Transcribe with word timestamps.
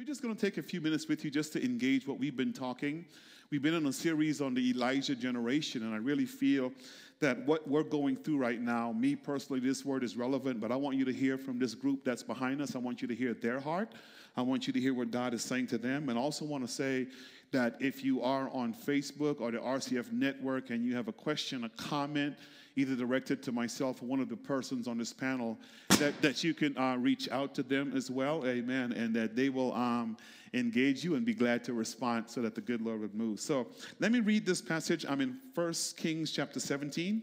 We're 0.00 0.06
just 0.06 0.22
going 0.22 0.34
to 0.34 0.40
take 0.40 0.56
a 0.56 0.62
few 0.62 0.80
minutes 0.80 1.08
with 1.08 1.26
you 1.26 1.30
just 1.30 1.52
to 1.52 1.62
engage 1.62 2.06
what 2.06 2.18
we've 2.18 2.34
been 2.34 2.54
talking. 2.54 3.04
We've 3.50 3.60
been 3.60 3.74
in 3.74 3.84
a 3.84 3.92
series 3.92 4.40
on 4.40 4.54
the 4.54 4.70
Elijah 4.70 5.14
generation, 5.14 5.82
and 5.82 5.92
I 5.92 5.98
really 5.98 6.24
feel 6.24 6.72
that 7.20 7.44
what 7.44 7.68
we're 7.68 7.82
going 7.82 8.16
through 8.16 8.38
right 8.38 8.58
now, 8.58 8.92
me 8.92 9.14
personally, 9.14 9.60
this 9.60 9.84
word 9.84 10.02
is 10.02 10.16
relevant, 10.16 10.58
but 10.58 10.72
I 10.72 10.76
want 10.76 10.96
you 10.96 11.04
to 11.04 11.12
hear 11.12 11.36
from 11.36 11.58
this 11.58 11.74
group 11.74 12.02
that's 12.02 12.22
behind 12.22 12.62
us. 12.62 12.74
I 12.74 12.78
want 12.78 13.02
you 13.02 13.08
to 13.08 13.14
hear 13.14 13.34
their 13.34 13.60
heart. 13.60 13.92
I 14.38 14.40
want 14.40 14.66
you 14.66 14.72
to 14.72 14.80
hear 14.80 14.94
what 14.94 15.10
God 15.10 15.34
is 15.34 15.42
saying 15.42 15.66
to 15.66 15.76
them. 15.76 16.08
And 16.08 16.18
also 16.18 16.46
want 16.46 16.66
to 16.66 16.72
say 16.72 17.06
that 17.52 17.76
if 17.78 18.02
you 18.02 18.22
are 18.22 18.48
on 18.54 18.72
Facebook 18.72 19.42
or 19.42 19.50
the 19.50 19.58
RCF 19.58 20.12
network 20.12 20.70
and 20.70 20.82
you 20.82 20.96
have 20.96 21.08
a 21.08 21.12
question, 21.12 21.64
a 21.64 21.68
comment, 21.68 22.36
either 22.80 22.96
directed 22.96 23.42
to 23.44 23.52
myself 23.52 24.02
or 24.02 24.06
one 24.06 24.20
of 24.20 24.28
the 24.28 24.36
persons 24.36 24.88
on 24.88 24.98
this 24.98 25.12
panel, 25.12 25.58
that, 25.98 26.20
that 26.22 26.42
you 26.42 26.54
can 26.54 26.76
uh, 26.78 26.96
reach 26.96 27.28
out 27.30 27.54
to 27.54 27.62
them 27.62 27.92
as 27.94 28.10
well, 28.10 28.46
amen, 28.46 28.92
and 28.92 29.14
that 29.14 29.36
they 29.36 29.48
will 29.48 29.74
um, 29.74 30.16
engage 30.54 31.04
you 31.04 31.14
and 31.14 31.24
be 31.24 31.34
glad 31.34 31.62
to 31.64 31.72
respond 31.72 32.28
so 32.28 32.40
that 32.42 32.54
the 32.54 32.60
good 32.60 32.80
Lord 32.80 33.00
would 33.00 33.14
move. 33.14 33.40
So 33.40 33.68
let 33.98 34.12
me 34.12 34.20
read 34.20 34.46
this 34.46 34.60
passage. 34.62 35.04
I'm 35.08 35.20
in 35.20 35.38
1 35.54 35.74
Kings 35.96 36.32
chapter 36.32 36.58
17, 36.58 37.22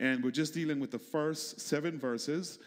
and 0.00 0.22
we're 0.22 0.30
just 0.30 0.54
dealing 0.54 0.78
with 0.78 0.90
the 0.90 0.98
first 0.98 1.60
seven 1.60 1.98
verses. 1.98 2.58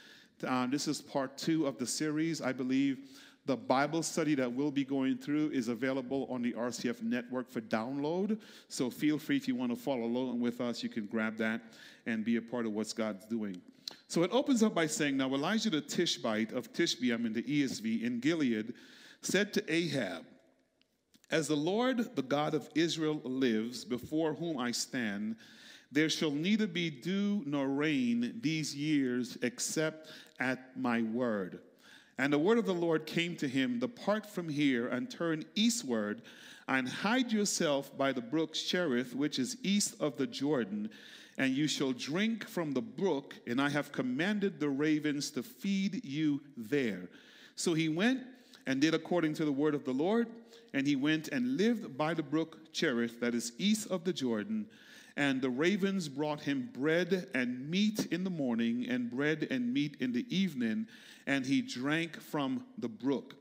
Uh, 0.46 0.68
this 0.68 0.88
is 0.88 1.02
part 1.02 1.38
two 1.38 1.68
of 1.68 1.78
the 1.78 1.86
series, 1.86 2.42
I 2.42 2.52
believe. 2.52 3.10
The 3.48 3.58
Bible 3.58 4.04
study 4.04 4.36
that 4.36 4.52
we'll 4.52 4.72
be 4.72 4.86
going 4.86 5.18
through 5.18 5.50
is 5.50 5.68
available 5.68 6.28
on 6.30 6.44
the 6.44 6.54
RCF 6.54 7.02
network 7.02 7.50
for 7.50 7.60
download. 7.60 8.40
So 8.68 8.90
feel 8.92 9.18
free 9.18 9.38
if 9.38 9.48
you 9.48 9.56
want 9.56 9.72
to 9.72 9.76
follow 9.76 10.04
along 10.04 10.42
with 10.42 10.62
us, 10.62 10.84
you 10.84 10.90
can 10.90 11.08
grab 11.08 11.38
that 11.38 11.62
and 12.06 12.26
be 12.26 12.38
a 12.38 12.42
part 12.42 12.66
of 12.66 12.74
what 12.74 12.94
God's 12.96 13.26
doing. 13.26 13.62
So 14.08 14.24
it 14.24 14.32
opens 14.34 14.64
up 14.64 14.74
by 14.74 14.88
saying, 14.88 15.18
Now 15.18 15.34
Elijah 15.34 15.70
the 15.70 15.82
Tishbite 15.82 16.52
of 16.52 16.74
Tishbe, 16.74 17.14
I'm 17.14 17.26
in 17.26 17.34
the 17.34 17.44
ESV, 17.44 18.04
in 18.04 18.20
Gilead, 18.20 18.74
said 19.22 19.54
to 19.54 19.74
Ahab, 19.74 20.26
As 21.30 21.48
the 21.48 21.56
Lord, 21.56 22.16
the 22.16 22.22
God 22.22 22.54
of 22.54 22.70
Israel, 22.76 23.22
lives, 23.24 23.86
before 23.86 24.34
whom 24.34 24.58
I 24.58 24.72
stand, 24.72 25.36
there 25.92 26.10
shall 26.10 26.32
neither 26.32 26.68
be 26.68 26.90
dew 26.90 27.44
nor 27.46 27.68
rain 27.68 28.40
these 28.42 28.76
years 28.76 29.38
except 29.42 30.10
at 30.40 30.78
my 30.78 31.02
word. 31.02 31.60
And 32.18 32.32
the 32.32 32.40
word 32.40 32.58
of 32.58 32.66
the 32.66 32.74
Lord 32.74 33.06
came 33.06 33.36
to 33.38 33.48
him 33.48 33.80
Depart 33.80 34.26
from 34.26 34.48
here 34.48 34.88
and 34.88 35.10
turn 35.10 35.44
eastward 35.56 36.22
and 36.68 36.88
hide 36.88 37.32
yourself 37.32 37.98
by 37.98 38.12
the 38.14 38.22
brook 38.22 38.54
Cherith, 38.54 39.16
which 39.16 39.40
is 39.40 39.58
east 39.64 39.96
of 40.00 40.18
the 40.18 40.28
Jordan 40.28 40.90
and 41.42 41.56
you 41.56 41.68
shall 41.68 41.92
drink 41.92 42.48
from 42.48 42.72
the 42.72 42.82
brook, 42.82 43.34
and 43.48 43.60
I 43.60 43.68
have 43.70 43.92
commanded 43.92 44.60
the 44.60 44.70
ravens 44.70 45.32
to 45.32 45.42
feed 45.42 46.06
you 46.06 46.40
there. 46.56 47.10
So 47.56 47.74
he 47.74 47.90
went 47.90 48.22
and 48.68 48.80
did 48.80 48.94
according 48.94 49.34
to 49.34 49.46
the 49.46 49.52
word 49.52 49.74
of 49.74 49.84
the 49.84 49.92
Lord, 49.92 50.28
and 50.76 50.86
he 50.86 50.96
went 50.96 51.30
and 51.30 51.58
lived 51.58 51.98
by 51.98 52.14
the 52.14 52.22
brook 52.22 52.72
Cherith, 52.74 53.20
that 53.22 53.34
is 53.34 53.54
east 53.58 53.90
of 53.90 54.04
the 54.04 54.14
Jordan. 54.14 54.68
And 55.18 55.42
the 55.42 55.50
ravens 55.50 56.08
brought 56.08 56.42
him 56.42 56.70
bread 56.74 57.28
and 57.34 57.68
meat 57.68 58.06
in 58.12 58.24
the 58.24 58.30
morning, 58.30 58.86
and 58.88 59.10
bread 59.10 59.48
and 59.50 59.74
meat 59.74 59.98
in 60.00 60.12
the 60.12 60.28
evening, 60.30 60.86
and 61.26 61.44
he 61.44 61.64
drank 61.64 62.22
from 62.22 62.66
the 62.78 62.88
brook. 62.88 63.34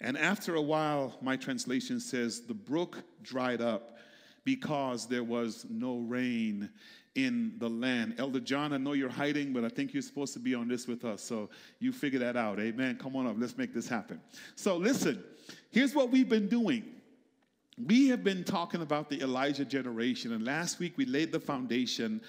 And 0.00 0.18
after 0.18 0.56
a 0.56 0.62
while, 0.62 1.16
my 1.22 1.36
translation 1.36 2.00
says, 2.00 2.40
the 2.40 2.54
brook 2.54 3.04
dried 3.22 3.60
up 3.60 3.98
because 4.42 5.06
there 5.06 5.24
was 5.24 5.64
no 5.70 5.98
rain 5.98 6.70
in 7.16 7.54
the 7.58 7.68
land. 7.68 8.14
Elder 8.18 8.40
John, 8.40 8.72
I 8.72 8.76
know 8.76 8.92
you're 8.92 9.08
hiding, 9.08 9.52
but 9.52 9.64
I 9.64 9.68
think 9.68 9.92
you're 9.92 10.02
supposed 10.02 10.32
to 10.34 10.38
be 10.38 10.54
on 10.54 10.68
this 10.68 10.86
with 10.86 11.04
us. 11.04 11.22
So 11.22 11.50
you 11.80 11.92
figure 11.92 12.18
that 12.20 12.36
out. 12.36 12.60
Amen. 12.60 12.96
Come 12.96 13.16
on 13.16 13.26
up. 13.26 13.36
Let's 13.38 13.56
make 13.56 13.74
this 13.74 13.88
happen. 13.88 14.20
So 14.54 14.76
listen, 14.76 15.24
here's 15.70 15.94
what 15.94 16.10
we've 16.10 16.28
been 16.28 16.48
doing. 16.48 16.84
We 17.84 18.08
have 18.08 18.22
been 18.22 18.44
talking 18.44 18.82
about 18.82 19.10
the 19.10 19.20
Elijah 19.20 19.64
generation, 19.64 20.32
and 20.32 20.44
last 20.44 20.78
week 20.78 20.94
we 20.96 21.04
laid 21.04 21.32
the 21.32 21.40
foundation 21.40 22.22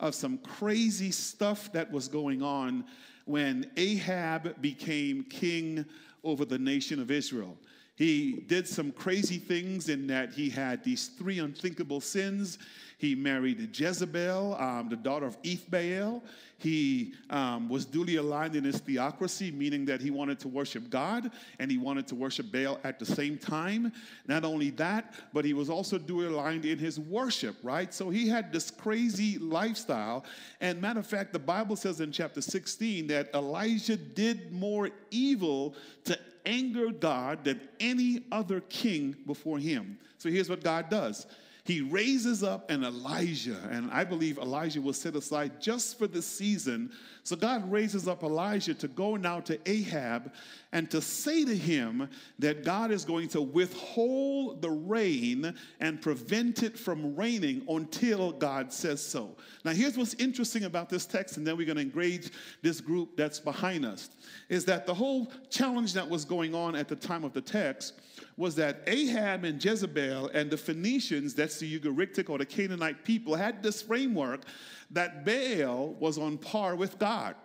of 0.00 0.14
some 0.14 0.38
crazy 0.38 1.10
stuff 1.10 1.70
that 1.72 1.90
was 1.90 2.08
going 2.08 2.42
on 2.42 2.84
when 3.26 3.70
Ahab 3.76 4.60
became 4.60 5.24
king 5.24 5.84
over 6.22 6.44
the 6.44 6.58
nation 6.58 7.00
of 7.00 7.10
Israel. 7.10 7.56
He 7.96 8.44
did 8.48 8.66
some 8.66 8.90
crazy 8.90 9.38
things 9.38 9.88
in 9.88 10.06
that 10.08 10.32
he 10.32 10.50
had 10.50 10.82
these 10.82 11.08
three 11.08 11.38
unthinkable 11.38 12.00
sins. 12.00 12.58
He 13.04 13.14
married 13.14 13.78
Jezebel, 13.78 14.54
um, 14.58 14.88
the 14.88 14.96
daughter 14.96 15.26
of 15.26 15.40
Ethbaal. 15.42 16.22
He 16.56 17.12
um, 17.28 17.68
was 17.68 17.84
duly 17.84 18.16
aligned 18.16 18.56
in 18.56 18.64
his 18.64 18.78
theocracy, 18.78 19.50
meaning 19.50 19.84
that 19.84 20.00
he 20.00 20.10
wanted 20.10 20.40
to 20.40 20.48
worship 20.48 20.88
God 20.88 21.30
and 21.58 21.70
he 21.70 21.76
wanted 21.76 22.06
to 22.06 22.14
worship 22.14 22.50
Baal 22.50 22.80
at 22.82 22.98
the 22.98 23.04
same 23.04 23.36
time. 23.36 23.92
Not 24.26 24.42
only 24.42 24.70
that, 24.70 25.12
but 25.34 25.44
he 25.44 25.52
was 25.52 25.68
also 25.68 25.98
duly 25.98 26.28
aligned 26.28 26.64
in 26.64 26.78
his 26.78 26.98
worship, 26.98 27.56
right? 27.62 27.92
So 27.92 28.08
he 28.08 28.26
had 28.26 28.50
this 28.50 28.70
crazy 28.70 29.36
lifestyle. 29.36 30.24
And 30.62 30.80
matter 30.80 31.00
of 31.00 31.06
fact, 31.06 31.34
the 31.34 31.38
Bible 31.38 31.76
says 31.76 32.00
in 32.00 32.10
chapter 32.10 32.40
16 32.40 33.06
that 33.08 33.34
Elijah 33.34 33.98
did 33.98 34.50
more 34.50 34.88
evil 35.10 35.74
to 36.04 36.18
anger 36.46 36.90
God 36.90 37.44
than 37.44 37.60
any 37.80 38.22
other 38.32 38.60
king 38.60 39.14
before 39.26 39.58
him. 39.58 39.98
So 40.16 40.30
here's 40.30 40.48
what 40.48 40.62
God 40.62 40.88
does 40.88 41.26
he 41.64 41.80
raises 41.80 42.42
up 42.42 42.70
an 42.70 42.84
Elijah, 42.84 43.58
and 43.70 43.90
I 43.90 44.04
believe 44.04 44.36
Elijah 44.36 44.82
was 44.82 45.00
set 45.00 45.16
aside 45.16 45.62
just 45.62 45.98
for 45.98 46.06
this 46.06 46.26
season. 46.26 46.92
So 47.22 47.36
God 47.36 47.72
raises 47.72 48.06
up 48.06 48.22
Elijah 48.22 48.74
to 48.74 48.86
go 48.86 49.16
now 49.16 49.40
to 49.40 49.58
Ahab 49.66 50.30
and 50.72 50.90
to 50.90 51.00
say 51.00 51.42
to 51.42 51.56
him 51.56 52.10
that 52.38 52.64
God 52.64 52.90
is 52.90 53.06
going 53.06 53.28
to 53.28 53.40
withhold 53.40 54.60
the 54.60 54.70
rain 54.70 55.54
and 55.80 56.02
prevent 56.02 56.62
it 56.62 56.78
from 56.78 57.16
raining 57.16 57.64
until 57.66 58.32
God 58.32 58.70
says 58.70 59.02
so. 59.02 59.34
Now, 59.64 59.72
here's 59.72 59.96
what's 59.96 60.12
interesting 60.14 60.64
about 60.64 60.90
this 60.90 61.06
text, 61.06 61.38
and 61.38 61.46
then 61.46 61.56
we're 61.56 61.64
going 61.64 61.76
to 61.76 61.82
engage 61.82 62.30
this 62.60 62.82
group 62.82 63.16
that's 63.16 63.40
behind 63.40 63.86
us, 63.86 64.10
is 64.50 64.66
that 64.66 64.84
the 64.84 64.92
whole 64.92 65.32
challenge 65.48 65.94
that 65.94 66.06
was 66.06 66.26
going 66.26 66.54
on 66.54 66.76
at 66.76 66.88
the 66.88 66.96
time 66.96 67.24
of 67.24 67.32
the 67.32 67.40
text 67.40 67.94
was 68.36 68.56
that 68.56 68.82
Ahab 68.86 69.44
and 69.44 69.64
Jezebel 69.64 70.28
and 70.34 70.50
the 70.50 70.56
Phoenicians, 70.56 71.34
that's 71.34 71.58
the 71.58 71.78
Ugaritic 71.78 72.28
or 72.28 72.38
the 72.38 72.46
Canaanite 72.46 73.04
people, 73.04 73.34
had 73.34 73.62
this 73.62 73.82
framework 73.82 74.42
that 74.90 75.24
Baal 75.24 75.94
was 76.00 76.18
on 76.18 76.38
par 76.38 76.74
with 76.74 76.98
God. 76.98 77.36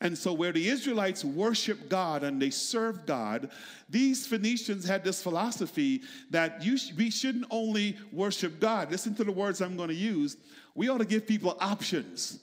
And 0.00 0.18
so, 0.18 0.32
where 0.32 0.50
the 0.50 0.68
Israelites 0.68 1.24
worship 1.24 1.88
God 1.88 2.24
and 2.24 2.42
they 2.42 2.50
serve 2.50 3.06
God, 3.06 3.50
these 3.88 4.26
Phoenicians 4.26 4.84
had 4.84 5.04
this 5.04 5.22
philosophy 5.22 6.02
that 6.30 6.64
you 6.64 6.76
sh- 6.76 6.90
we 6.96 7.08
shouldn't 7.08 7.46
only 7.50 7.96
worship 8.10 8.58
God. 8.58 8.90
Listen 8.90 9.14
to 9.14 9.22
the 9.22 9.30
words 9.30 9.60
I'm 9.60 9.76
going 9.76 9.90
to 9.90 9.94
use. 9.94 10.36
We 10.74 10.88
ought 10.88 10.98
to 10.98 11.04
give 11.04 11.24
people 11.24 11.56
options. 11.60 12.40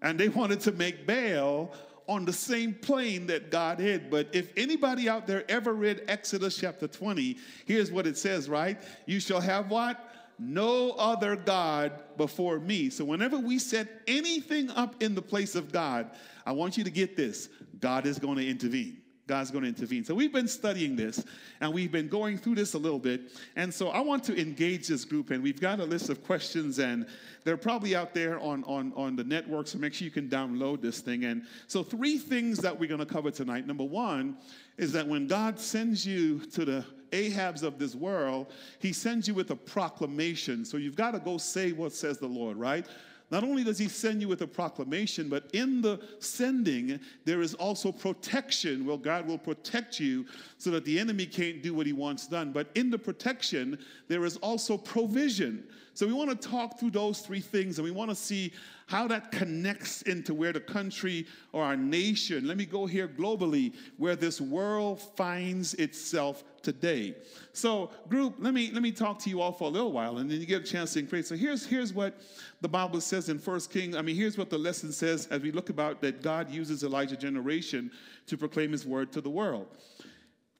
And 0.00 0.20
they 0.20 0.28
wanted 0.40 0.60
to 0.60 0.72
make 0.72 1.04
Baal 1.04 1.72
on 2.10 2.24
the 2.24 2.32
same 2.32 2.74
plane 2.74 3.28
that 3.28 3.52
God 3.52 3.78
had. 3.78 4.10
But 4.10 4.28
if 4.32 4.52
anybody 4.56 5.08
out 5.08 5.28
there 5.28 5.48
ever 5.48 5.72
read 5.72 6.02
Exodus 6.08 6.56
chapter 6.58 6.88
20, 6.88 7.38
here's 7.66 7.92
what 7.92 8.04
it 8.04 8.18
says, 8.18 8.48
right? 8.48 8.82
You 9.06 9.20
shall 9.20 9.40
have 9.40 9.70
what? 9.70 10.12
No 10.36 10.90
other 10.92 11.36
God 11.36 11.92
before 12.16 12.58
me. 12.58 12.90
So 12.90 13.04
whenever 13.04 13.38
we 13.38 13.60
set 13.60 14.02
anything 14.08 14.70
up 14.70 15.00
in 15.00 15.14
the 15.14 15.22
place 15.22 15.54
of 15.54 15.70
God, 15.70 16.10
I 16.44 16.50
want 16.50 16.76
you 16.76 16.82
to 16.82 16.90
get 16.90 17.16
this 17.16 17.48
God 17.78 18.06
is 18.06 18.18
going 18.18 18.38
to 18.38 18.48
intervene. 18.48 19.00
God's 19.30 19.52
going 19.52 19.62
to 19.62 19.68
intervene. 19.68 20.04
So 20.04 20.12
we've 20.12 20.32
been 20.32 20.48
studying 20.48 20.96
this 20.96 21.24
and 21.60 21.72
we've 21.72 21.92
been 21.92 22.08
going 22.08 22.36
through 22.36 22.56
this 22.56 22.74
a 22.74 22.78
little 22.78 22.98
bit. 22.98 23.30
And 23.54 23.72
so 23.72 23.90
I 23.90 24.00
want 24.00 24.24
to 24.24 24.36
engage 24.36 24.88
this 24.88 25.04
group 25.04 25.30
and 25.30 25.40
we've 25.40 25.60
got 25.60 25.78
a 25.78 25.84
list 25.84 26.08
of 26.08 26.24
questions 26.24 26.80
and 26.80 27.06
they're 27.44 27.56
probably 27.56 27.94
out 27.94 28.12
there 28.12 28.40
on, 28.40 28.64
on, 28.64 28.92
on 28.96 29.14
the 29.14 29.22
network. 29.22 29.68
So 29.68 29.78
make 29.78 29.94
sure 29.94 30.04
you 30.04 30.10
can 30.10 30.28
download 30.28 30.82
this 30.82 30.98
thing. 30.98 31.26
And 31.26 31.44
so 31.68 31.84
three 31.84 32.18
things 32.18 32.58
that 32.58 32.76
we're 32.76 32.88
going 32.88 32.98
to 32.98 33.06
cover 33.06 33.30
tonight. 33.30 33.68
Number 33.68 33.84
one 33.84 34.36
is 34.78 34.90
that 34.94 35.06
when 35.06 35.28
God 35.28 35.60
sends 35.60 36.04
you 36.04 36.40
to 36.46 36.64
the 36.64 36.84
Ahabs 37.12 37.62
of 37.62 37.78
this 37.78 37.94
world, 37.94 38.48
he 38.80 38.92
sends 38.92 39.28
you 39.28 39.34
with 39.34 39.52
a 39.52 39.56
proclamation. 39.56 40.64
So 40.64 40.76
you've 40.76 40.96
got 40.96 41.12
to 41.12 41.20
go 41.20 41.38
say 41.38 41.70
what 41.70 41.92
says 41.92 42.18
the 42.18 42.26
Lord, 42.26 42.56
right? 42.56 42.84
Not 43.30 43.44
only 43.44 43.62
does 43.62 43.78
he 43.78 43.86
send 43.88 44.20
you 44.20 44.28
with 44.28 44.42
a 44.42 44.46
proclamation, 44.46 45.28
but 45.28 45.48
in 45.52 45.80
the 45.80 46.00
sending, 46.18 46.98
there 47.24 47.42
is 47.42 47.54
also 47.54 47.92
protection. 47.92 48.84
Well, 48.84 48.96
God 48.96 49.26
will 49.26 49.38
protect 49.38 50.00
you 50.00 50.26
so 50.58 50.70
that 50.72 50.84
the 50.84 50.98
enemy 50.98 51.26
can't 51.26 51.62
do 51.62 51.72
what 51.72 51.86
he 51.86 51.92
wants 51.92 52.26
done. 52.26 52.50
But 52.50 52.70
in 52.74 52.90
the 52.90 52.98
protection, 52.98 53.78
there 54.08 54.24
is 54.24 54.36
also 54.38 54.76
provision. 54.76 55.64
So 55.94 56.06
we 56.06 56.12
want 56.12 56.30
to 56.30 56.48
talk 56.48 56.80
through 56.80 56.90
those 56.90 57.20
three 57.20 57.40
things 57.40 57.78
and 57.78 57.84
we 57.84 57.92
want 57.92 58.10
to 58.10 58.16
see 58.16 58.52
how 58.86 59.06
that 59.06 59.30
connects 59.30 60.02
into 60.02 60.34
where 60.34 60.52
the 60.52 60.60
country 60.60 61.26
or 61.52 61.62
our 61.62 61.76
nation, 61.76 62.48
let 62.48 62.56
me 62.56 62.64
go 62.64 62.86
here 62.86 63.06
globally, 63.06 63.74
where 63.98 64.16
this 64.16 64.40
world 64.40 65.00
finds 65.16 65.74
itself 65.74 66.42
today. 66.62 67.14
So, 67.52 67.90
group, 68.08 68.34
let 68.38 68.54
me 68.54 68.70
let 68.72 68.82
me 68.82 68.92
talk 68.92 69.18
to 69.20 69.30
you 69.30 69.40
all 69.40 69.52
for 69.52 69.64
a 69.64 69.70
little 69.70 69.92
while, 69.92 70.18
and 70.18 70.30
then 70.30 70.40
you 70.40 70.46
get 70.46 70.62
a 70.62 70.64
chance 70.64 70.94
to 70.94 70.98
increase. 70.98 71.28
So 71.28 71.36
here's 71.36 71.66
here's 71.66 71.92
what 71.92 72.20
the 72.60 72.68
Bible 72.68 73.00
says 73.00 73.28
in 73.28 73.38
First 73.38 73.70
King. 73.72 73.96
I 73.96 74.02
mean, 74.02 74.16
here's 74.16 74.38
what 74.38 74.50
the 74.50 74.58
lesson 74.58 74.92
says 74.92 75.26
as 75.28 75.40
we 75.42 75.52
look 75.52 75.70
about 75.70 76.00
that 76.02 76.22
God 76.22 76.50
uses 76.50 76.84
Elijah 76.84 77.16
generation 77.16 77.90
to 78.26 78.36
proclaim 78.36 78.72
His 78.72 78.86
word 78.86 79.12
to 79.12 79.20
the 79.20 79.30
world. 79.30 79.66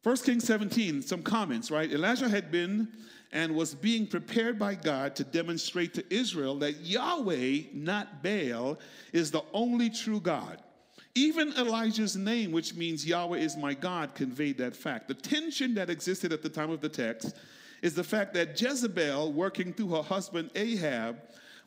First 0.02 0.24
Kings 0.24 0.44
17, 0.44 1.02
some 1.02 1.22
comments, 1.22 1.70
right? 1.70 1.92
Elijah 1.92 2.28
had 2.28 2.50
been 2.50 2.88
and 3.32 3.54
was 3.54 3.74
being 3.74 4.06
prepared 4.06 4.58
by 4.58 4.74
God 4.74 5.14
to 5.16 5.24
demonstrate 5.24 5.94
to 5.94 6.04
Israel 6.12 6.58
that 6.60 6.80
Yahweh, 6.80 7.64
not 7.72 8.22
Baal, 8.22 8.78
is 9.12 9.30
the 9.30 9.42
only 9.52 9.90
true 9.90 10.20
God. 10.20 10.62
Even 11.14 11.52
Elijah's 11.54 12.16
name, 12.16 12.52
which 12.52 12.74
means 12.74 13.06
Yahweh 13.06 13.38
is 13.38 13.56
my 13.56 13.74
God, 13.74 14.14
conveyed 14.14 14.58
that 14.58 14.76
fact. 14.76 15.08
The 15.08 15.14
tension 15.14 15.74
that 15.74 15.90
existed 15.90 16.32
at 16.32 16.42
the 16.42 16.48
time 16.48 16.70
of 16.70 16.80
the 16.80 16.88
text 16.88 17.34
is 17.82 17.94
the 17.94 18.04
fact 18.04 18.34
that 18.34 18.60
Jezebel, 18.60 19.32
working 19.32 19.72
through 19.72 19.88
her 19.88 20.02
husband 20.02 20.50
Ahab, 20.54 21.18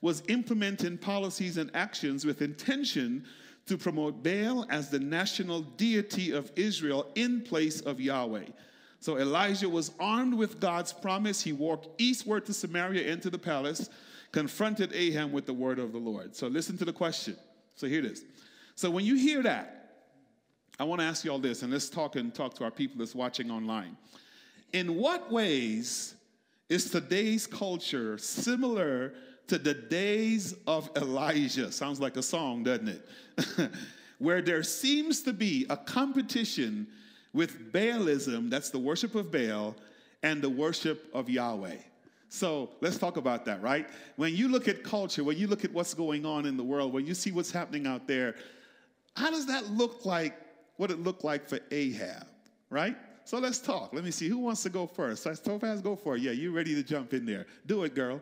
was 0.02 0.24
implementing 0.28 0.98
policies 0.98 1.58
and 1.58 1.72
actions 1.74 2.26
with 2.26 2.42
intention 2.42 3.26
to 3.66 3.78
promote 3.78 4.24
Baal 4.24 4.66
as 4.70 4.90
the 4.90 5.00
national 5.00 5.62
deity 5.62 6.32
of 6.32 6.52
Israel 6.56 7.08
in 7.16 7.42
place 7.42 7.82
of 7.82 8.00
Yahweh. 8.00 8.46
So 9.00 9.18
Elijah 9.18 9.70
was 9.70 9.92
armed 10.00 10.34
with 10.34 10.60
God's 10.60 10.94
promise. 10.94 11.42
He 11.42 11.52
walked 11.54 12.02
eastward 12.02 12.46
to 12.46 12.54
Samaria 12.54 13.12
into 13.12 13.30
the 13.30 13.40
palace, 13.40 13.90
confronted 14.32 14.94
Ahab 14.94 15.32
with 15.32 15.46
the 15.46 15.54
word 15.54 15.80
of 15.80 15.92
the 15.92 15.98
Lord. 15.98 16.36
So 16.36 16.48
listen 16.48 16.78
to 16.78 16.86
the 16.86 16.94
question. 16.94 17.36
So 17.76 17.88
here 17.88 18.00
it 18.00 18.06
is. 18.06 18.24
So 18.76 18.90
when 18.90 19.06
you 19.06 19.16
hear 19.16 19.44
that, 19.44 19.84
I 20.80 20.84
want 20.86 21.02
to 21.02 21.06
ask 21.06 21.24
you 21.24 21.32
all 21.32 21.40
this, 21.40 21.62
and 21.62 21.72
let's 21.72 21.90
talk 21.90 22.16
and 22.16 22.34
talk 22.34 22.56
to 22.56 22.64
our 22.64 22.72
people 22.72 22.98
that's 22.98 23.14
watching 23.14 23.52
online. 23.52 23.96
In 24.74 24.96
what 24.96 25.32
ways 25.32 26.16
is 26.70 26.90
today's 26.90 27.46
culture 27.46 28.18
similar 28.18 29.14
to 29.48 29.60
the 29.60 29.74
days 29.74 30.56
of 30.66 30.90
Elijah? 30.96 31.72
Sounds 31.72 32.00
like 32.00 32.18
a 32.18 32.24
song, 32.24 32.64
doesn't 32.64 32.88
it? 32.88 33.72
Where 34.18 34.42
there 34.42 34.64
seems 34.64 35.22
to 35.24 35.34
be 35.34 35.68
a 35.70 35.78
competition 35.78 36.88
with 37.34 37.72
Baalism, 37.72 38.50
that's 38.50 38.70
the 38.70 38.80
worship 38.80 39.16
of 39.16 39.32
Baal, 39.32 39.76
and 40.24 40.42
the 40.42 40.50
worship 40.50 41.10
of 41.14 41.30
Yahweh. 41.30 41.78
So 42.30 42.70
let's 42.82 42.98
talk 42.98 43.18
about 43.18 43.46
that, 43.46 43.62
right? 43.62 43.88
When 44.16 44.36
you 44.36 44.48
look 44.48 44.68
at 44.68 44.84
culture, 44.84 45.24
when 45.24 45.38
you 45.38 45.46
look 45.46 45.64
at 45.64 45.72
what's 45.72 45.94
going 45.94 46.26
on 46.26 46.46
in 46.48 46.58
the 46.58 46.64
world, 46.64 46.92
when 46.94 47.06
you 47.06 47.14
see 47.14 47.32
what's 47.32 47.52
happening 47.52 47.86
out 47.86 48.08
there, 48.08 48.36
how 49.16 49.30
does 49.30 49.46
that 49.48 49.70
look 49.72 50.06
like 50.06 50.36
what 50.78 50.92
it 50.92 51.00
looked 51.00 51.24
like 51.24 51.48
for 51.48 51.60
Ahab, 51.72 52.26
right? 52.70 52.96
So 53.26 53.40
let's 53.40 53.60
talk. 53.60 53.94
Let 53.94 54.04
me 54.04 54.12
see. 54.12 54.28
Who 54.28 54.38
wants 54.38 54.64
to 54.64 54.70
go 54.70 54.86
first? 54.86 55.24
So 55.24 55.34
Topaz, 55.34 55.82
go 55.82 55.96
for 55.96 56.16
it. 56.16 56.22
Yeah, 56.22 56.32
you 56.32 56.52
ready 56.52 56.76
to 56.76 56.84
jump 56.84 57.14
in 57.14 57.26
there. 57.26 57.46
Do 57.66 57.84
it, 57.84 57.96
girl. 57.96 58.22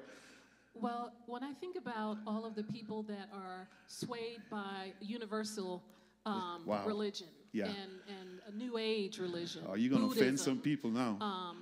Well, 0.76 1.12
when 1.26 1.44
I 1.44 1.54
think 1.54 1.76
about 1.76 2.18
all 2.28 2.46
of 2.46 2.56
the 2.56 2.64
people 2.64 3.04
that 3.04 3.30
are 3.34 3.68
swayed 3.88 4.42
by 4.50 4.94
universal 5.00 5.82
um, 6.26 6.64
wow. 6.66 6.86
religion 6.86 7.28
yeah. 7.52 7.66
and, 7.66 7.76
and 8.08 8.42
a 8.48 8.58
new 8.58 8.78
age 8.78 9.18
religion. 9.18 9.64
Are 9.68 9.78
you 9.78 9.90
going 9.90 10.02
to 10.02 10.12
offend 10.12 10.40
some 10.40 10.60
people 10.60 10.90
now? 10.90 11.18
Um, 11.20 11.58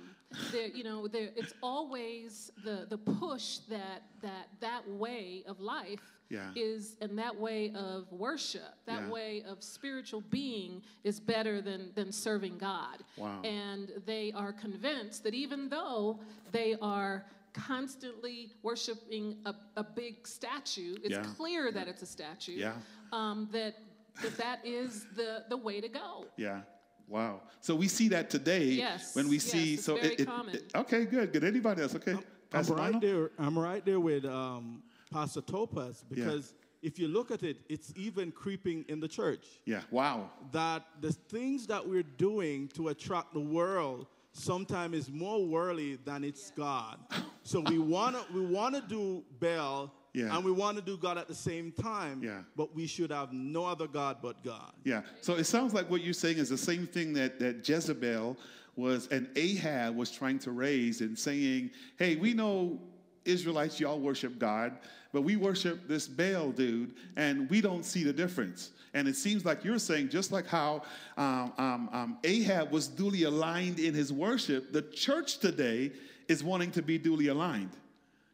there, 0.52 0.68
you 0.68 0.84
know, 0.84 1.08
there, 1.08 1.30
it's 1.36 1.54
always 1.62 2.52
the, 2.64 2.86
the 2.88 2.98
push 2.98 3.58
that, 3.68 4.02
that 4.22 4.48
that 4.60 4.88
way 4.88 5.42
of 5.46 5.60
life 5.60 6.19
yeah. 6.30 6.50
is, 6.54 6.96
and 7.00 7.18
that 7.18 7.38
way 7.38 7.72
of 7.74 8.10
worship, 8.10 8.74
that 8.86 9.02
yeah. 9.02 9.10
way 9.10 9.42
of 9.46 9.62
spiritual 9.62 10.22
being 10.30 10.80
is 11.04 11.20
better 11.20 11.60
than, 11.60 11.90
than 11.94 12.12
serving 12.12 12.56
God. 12.56 12.98
Wow. 13.16 13.42
And 13.42 13.90
they 14.06 14.32
are 14.34 14.52
convinced 14.52 15.24
that 15.24 15.34
even 15.34 15.68
though 15.68 16.20
they 16.52 16.76
are 16.80 17.26
constantly 17.52 18.52
worshiping 18.62 19.36
a, 19.44 19.54
a 19.76 19.84
big 19.84 20.26
statue, 20.26 20.94
it's 21.02 21.10
yeah. 21.10 21.22
clear 21.36 21.72
that 21.72 21.88
it's 21.88 22.02
a 22.02 22.06
statue, 22.06 22.52
yeah. 22.52 22.72
um, 23.12 23.48
that, 23.52 23.74
that 24.22 24.36
that 24.38 24.60
is 24.64 25.06
the, 25.16 25.44
the 25.48 25.56
way 25.56 25.80
to 25.80 25.88
go. 25.88 26.26
Yeah. 26.36 26.60
Wow. 27.08 27.40
So 27.60 27.74
we 27.74 27.88
see 27.88 28.06
that 28.08 28.30
today 28.30 28.66
yes, 28.66 29.16
when 29.16 29.28
we 29.28 29.34
yes, 29.34 29.44
see 29.44 29.76
so 29.76 29.96
it, 29.96 30.20
it, 30.20 30.28
it, 30.28 30.72
okay, 30.76 31.06
good. 31.06 31.32
Good. 31.32 31.42
Anybody 31.42 31.82
else? 31.82 31.96
Okay. 31.96 32.12
I'm, 32.12 32.22
I'm 32.52 32.66
right 32.66 33.00
there. 33.00 33.30
I'm 33.36 33.58
right 33.58 33.84
there 33.84 33.98
with 33.98 34.24
um, 34.24 34.80
Pastor 35.10 35.40
Topaz 35.40 36.04
because 36.08 36.54
yeah. 36.82 36.88
if 36.88 36.98
you 36.98 37.08
look 37.08 37.30
at 37.30 37.42
it, 37.42 37.58
it's 37.68 37.92
even 37.96 38.30
creeping 38.30 38.84
in 38.88 39.00
the 39.00 39.08
church. 39.08 39.46
Yeah. 39.64 39.82
Wow. 39.90 40.30
That 40.52 40.84
the 41.00 41.12
things 41.12 41.66
that 41.66 41.86
we're 41.86 42.02
doing 42.02 42.68
to 42.74 42.88
attract 42.88 43.34
the 43.34 43.40
world 43.40 44.06
sometimes 44.32 44.94
is 44.96 45.10
more 45.10 45.44
worldly 45.44 45.96
than 46.04 46.24
it's 46.24 46.52
yeah. 46.56 46.64
God. 46.64 46.98
So 47.42 47.60
we 47.60 47.78
wanna 47.78 48.22
we 48.32 48.44
wanna 48.44 48.82
do 48.86 49.24
Baal 49.40 49.92
yeah. 50.12 50.34
And 50.34 50.44
we 50.44 50.50
want 50.50 50.76
to 50.76 50.82
do 50.82 50.96
God 50.96 51.18
at 51.18 51.28
the 51.28 51.34
same 51.34 51.72
time. 51.72 52.22
Yeah. 52.22 52.42
But 52.56 52.74
we 52.74 52.86
should 52.86 53.10
have 53.10 53.32
no 53.32 53.64
other 53.64 53.86
God 53.86 54.18
but 54.22 54.42
God. 54.42 54.72
Yeah. 54.84 55.02
So 55.20 55.34
it 55.34 55.44
sounds 55.44 55.72
like 55.72 55.88
what 55.88 56.02
you're 56.02 56.12
saying 56.12 56.38
is 56.38 56.48
the 56.48 56.58
same 56.58 56.86
thing 56.86 57.12
that, 57.14 57.38
that 57.38 57.68
Jezebel 57.68 58.36
was 58.76 59.08
and 59.08 59.28
Ahab 59.36 59.96
was 59.96 60.10
trying 60.10 60.38
to 60.40 60.50
raise 60.50 61.00
and 61.00 61.18
saying, 61.18 61.70
hey, 61.98 62.16
we 62.16 62.34
know 62.34 62.80
Israelites, 63.24 63.80
y'all 63.80 64.00
worship 64.00 64.38
God, 64.38 64.78
but 65.12 65.22
we 65.22 65.36
worship 65.36 65.88
this 65.88 66.06
Baal 66.06 66.52
dude, 66.52 66.94
and 67.16 67.48
we 67.50 67.60
don't 67.60 67.84
see 67.84 68.04
the 68.04 68.12
difference. 68.12 68.70
And 68.94 69.06
it 69.06 69.16
seems 69.16 69.44
like 69.44 69.64
you're 69.64 69.78
saying, 69.78 70.08
just 70.08 70.32
like 70.32 70.46
how 70.46 70.82
um, 71.16 71.52
um, 71.58 71.88
um, 71.92 72.18
Ahab 72.24 72.72
was 72.72 72.88
duly 72.88 73.24
aligned 73.24 73.78
in 73.78 73.94
his 73.94 74.12
worship, 74.12 74.72
the 74.72 74.82
church 74.82 75.38
today 75.38 75.92
is 76.28 76.42
wanting 76.42 76.70
to 76.72 76.82
be 76.82 76.98
duly 76.98 77.28
aligned. 77.28 77.70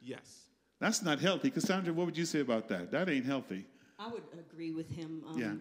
Yes. 0.03 0.45
That's 0.81 1.03
not 1.03 1.21
healthy. 1.21 1.51
Cassandra, 1.51 1.93
what 1.93 2.07
would 2.07 2.17
you 2.17 2.27
say 2.27 2.41
about 2.41 2.69
that? 2.69 2.91
That 2.91 3.09
ain't 3.09 3.27
healthy. 3.27 3.65
I 3.99 4.09
would 4.09 4.23
agree 4.39 4.73
with 4.73 4.91
him. 4.91 5.23
Um, 5.29 5.39
yeah. 5.39 5.55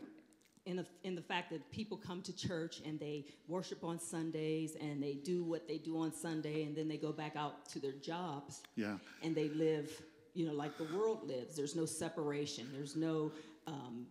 In, 0.66 0.80
a, 0.80 0.86
in 1.04 1.14
the 1.14 1.22
fact 1.22 1.52
that 1.52 1.70
people 1.72 1.96
come 1.96 2.24
to 2.24 2.36
church 2.36 2.82
and 2.84 3.00
they 3.00 3.26
worship 3.48 3.84
on 3.84 4.00
Sundays 4.00 4.76
and 4.82 5.02
they 5.02 5.14
do 5.14 5.44
what 5.44 5.68
they 5.68 5.78
do 5.78 5.98
on 6.00 6.12
Sunday 6.12 6.64
and 6.64 6.76
then 6.76 6.88
they 6.88 6.98
go 6.98 7.12
back 7.12 7.36
out 7.36 7.70
to 7.70 7.80
their 7.80 7.92
jobs. 7.92 8.64
Yeah. 8.76 8.98
And 9.22 9.36
they 9.36 9.50
live, 9.50 9.92
you 10.34 10.48
know, 10.48 10.54
like 10.54 10.78
the 10.80 10.86
world 10.86 11.28
lives. 11.28 11.56
There's 11.56 11.76
no 11.76 11.86
separation. 11.86 12.68
There's 12.74 12.96
no 12.96 13.32
um, 13.68 14.08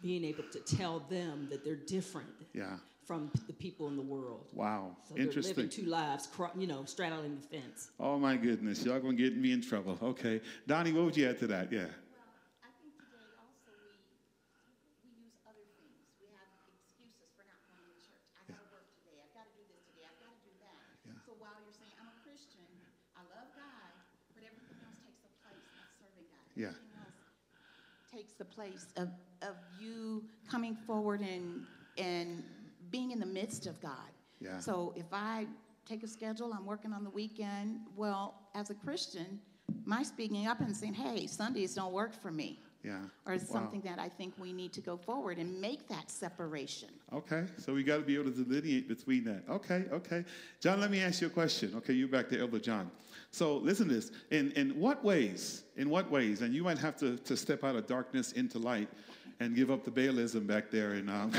being 0.00 0.24
able 0.24 0.44
to 0.44 0.60
tell 0.60 1.00
them 1.00 1.48
that 1.50 1.62
they're 1.62 1.76
different. 1.76 2.30
Yeah 2.54 2.76
from 3.04 3.30
the 3.46 3.52
people 3.52 3.88
in 3.88 3.96
the 3.96 4.02
world. 4.02 4.48
Wow, 4.54 4.96
so 5.04 5.16
interesting. 5.16 5.54
They're 5.54 5.66
living 5.66 5.84
two 5.84 5.90
lives, 5.90 6.28
you 6.56 6.66
know, 6.66 6.84
straddling 6.86 7.36
the 7.36 7.42
fence. 7.42 7.90
Oh 7.98 8.18
my 8.18 8.36
goodness, 8.36 8.84
y'all 8.84 9.00
gonna 9.00 9.14
get 9.14 9.36
me 9.36 9.52
in 9.52 9.60
trouble. 9.60 9.98
Okay, 10.00 10.40
Donnie, 10.66 10.92
what 10.92 11.04
would 11.04 11.16
you 11.16 11.28
add 11.28 11.38
to 11.40 11.46
that? 11.48 11.68
Yeah. 11.68 11.90
Well, 11.90 12.24
I 12.62 12.70
think 12.80 12.96
today 12.96 13.26
also 13.36 13.74
we 13.84 14.00
we 15.02 15.12
use 15.18 15.36
other 15.44 15.66
things. 15.76 15.98
We 16.22 16.30
have 16.32 16.48
excuses 16.72 17.28
for 17.34 17.42
not 17.44 17.60
going 17.68 17.84
to 17.84 18.00
church. 18.00 18.22
I 18.38 18.48
got 18.48 18.64
to 18.64 18.70
work 18.70 18.86
today. 19.02 19.18
I've 19.20 19.34
got 19.34 19.50
to 19.50 19.54
do 19.60 19.66
this 19.68 19.82
today. 19.92 20.08
I've 20.08 20.16
got 20.22 20.32
to 20.32 20.40
do 20.46 20.54
that. 20.62 20.80
Yeah. 21.04 21.18
So 21.26 21.34
while 21.42 21.58
you're 21.58 21.74
saying 21.74 21.92
I'm 22.00 22.08
a 22.08 22.16
Christian, 22.22 22.64
I 23.18 23.26
love 23.34 23.50
God, 23.58 23.92
but 24.32 24.46
everything 24.46 24.78
else 24.88 24.96
takes 25.02 25.20
the 25.26 25.32
place 25.42 25.68
of 25.74 25.84
serving 26.00 26.32
God. 26.32 26.40
Yeah. 26.56 26.68
Takes 28.12 28.32
the 28.34 28.44
place 28.44 28.86
of 28.96 29.08
of 29.42 29.56
you 29.80 30.24
coming 30.50 30.76
forward 30.86 31.20
and 31.20 31.66
and 31.98 32.42
being 32.90 33.10
in 33.10 33.18
the 33.18 33.26
midst 33.26 33.66
of 33.66 33.80
God. 33.80 34.10
Yeah. 34.40 34.58
So 34.58 34.92
if 34.96 35.06
I 35.12 35.46
take 35.86 36.02
a 36.02 36.08
schedule, 36.08 36.52
I'm 36.52 36.66
working 36.66 36.92
on 36.92 37.04
the 37.04 37.10
weekend, 37.10 37.80
well, 37.96 38.34
as 38.54 38.70
a 38.70 38.74
Christian, 38.74 39.40
my 39.84 40.02
speaking 40.02 40.46
up 40.46 40.60
and 40.60 40.76
saying, 40.76 40.94
hey, 40.94 41.26
Sundays 41.26 41.74
don't 41.74 41.92
work 41.92 42.14
for 42.14 42.30
me. 42.30 42.60
Yeah. 42.84 42.98
Or 43.26 43.34
wow. 43.34 43.38
something 43.38 43.80
that 43.82 43.98
I 43.98 44.08
think 44.08 44.34
we 44.38 44.52
need 44.52 44.72
to 44.72 44.80
go 44.80 44.96
forward 44.96 45.38
and 45.38 45.60
make 45.60 45.88
that 45.88 46.10
separation. 46.10 46.88
Okay. 47.12 47.44
So 47.58 47.72
we 47.72 47.84
got 47.84 47.98
to 47.98 48.02
be 48.02 48.14
able 48.14 48.32
to 48.32 48.44
delineate 48.44 48.88
between 48.88 49.24
that. 49.24 49.44
Okay. 49.48 49.84
Okay. 49.92 50.24
John, 50.60 50.80
let 50.80 50.90
me 50.90 51.00
ask 51.00 51.20
you 51.20 51.28
a 51.28 51.30
question. 51.30 51.72
Okay. 51.76 51.92
You're 51.92 52.08
back 52.08 52.28
to 52.30 52.40
Elder 52.40 52.58
John. 52.58 52.90
So 53.30 53.56
listen 53.58 53.88
to 53.88 53.94
this. 53.94 54.10
In, 54.30 54.50
in 54.52 54.70
what 54.70 55.04
ways, 55.04 55.62
in 55.76 55.90
what 55.90 56.10
ways, 56.10 56.42
and 56.42 56.52
you 56.52 56.64
might 56.64 56.78
have 56.78 56.96
to, 56.98 57.16
to 57.18 57.36
step 57.36 57.62
out 57.62 57.76
of 57.76 57.86
darkness 57.86 58.32
into 58.32 58.58
light 58.58 58.88
and 59.40 59.54
give 59.54 59.70
up 59.70 59.84
the 59.84 59.90
Baalism 59.90 60.46
back 60.46 60.70
there 60.70 60.92
and, 60.92 61.08
um, 61.08 61.32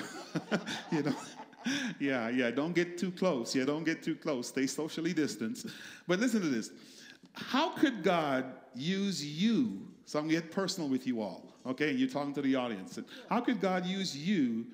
you 0.92 1.04
know. 1.04 1.16
yeah, 2.00 2.30
yeah, 2.30 2.52
don't 2.52 2.74
get 2.74 2.98
too 2.98 3.12
close. 3.12 3.56
Yeah, 3.56 3.66
don't 3.66 3.84
get 3.84 4.02
too 4.02 4.16
close. 4.16 4.48
Stay 4.48 4.68
socially 4.68 5.14
distanced. 5.14 5.68
But 6.08 6.20
listen 6.20 6.42
to 6.42 6.50
this. 6.50 6.72
How 7.34 7.70
could 7.70 8.04
God 8.04 8.46
use 8.76 9.26
you? 9.26 9.88
So 10.06 10.20
I'm 10.20 10.26
going 10.28 10.36
to 10.36 10.42
get 10.42 10.52
personal 10.52 10.90
with 10.90 11.08
you 11.08 11.22
all, 11.22 11.56
okay? 11.66 11.92
You're 11.92 12.10
talking 12.10 12.34
to 12.34 12.42
the 12.42 12.56
audience. 12.56 13.00
How 13.30 13.40
could 13.40 13.60
God 13.62 13.86
use 13.86 14.16
you 14.16 14.66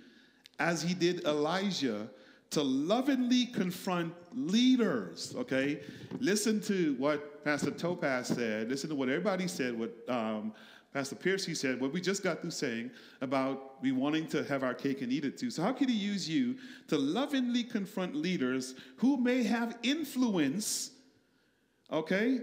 as 0.59 0.81
he 0.81 0.93
did 0.93 1.23
Elijah 1.25 2.09
to 2.51 2.63
lovingly 2.63 3.45
confront 3.45 4.13
leaders, 4.33 5.33
okay? 5.37 5.81
Listen 6.19 6.59
to 6.61 6.95
what 6.97 7.43
Pastor 7.43 7.71
Topaz 7.71 8.27
said. 8.27 8.69
Listen 8.69 8.89
to 8.89 8.95
what 8.95 9.07
everybody 9.07 9.47
said, 9.47 9.77
what 9.77 9.95
um, 10.09 10.53
Pastor 10.93 11.15
Piercy 11.15 11.53
said, 11.53 11.79
what 11.79 11.93
we 11.93 12.01
just 12.01 12.23
got 12.23 12.41
through 12.41 12.51
saying 12.51 12.89
about 13.21 13.81
we 13.81 13.91
wanting 13.91 14.27
to 14.27 14.43
have 14.45 14.63
our 14.63 14.73
cake 14.73 15.01
and 15.03 15.13
eat 15.13 15.23
it 15.23 15.37
too. 15.37 15.51
So, 15.51 15.61
how 15.61 15.71
could 15.71 15.89
he 15.89 15.95
use 15.95 16.27
you 16.27 16.55
to 16.87 16.97
lovingly 16.97 17.63
confront 17.63 18.15
leaders 18.15 18.73
who 18.97 19.17
may 19.17 19.43
have 19.43 19.77
influence, 19.83 20.91
okay, 21.91 22.41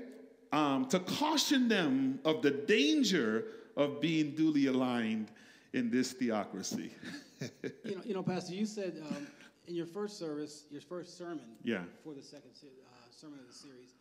um, 0.52 0.86
to 0.86 0.98
caution 1.00 1.68
them 1.68 2.20
of 2.24 2.42
the 2.42 2.50
danger 2.50 3.44
of 3.76 4.00
being 4.00 4.34
duly 4.34 4.66
aligned 4.66 5.30
in 5.72 5.90
this 5.90 6.12
theocracy? 6.12 6.90
you, 7.40 7.96
know, 7.96 8.02
you 8.04 8.14
know, 8.14 8.22
Pastor, 8.22 8.54
you 8.54 8.66
said 8.66 9.02
um, 9.10 9.26
in 9.66 9.74
your 9.74 9.86
first 9.86 10.18
service, 10.18 10.64
your 10.70 10.80
first 10.80 11.18
sermon 11.18 11.44
yeah. 11.62 11.82
for 12.02 12.14
the 12.14 12.22
second 12.22 12.50
uh, 12.62 12.88
sermon 13.10 13.38
of 13.38 13.46
the 13.46 13.54
series, 13.54 13.94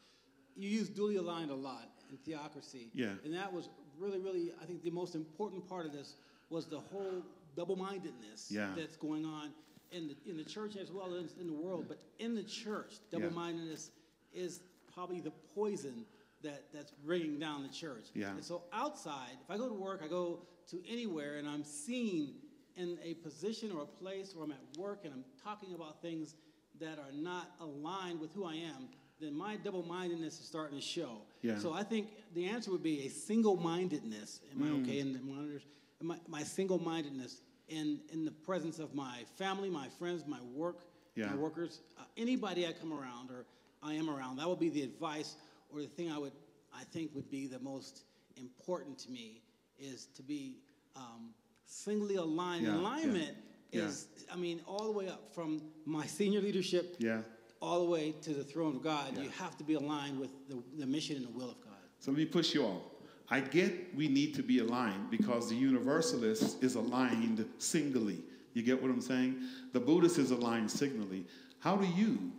you 0.56 0.70
used 0.70 0.96
duly 0.96 1.18
aligned 1.18 1.52
a 1.52 1.56
lot 1.56 1.90
in 2.10 2.18
theocracy. 2.18 2.90
Yeah. 2.94 3.14
And 3.24 3.34
that 3.34 3.52
was 3.52 3.70
really, 4.00 4.20
really, 4.20 4.52
I 4.62 4.66
think 4.66 4.84
the 4.84 4.92
most 4.92 5.16
important 5.16 5.68
part 5.68 5.86
of 5.86 5.92
this 5.92 6.16
was 6.50 6.66
the 6.66 6.80
whole 6.80 7.24
double-mindedness 7.56 8.50
yeah. 8.50 8.70
that's 8.78 8.96
going 8.96 9.26
on 9.26 9.52
in 9.92 10.08
the, 10.08 10.16
in 10.30 10.38
the 10.38 10.44
church 10.44 10.76
as 10.76 10.92
well 10.92 11.14
as 11.16 11.34
in 11.40 11.48
the 11.48 11.54
world. 11.54 11.86
But 11.88 12.00
in 12.20 12.36
the 12.36 12.44
church, 12.44 12.96
double-mindedness 13.12 13.92
yeah. 14.34 14.42
is 14.42 14.62
probably 14.96 15.20
the 15.20 15.34
poison 15.54 16.06
that, 16.42 16.64
that's 16.74 16.92
bringing 17.06 17.38
down 17.40 17.64
the 17.64 17.70
church. 17.70 18.08
Yeah. 18.14 18.30
And 18.30 18.44
so 18.44 18.64
outside, 18.74 19.38
if 19.44 19.52
I 19.52 19.58
go 19.58 19.68
to 19.68 19.76
work, 19.76 20.02
I 20.04 20.08
go 20.08 20.40
to 20.72 20.82
anywhere, 20.90 21.38
and 21.38 21.48
I'm 21.48 21.64
seen 21.64 22.36
in 22.78 22.98
a 23.04 23.14
position 23.16 23.72
or 23.72 23.84
a 23.84 23.86
place 23.86 24.34
where 24.36 24.46
I'm 24.46 24.52
at 24.52 24.78
work 24.78 25.02
and 25.04 25.14
I'm 25.14 25.24
talking 25.44 25.74
about 25.76 26.02
things 26.02 26.36
that 26.80 27.00
are 27.00 27.12
not 27.14 27.52
aligned 27.62 28.20
with 28.20 28.34
who 28.34 28.46
I 28.46 28.56
am, 28.56 28.90
then 29.20 29.34
my 29.34 29.56
double-mindedness 29.56 30.40
is 30.40 30.46
starting 30.46 30.78
to 30.78 30.84
show. 30.84 31.22
Yeah. 31.42 31.58
So 31.58 31.74
I 31.74 31.84
think 31.84 32.10
the 32.34 32.48
answer 32.48 32.72
would 32.72 32.84
be 32.84 33.06
a 33.06 33.10
single-mindedness. 33.10 34.42
Am 34.52 34.62
mm. 34.62 34.68
I 34.68 34.82
okay 34.82 35.00
in 35.00 35.14
the 35.14 35.20
monitors? 35.20 35.64
My, 36.02 36.18
my 36.28 36.44
single-mindedness 36.44 37.42
in, 37.70 38.02
in 38.12 38.26
the 38.26 38.32
presence 38.32 38.80
of 38.80 38.94
my 38.94 39.24
family, 39.38 39.70
my 39.70 39.88
friends, 39.98 40.26
my 40.28 40.42
work, 40.54 40.80
yeah. 41.16 41.28
my 41.28 41.36
workers, 41.36 41.80
uh, 41.98 42.04
anybody 42.18 42.68
I 42.68 42.74
come 42.74 42.92
around 42.92 43.32
or 43.32 43.46
I 43.86 43.94
am 43.94 44.10
around. 44.10 44.38
That 44.38 44.50
would 44.50 44.60
be 44.60 44.70
the 44.70 44.82
advice 44.82 45.36
or 45.72 45.82
the 45.82 45.88
thing 45.88 46.12
I 46.12 46.18
would, 46.18 46.32
I 46.74 46.84
think 46.84 47.12
would 47.14 47.30
be 47.30 47.48
the 47.48 47.60
most 47.60 48.04
important 48.38 48.98
to 49.00 49.12
me 49.12 49.42
is 49.78 50.08
to 50.16 50.24
be 50.24 50.58
um, 50.96 51.34
singly 51.66 52.16
aligned. 52.16 52.66
Yeah, 52.66 52.76
Alignment 52.76 53.36
yeah, 53.72 53.84
is, 53.84 54.08
yeah. 54.18 54.34
I 54.34 54.38
mean, 54.38 54.62
all 54.68 54.86
the 54.86 54.92
way 54.92 55.08
up 55.08 55.34
from 55.34 55.62
my 55.86 56.06
senior 56.06 56.42
leadership 56.42 56.96
yeah. 57.00 57.20
all 57.62 57.80
the 57.84 57.90
way 57.90 58.14
to 58.24 58.34
the 58.34 58.44
throne 58.44 58.76
of 58.76 58.84
God. 58.84 59.18
You 59.18 59.30
have 59.38 59.58
to 59.58 59.64
be 59.64 59.76
aligned 59.76 60.20
with 60.20 60.32
the, 60.50 60.62
the 60.78 60.86
mission 60.86 61.18
and 61.18 61.26
the 61.26 61.32
will 61.32 61.52
of 61.52 61.62
God. 61.62 61.74
So 62.00 62.12
let 62.12 62.18
me 62.18 62.26
push 62.26 62.54
you 62.54 62.64
all. 62.64 62.92
I 63.30 63.40
get 63.40 63.96
we 63.96 64.08
need 64.08 64.36
to 64.36 64.44
be 64.44 64.60
aligned 64.60 65.10
because 65.10 65.50
the 65.50 65.56
universalist 65.56 66.64
is 66.64 66.76
aligned 66.76 67.44
singly. 67.58 68.20
You 68.54 68.62
get 68.62 68.82
what 68.82 68.92
I'm 68.92 69.02
saying? 69.02 69.36
The 69.74 69.80
Buddhist 69.80 70.18
is 70.20 70.32
aligned 70.32 70.70
signally. 70.70 71.26
How 71.60 71.76
do 71.76 71.88
you, 72.00 72.32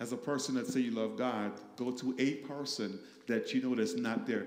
as 0.00 0.12
a 0.12 0.16
person 0.16 0.54
that 0.56 0.66
say 0.66 0.80
you 0.80 0.90
love 0.90 1.16
God, 1.16 1.52
go 1.76 1.90
to 1.90 2.14
a 2.18 2.34
person 2.36 2.98
that 3.26 3.52
you 3.54 3.62
know 3.62 3.74
that's 3.74 3.94
not 3.94 4.26
there? 4.26 4.46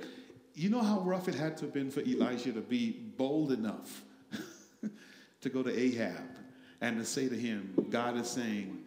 You 0.54 0.70
know 0.70 0.82
how 0.82 1.00
rough 1.02 1.28
it 1.28 1.36
had 1.36 1.58
to 1.58 1.66
have 1.66 1.74
been 1.74 1.92
for 1.92 2.02
Elijah 2.02 2.52
to 2.52 2.62
be 2.62 2.92
bold 2.92 3.52
enough 3.52 4.04
to 5.42 5.50
go 5.50 5.64
to 5.64 5.78
Ahab 5.78 6.38
and 6.82 6.98
to 6.98 7.06
say 7.06 7.30
to 7.30 7.36
him, 7.36 7.88
God 7.90 8.18
is 8.18 8.28
saying, 8.28 8.84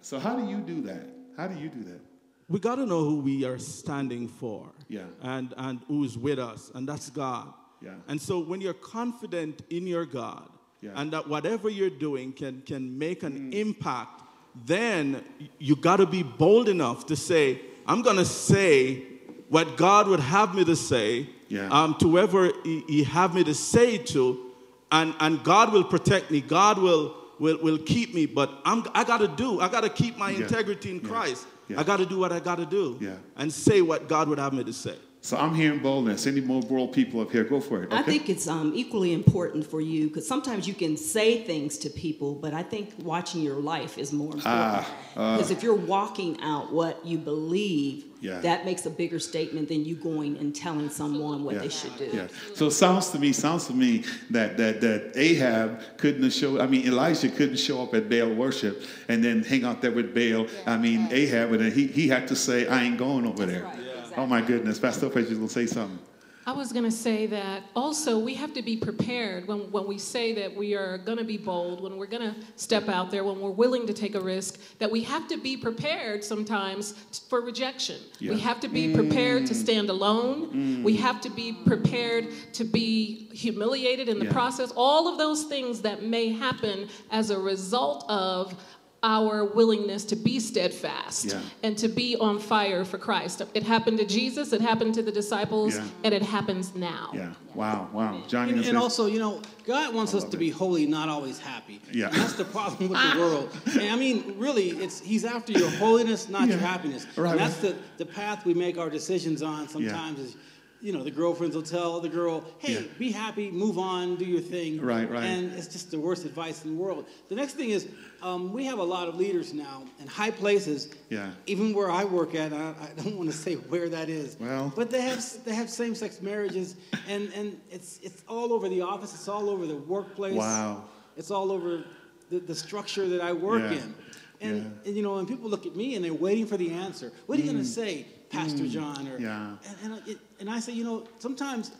so 0.00 0.18
how 0.18 0.36
do 0.36 0.46
you 0.46 0.58
do 0.58 0.80
that? 0.82 1.06
How 1.36 1.46
do 1.46 1.58
you 1.58 1.68
do 1.68 1.82
that? 1.84 2.00
We 2.48 2.58
got 2.58 2.74
to 2.76 2.86
know 2.86 3.04
who 3.04 3.20
we 3.20 3.44
are 3.44 3.58
standing 3.58 4.28
for. 4.28 4.70
Yeah. 4.88 5.04
And, 5.22 5.54
and 5.56 5.80
who's 5.88 6.18
with 6.18 6.38
us, 6.38 6.70
and 6.74 6.86
that's 6.86 7.08
God. 7.08 7.52
Yeah. 7.80 7.94
And 8.08 8.20
so 8.20 8.40
when 8.40 8.60
you're 8.60 8.74
confident 8.74 9.62
in 9.70 9.86
your 9.86 10.04
God, 10.04 10.48
yeah. 10.80 10.90
and 10.96 11.12
that 11.12 11.28
whatever 11.28 11.70
you're 11.70 11.90
doing 11.90 12.32
can, 12.32 12.62
can 12.62 12.98
make 12.98 13.22
an 13.22 13.50
mm. 13.50 13.54
impact, 13.54 14.21
then 14.54 15.24
you 15.58 15.76
got 15.76 15.96
to 15.96 16.06
be 16.06 16.22
bold 16.22 16.68
enough 16.68 17.06
to 17.06 17.16
say, 17.16 17.60
I'm 17.86 18.02
going 18.02 18.16
to 18.16 18.24
say 18.24 19.02
what 19.48 19.76
God 19.76 20.08
would 20.08 20.20
have 20.20 20.54
me 20.54 20.64
to 20.64 20.76
say 20.76 21.28
yeah. 21.48 21.68
um, 21.68 21.94
to 22.00 22.08
whoever 22.08 22.52
he, 22.64 22.84
he 22.88 23.04
have 23.04 23.34
me 23.34 23.44
to 23.44 23.54
say 23.54 23.98
to, 23.98 24.50
and, 24.90 25.14
and 25.20 25.42
God 25.42 25.72
will 25.72 25.84
protect 25.84 26.30
me. 26.30 26.40
God 26.40 26.78
will, 26.78 27.14
will, 27.38 27.58
will 27.58 27.78
keep 27.78 28.14
me, 28.14 28.26
but 28.26 28.50
I'm, 28.64 28.84
I 28.94 29.04
got 29.04 29.18
to 29.18 29.28
do, 29.28 29.60
I 29.60 29.68
got 29.68 29.82
to 29.82 29.90
keep 29.90 30.16
my 30.16 30.30
yeah. 30.30 30.42
integrity 30.44 30.90
in 30.90 31.00
Christ. 31.00 31.46
Yeah. 31.68 31.80
I 31.80 31.84
got 31.84 31.98
to 31.98 32.06
do 32.06 32.18
what 32.18 32.32
I 32.32 32.40
got 32.40 32.56
to 32.56 32.66
do 32.66 32.98
and 33.36 33.52
say 33.52 33.80
what 33.82 34.08
God 34.08 34.28
would 34.28 34.38
have 34.38 34.52
me 34.52 34.64
to 34.64 34.72
say. 34.72 34.96
So 35.24 35.36
I'm 35.36 35.54
hearing 35.54 35.78
boldness. 35.78 36.26
Any 36.26 36.40
more 36.40 36.60
bold 36.60 36.92
people 36.92 37.20
up 37.20 37.30
here? 37.30 37.44
Go 37.44 37.60
for 37.60 37.84
it. 37.84 37.86
Okay? 37.86 37.96
I 37.96 38.02
think 38.02 38.28
it's 38.28 38.48
um, 38.48 38.72
equally 38.74 39.12
important 39.12 39.64
for 39.64 39.80
you 39.80 40.08
because 40.08 40.26
sometimes 40.26 40.66
you 40.66 40.74
can 40.74 40.96
say 40.96 41.44
things 41.44 41.78
to 41.78 41.90
people, 41.90 42.34
but 42.34 42.52
I 42.52 42.64
think 42.64 42.92
watching 43.04 43.40
your 43.40 43.60
life 43.60 43.98
is 43.98 44.12
more 44.12 44.34
important. 44.34 44.42
Because 44.42 44.86
ah, 45.16 45.44
uh, 45.46 45.52
if 45.52 45.62
you're 45.62 45.76
walking 45.76 46.40
out 46.40 46.72
what 46.72 47.06
you 47.06 47.18
believe, 47.18 48.06
yeah. 48.20 48.40
that 48.40 48.64
makes 48.64 48.84
a 48.84 48.90
bigger 48.90 49.20
statement 49.20 49.68
than 49.68 49.84
you 49.84 49.94
going 49.94 50.38
and 50.38 50.56
telling 50.56 50.90
someone 50.90 51.44
what 51.44 51.54
yeah. 51.54 51.60
they 51.60 51.68
should 51.68 51.96
do. 51.96 52.10
Yeah. 52.12 52.26
So 52.56 52.66
it 52.66 52.72
sounds 52.72 53.10
to 53.10 53.20
me, 53.20 53.32
sounds 53.32 53.68
to 53.68 53.74
me 53.74 54.02
that 54.30 54.56
that 54.56 54.80
that 54.80 55.12
Ahab 55.14 55.98
couldn't 55.98 56.24
have 56.24 56.32
showed. 56.32 56.60
I 56.60 56.66
mean, 56.66 56.84
Elijah 56.84 57.28
couldn't 57.28 57.58
show 57.58 57.80
up 57.80 57.94
at 57.94 58.10
Baal 58.10 58.34
worship 58.34 58.82
and 59.06 59.22
then 59.22 59.44
hang 59.44 59.62
out 59.64 59.82
there 59.82 59.92
with 59.92 60.16
Baal. 60.16 60.48
I 60.66 60.76
mean, 60.78 61.06
Ahab, 61.12 61.52
and 61.52 61.72
he 61.72 61.86
he 61.86 62.08
had 62.08 62.26
to 62.26 62.34
say, 62.34 62.66
"I 62.66 62.82
ain't 62.82 62.98
going 62.98 63.24
over 63.24 63.46
there." 63.46 63.62
Right. 63.62 63.91
Oh 64.16 64.26
my 64.26 64.40
goodness, 64.40 64.78
Pastor 64.78 65.06
Lopez 65.06 65.30
is 65.30 65.38
going 65.38 65.48
to 65.48 65.52
say 65.52 65.66
something. 65.66 65.98
I 66.44 66.50
was 66.50 66.72
going 66.72 66.84
to 66.84 66.90
say 66.90 67.26
that 67.26 67.62
also 67.76 68.18
we 68.18 68.34
have 68.34 68.52
to 68.54 68.62
be 68.62 68.76
prepared 68.76 69.46
when, 69.46 69.70
when 69.70 69.86
we 69.86 69.96
say 69.96 70.32
that 70.32 70.56
we 70.56 70.74
are 70.74 70.98
going 70.98 71.18
to 71.18 71.24
be 71.24 71.36
bold, 71.36 71.80
when 71.80 71.96
we're 71.96 72.06
going 72.06 72.34
to 72.34 72.34
step 72.56 72.88
out 72.88 73.12
there, 73.12 73.22
when 73.22 73.40
we're 73.40 73.50
willing 73.50 73.86
to 73.86 73.92
take 73.92 74.16
a 74.16 74.20
risk, 74.20 74.58
that 74.80 74.90
we 74.90 75.02
have 75.04 75.28
to 75.28 75.36
be 75.36 75.56
prepared 75.56 76.24
sometimes 76.24 76.92
for 77.28 77.40
rejection. 77.42 78.00
Yeah. 78.18 78.32
We 78.32 78.40
have 78.40 78.58
to 78.60 78.68
be 78.68 78.92
prepared 78.92 79.46
to 79.46 79.54
stand 79.54 79.88
alone. 79.88 80.50
Mm. 80.52 80.82
We 80.82 80.96
have 80.96 81.20
to 81.20 81.30
be 81.30 81.52
prepared 81.52 82.26
to 82.54 82.64
be 82.64 83.28
humiliated 83.32 84.08
in 84.08 84.18
the 84.18 84.24
yeah. 84.24 84.32
process. 84.32 84.72
All 84.74 85.06
of 85.06 85.18
those 85.18 85.44
things 85.44 85.80
that 85.82 86.02
may 86.02 86.30
happen 86.30 86.88
as 87.12 87.30
a 87.30 87.38
result 87.38 88.04
of 88.08 88.60
our 89.02 89.44
willingness 89.44 90.04
to 90.04 90.14
be 90.14 90.38
steadfast 90.38 91.24
yeah. 91.24 91.40
and 91.64 91.76
to 91.76 91.88
be 91.88 92.16
on 92.16 92.38
fire 92.38 92.84
for 92.84 92.98
Christ. 92.98 93.42
It 93.52 93.64
happened 93.64 93.98
to 93.98 94.06
Jesus, 94.06 94.52
it 94.52 94.60
happened 94.60 94.94
to 94.94 95.02
the 95.02 95.10
disciples, 95.10 95.76
yeah. 95.76 95.84
and 96.04 96.14
it 96.14 96.22
happens 96.22 96.74
now. 96.76 97.10
Yeah. 97.12 97.32
Wow. 97.54 97.88
Wow. 97.92 98.22
John, 98.28 98.48
and, 98.48 98.64
and 98.64 98.78
also, 98.78 99.06
you 99.06 99.18
know, 99.18 99.42
God 99.66 99.92
wants 99.92 100.14
us 100.14 100.22
to 100.24 100.36
it. 100.36 100.40
be 100.40 100.50
holy, 100.50 100.86
not 100.86 101.08
always 101.08 101.38
happy. 101.38 101.80
Yeah. 101.90 102.08
And 102.08 102.16
that's 102.16 102.34
the 102.34 102.44
problem 102.44 102.90
with 102.90 102.98
the 102.98 103.12
ah. 103.12 103.18
world. 103.18 103.50
And 103.72 103.90
I 103.90 103.96
mean, 103.96 104.34
really, 104.38 104.70
it's 104.70 105.00
He's 105.00 105.24
after 105.24 105.52
your 105.52 105.70
holiness, 105.70 106.28
not 106.28 106.42
yeah. 106.42 106.54
your 106.54 106.58
happiness. 106.58 107.06
Right. 107.16 107.32
And 107.32 107.40
that's 107.40 107.56
the, 107.56 107.76
the 107.98 108.06
path 108.06 108.44
we 108.44 108.54
make 108.54 108.78
our 108.78 108.88
decisions 108.88 109.42
on 109.42 109.68
sometimes 109.68 110.20
is 110.20 110.36
you 110.82 110.92
know, 110.92 111.04
the 111.04 111.10
girlfriends 111.10 111.54
will 111.54 111.62
tell 111.62 112.00
the 112.00 112.08
girl, 112.08 112.44
hey, 112.58 112.74
yeah. 112.74 112.80
be 112.98 113.12
happy, 113.12 113.52
move 113.52 113.78
on, 113.78 114.16
do 114.16 114.24
your 114.24 114.40
thing. 114.40 114.80
Right, 114.80 115.08
right. 115.08 115.22
And 115.22 115.52
it's 115.52 115.68
just 115.68 115.92
the 115.92 115.98
worst 115.98 116.24
advice 116.24 116.64
in 116.64 116.74
the 116.74 116.82
world. 116.82 117.06
The 117.28 117.36
next 117.36 117.54
thing 117.54 117.70
is, 117.70 117.88
um, 118.20 118.52
we 118.52 118.64
have 118.64 118.80
a 118.80 118.84
lot 118.84 119.06
of 119.06 119.14
leaders 119.14 119.54
now 119.54 119.84
in 120.00 120.08
high 120.08 120.32
places. 120.32 120.92
Yeah. 121.08 121.30
Even 121.46 121.72
where 121.72 121.88
I 121.88 122.02
work 122.02 122.34
at, 122.34 122.52
I, 122.52 122.74
I 122.80 123.02
don't 123.02 123.16
want 123.16 123.30
to 123.30 123.36
say 123.36 123.54
where 123.54 123.88
that 123.90 124.08
is. 124.08 124.36
Well. 124.40 124.72
But 124.74 124.90
they 124.90 125.02
have 125.02 125.24
they 125.44 125.54
have 125.54 125.70
same-sex 125.70 126.20
marriages, 126.20 126.76
and 127.08 127.32
and 127.34 127.60
it's 127.70 128.00
it's 128.02 128.24
all 128.28 128.52
over 128.52 128.68
the 128.68 128.80
office. 128.80 129.14
It's 129.14 129.28
all 129.28 129.48
over 129.48 129.66
the 129.66 129.76
workplace. 129.76 130.34
Wow. 130.34 130.84
It's 131.16 131.30
all 131.30 131.52
over 131.52 131.84
the, 132.30 132.40
the 132.40 132.54
structure 132.54 133.08
that 133.08 133.20
I 133.20 133.32
work 133.32 133.62
yeah. 133.62 133.78
in. 133.78 133.94
And, 134.40 134.56
yeah. 134.56 134.88
and, 134.88 134.96
you 134.96 135.02
know, 135.02 135.18
and 135.18 135.28
people 135.28 135.48
look 135.48 135.66
at 135.66 135.76
me 135.76 135.94
and 135.94 136.04
they're 136.04 136.12
waiting 136.12 136.46
for 136.46 136.56
the 136.56 136.72
answer. 136.72 137.12
What 137.26 137.38
are 137.38 137.42
you 137.42 137.50
going 137.50 137.62
to 137.62 137.68
mm. 137.68 137.74
say, 137.74 138.06
Pastor 138.32 138.64
mm. 138.64 138.70
John? 138.70 139.08
Or, 139.08 139.18
yeah. 139.18 139.56
And, 139.84 139.92
and, 139.92 140.08
it, 140.08 140.18
and 140.40 140.50
I 140.50 140.58
say, 140.58 140.72
you 140.72 140.84
know, 140.84 141.06
sometimes 141.18 141.70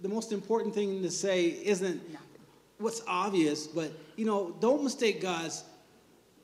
the 0.00 0.08
most 0.08 0.32
important 0.32 0.74
thing 0.74 1.02
to 1.02 1.10
say 1.10 1.48
isn't 1.48 2.00
what's 2.78 3.02
obvious, 3.06 3.66
but 3.66 3.92
you 4.16 4.24
know, 4.24 4.56
don't 4.60 4.82
mistake 4.82 5.20
God's 5.20 5.64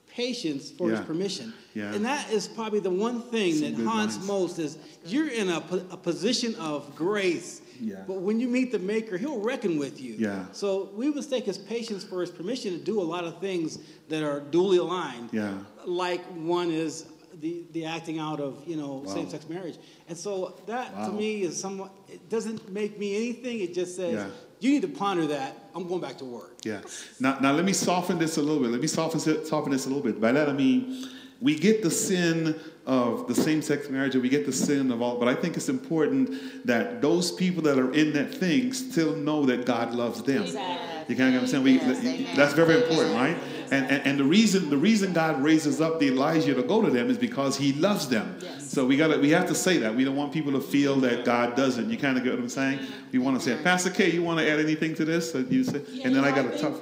patience 0.09 0.71
for 0.71 0.91
yeah. 0.91 0.97
his 0.97 1.07
permission. 1.07 1.53
Yeah. 1.75 1.93
And 1.93 2.05
that 2.05 2.31
is 2.31 2.49
probably 2.49 2.81
the 2.81 2.91
one 2.91 3.21
thing 3.21 3.55
Some 3.55 3.75
that 3.75 3.85
haunts 3.85 4.17
lines. 4.17 4.27
most 4.27 4.59
is 4.59 4.79
you're 5.05 5.29
in 5.29 5.51
a, 5.51 5.59
a 5.91 5.97
position 5.97 6.55
of 6.57 6.95
grace. 6.97 7.61
Yeah. 7.79 8.03
But 8.07 8.21
when 8.21 8.41
you 8.41 8.49
meet 8.49 8.73
the 8.73 8.79
maker, 8.79 9.19
he'll 9.19 9.41
reckon 9.41 9.79
with 9.79 10.01
you. 10.01 10.15
Yeah. 10.19 10.47
So 10.53 10.91
we 10.95 11.11
mistake 11.11 11.45
his 11.45 11.59
patience 11.59 12.03
for 12.03 12.23
his 12.23 12.31
permission 12.31 12.79
to 12.79 12.83
do 12.83 13.01
a 13.01 13.05
lot 13.05 13.25
of 13.25 13.41
things 13.41 13.79
that 14.09 14.23
are 14.23 14.41
duly 14.41 14.79
aligned. 14.79 15.31
Yeah. 15.33 15.53
Like 15.85 16.25
one 16.25 16.71
is 16.71 17.05
the, 17.41 17.65
the 17.73 17.85
acting 17.85 18.19
out 18.19 18.41
of, 18.41 18.63
you 18.67 18.77
know, 18.77 19.03
wow. 19.05 19.15
same-sex 19.15 19.49
marriage. 19.49 19.77
And 20.09 20.17
so 20.17 20.59
that 20.67 20.95
wow. 20.95 21.07
to 21.07 21.13
me 21.13 21.43
is 21.43 21.61
somewhat, 21.61 21.91
it 22.09 22.29
doesn't 22.29 22.71
make 22.71 22.99
me 22.99 23.17
anything. 23.17 23.61
It 23.61 23.75
just 23.75 23.97
says, 23.97 24.15
yeah. 24.15 24.27
you 24.61 24.71
need 24.71 24.83
to 24.83 24.89
ponder 24.89 25.27
that. 25.29 25.57
I'm 25.75 25.87
going 25.87 26.01
back 26.01 26.19
to 26.19 26.25
work. 26.25 26.57
Yeah. 26.65 26.81
Now, 27.21 27.39
now 27.41 27.53
let 27.53 27.65
me 27.65 27.73
soften 27.73 28.19
this 28.19 28.37
a 28.37 28.43
little 28.43 28.63
bit. 28.63 28.71
Let 28.71 28.81
me 28.81 28.87
soften, 28.87 29.21
soften 29.21 29.73
this 29.73 29.87
a 29.87 29.89
little 29.89 30.03
bit. 30.05 30.21
By 30.21 30.33
that 30.33 30.49
I 30.49 30.53
mean, 30.53 31.09
we 31.41 31.59
get 31.59 31.83
the 31.83 31.91
sin 31.91 32.59
of 32.87 33.27
the 33.27 33.35
same-sex 33.35 33.91
marriage 33.91 34.15
and 34.15 34.23
we 34.23 34.29
get 34.29 34.47
the 34.47 34.53
sin 34.53 34.91
of 34.93 35.03
all, 35.03 35.19
but 35.19 35.29
I 35.29 35.35
think 35.35 35.57
it's 35.57 35.69
important 35.69 36.67
that 36.67 37.03
those 37.03 37.33
people 37.33 37.61
that 37.65 37.79
are 37.79 37.93
in 37.93 38.13
that 38.13 38.33
thing 38.33 38.73
still 38.73 39.17
know 39.17 39.45
that 39.47 39.67
God 39.67 39.93
loves 39.93 40.23
them. 40.23 40.45
Exactly. 40.45 40.96
You 41.09 41.17
kind 41.17 41.29
of 41.31 41.37
understand? 41.37 41.65
We, 41.65 41.75
yes, 41.75 42.37
that's 42.37 42.55
very 42.55 42.83
important, 42.83 43.15
right? 43.15 43.37
And, 43.71 43.91
and, 43.91 44.07
and, 44.07 44.19
the 44.19 44.25
reason 44.25 44.71
the 44.71 44.77
reason 44.77 45.13
God 45.13 45.43
raises 45.43 45.81
up 45.81 45.99
the 45.99 46.09
Elijah 46.09 46.55
to 46.55 46.63
go 46.63 46.83
to 46.83 46.91
them 46.91 47.11
is 47.11 47.19
because 47.19 47.57
He 47.57 47.73
loves 47.73 48.09
them. 48.09 48.39
Yes. 48.41 48.71
So 48.71 48.87
we 48.87 48.97
got 48.97 49.09
to 49.09 49.19
we 49.19 49.31
have 49.31 49.47
to 49.49 49.55
say 49.55 49.79
that. 49.79 49.95
We 49.95 50.05
don't 50.05 50.17
want 50.17 50.33
people 50.33 50.53
to 50.53 50.61
feel 50.61 50.97
that 51.01 51.25
God 51.25 51.57
doesn't. 51.57 51.91
You 51.91 51.99
kind 51.99 52.17
of 52.17 52.25
get 52.25 52.33
what 52.33 52.41
I'm 52.41 52.49
saying? 52.49 52.81
We 53.13 53.19
want 53.19 53.41
to 53.41 53.43
say, 53.43 53.61
Pastor 53.63 53.91
K, 53.91 54.11
you 54.11 54.23
want 54.23 54.39
to 54.39 54.51
add 54.51 54.61
anything 54.61 54.95
to 54.97 55.05
this? 55.05 55.33
That 55.33 55.51
you 55.51 55.65
say, 55.65 55.83
yeah, 55.91 56.07
and 56.07 56.15
then 56.15 56.25
I 56.25 56.31
got 56.31 56.47
a 56.47 56.59
tough. 56.59 56.81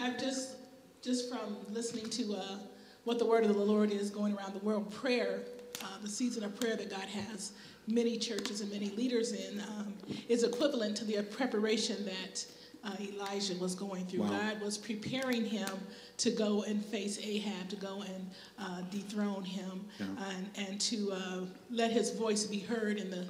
I 0.00 0.10
just 0.18 0.56
just 1.02 1.28
from 1.30 1.56
listening 1.70 2.08
to 2.10 2.34
uh, 2.34 2.58
what 3.04 3.18
the 3.18 3.26
word 3.26 3.44
of 3.44 3.54
the 3.54 3.62
Lord 3.62 3.90
is 3.90 4.10
going 4.10 4.36
around 4.36 4.54
the 4.54 4.64
world, 4.64 4.92
prayer, 4.92 5.40
uh, 5.82 5.86
the 6.02 6.08
season 6.08 6.44
of 6.44 6.58
prayer 6.58 6.76
that 6.76 6.90
God 6.90 7.08
has 7.08 7.52
many 7.88 8.16
churches 8.16 8.60
and 8.60 8.70
many 8.70 8.90
leaders 8.90 9.32
in, 9.32 9.60
um, 9.60 9.94
is 10.28 10.44
equivalent 10.44 10.96
to 10.96 11.04
the 11.04 11.22
preparation 11.22 12.04
that 12.04 12.44
uh, 12.84 12.90
Elijah 13.00 13.54
was 13.56 13.74
going 13.74 14.04
through. 14.06 14.22
Wow. 14.22 14.30
God 14.30 14.60
was 14.60 14.76
preparing 14.76 15.44
him 15.44 15.70
to 16.18 16.30
go 16.30 16.62
and 16.62 16.84
face 16.84 17.18
Ahab, 17.22 17.68
to 17.68 17.76
go 17.76 18.02
and 18.02 18.30
uh, 18.58 18.82
dethrone 18.90 19.44
him, 19.44 19.84
yeah. 19.98 20.06
and, 20.30 20.68
and 20.68 20.80
to 20.80 21.12
uh, 21.12 21.40
let 21.70 21.92
his 21.92 22.10
voice 22.10 22.44
be 22.44 22.58
heard 22.58 22.98
in 22.98 23.10
the 23.10 23.26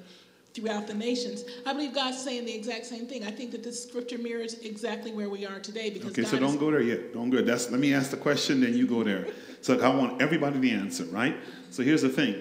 throughout 0.54 0.87
the 0.87 0.94
nations. 0.94 1.44
I 1.64 1.73
believe 1.73 1.94
God's 1.94 2.23
saying 2.23 2.44
the 2.44 2.54
exact 2.54 2.87
same 2.87 3.06
thing. 3.06 3.25
I 3.25 3.30
think 3.30 3.52
that 3.52 3.62
this 3.62 3.82
scripture 3.82 4.18
mirrors 4.18 4.59
exactly 4.61 5.12
where 5.12 5.30
we 5.30 5.47
are 5.47 5.61
today. 5.61 5.90
Because 5.90 6.12
okay, 6.12 6.23
God 6.23 6.30
so 6.30 6.38
don't 6.38 6.59
go 6.59 6.71
there 6.71 6.82
yet. 6.82 7.14
Don't 7.14 7.30
go. 7.30 7.42
That's 7.42 7.71
let 7.71 7.80
me 7.80 7.94
ask 7.94 8.11
the 8.11 8.16
question, 8.16 8.61
then 8.61 8.75
you 8.75 8.87
go 8.87 9.02
there. 9.02 9.26
So 9.62 9.78
I 9.78 9.94
want 9.94 10.21
everybody 10.21 10.61
to 10.61 10.71
answer, 10.71 11.04
right? 11.04 11.37
So 11.71 11.85
here's 11.85 12.02
the 12.02 12.09
thing: 12.09 12.35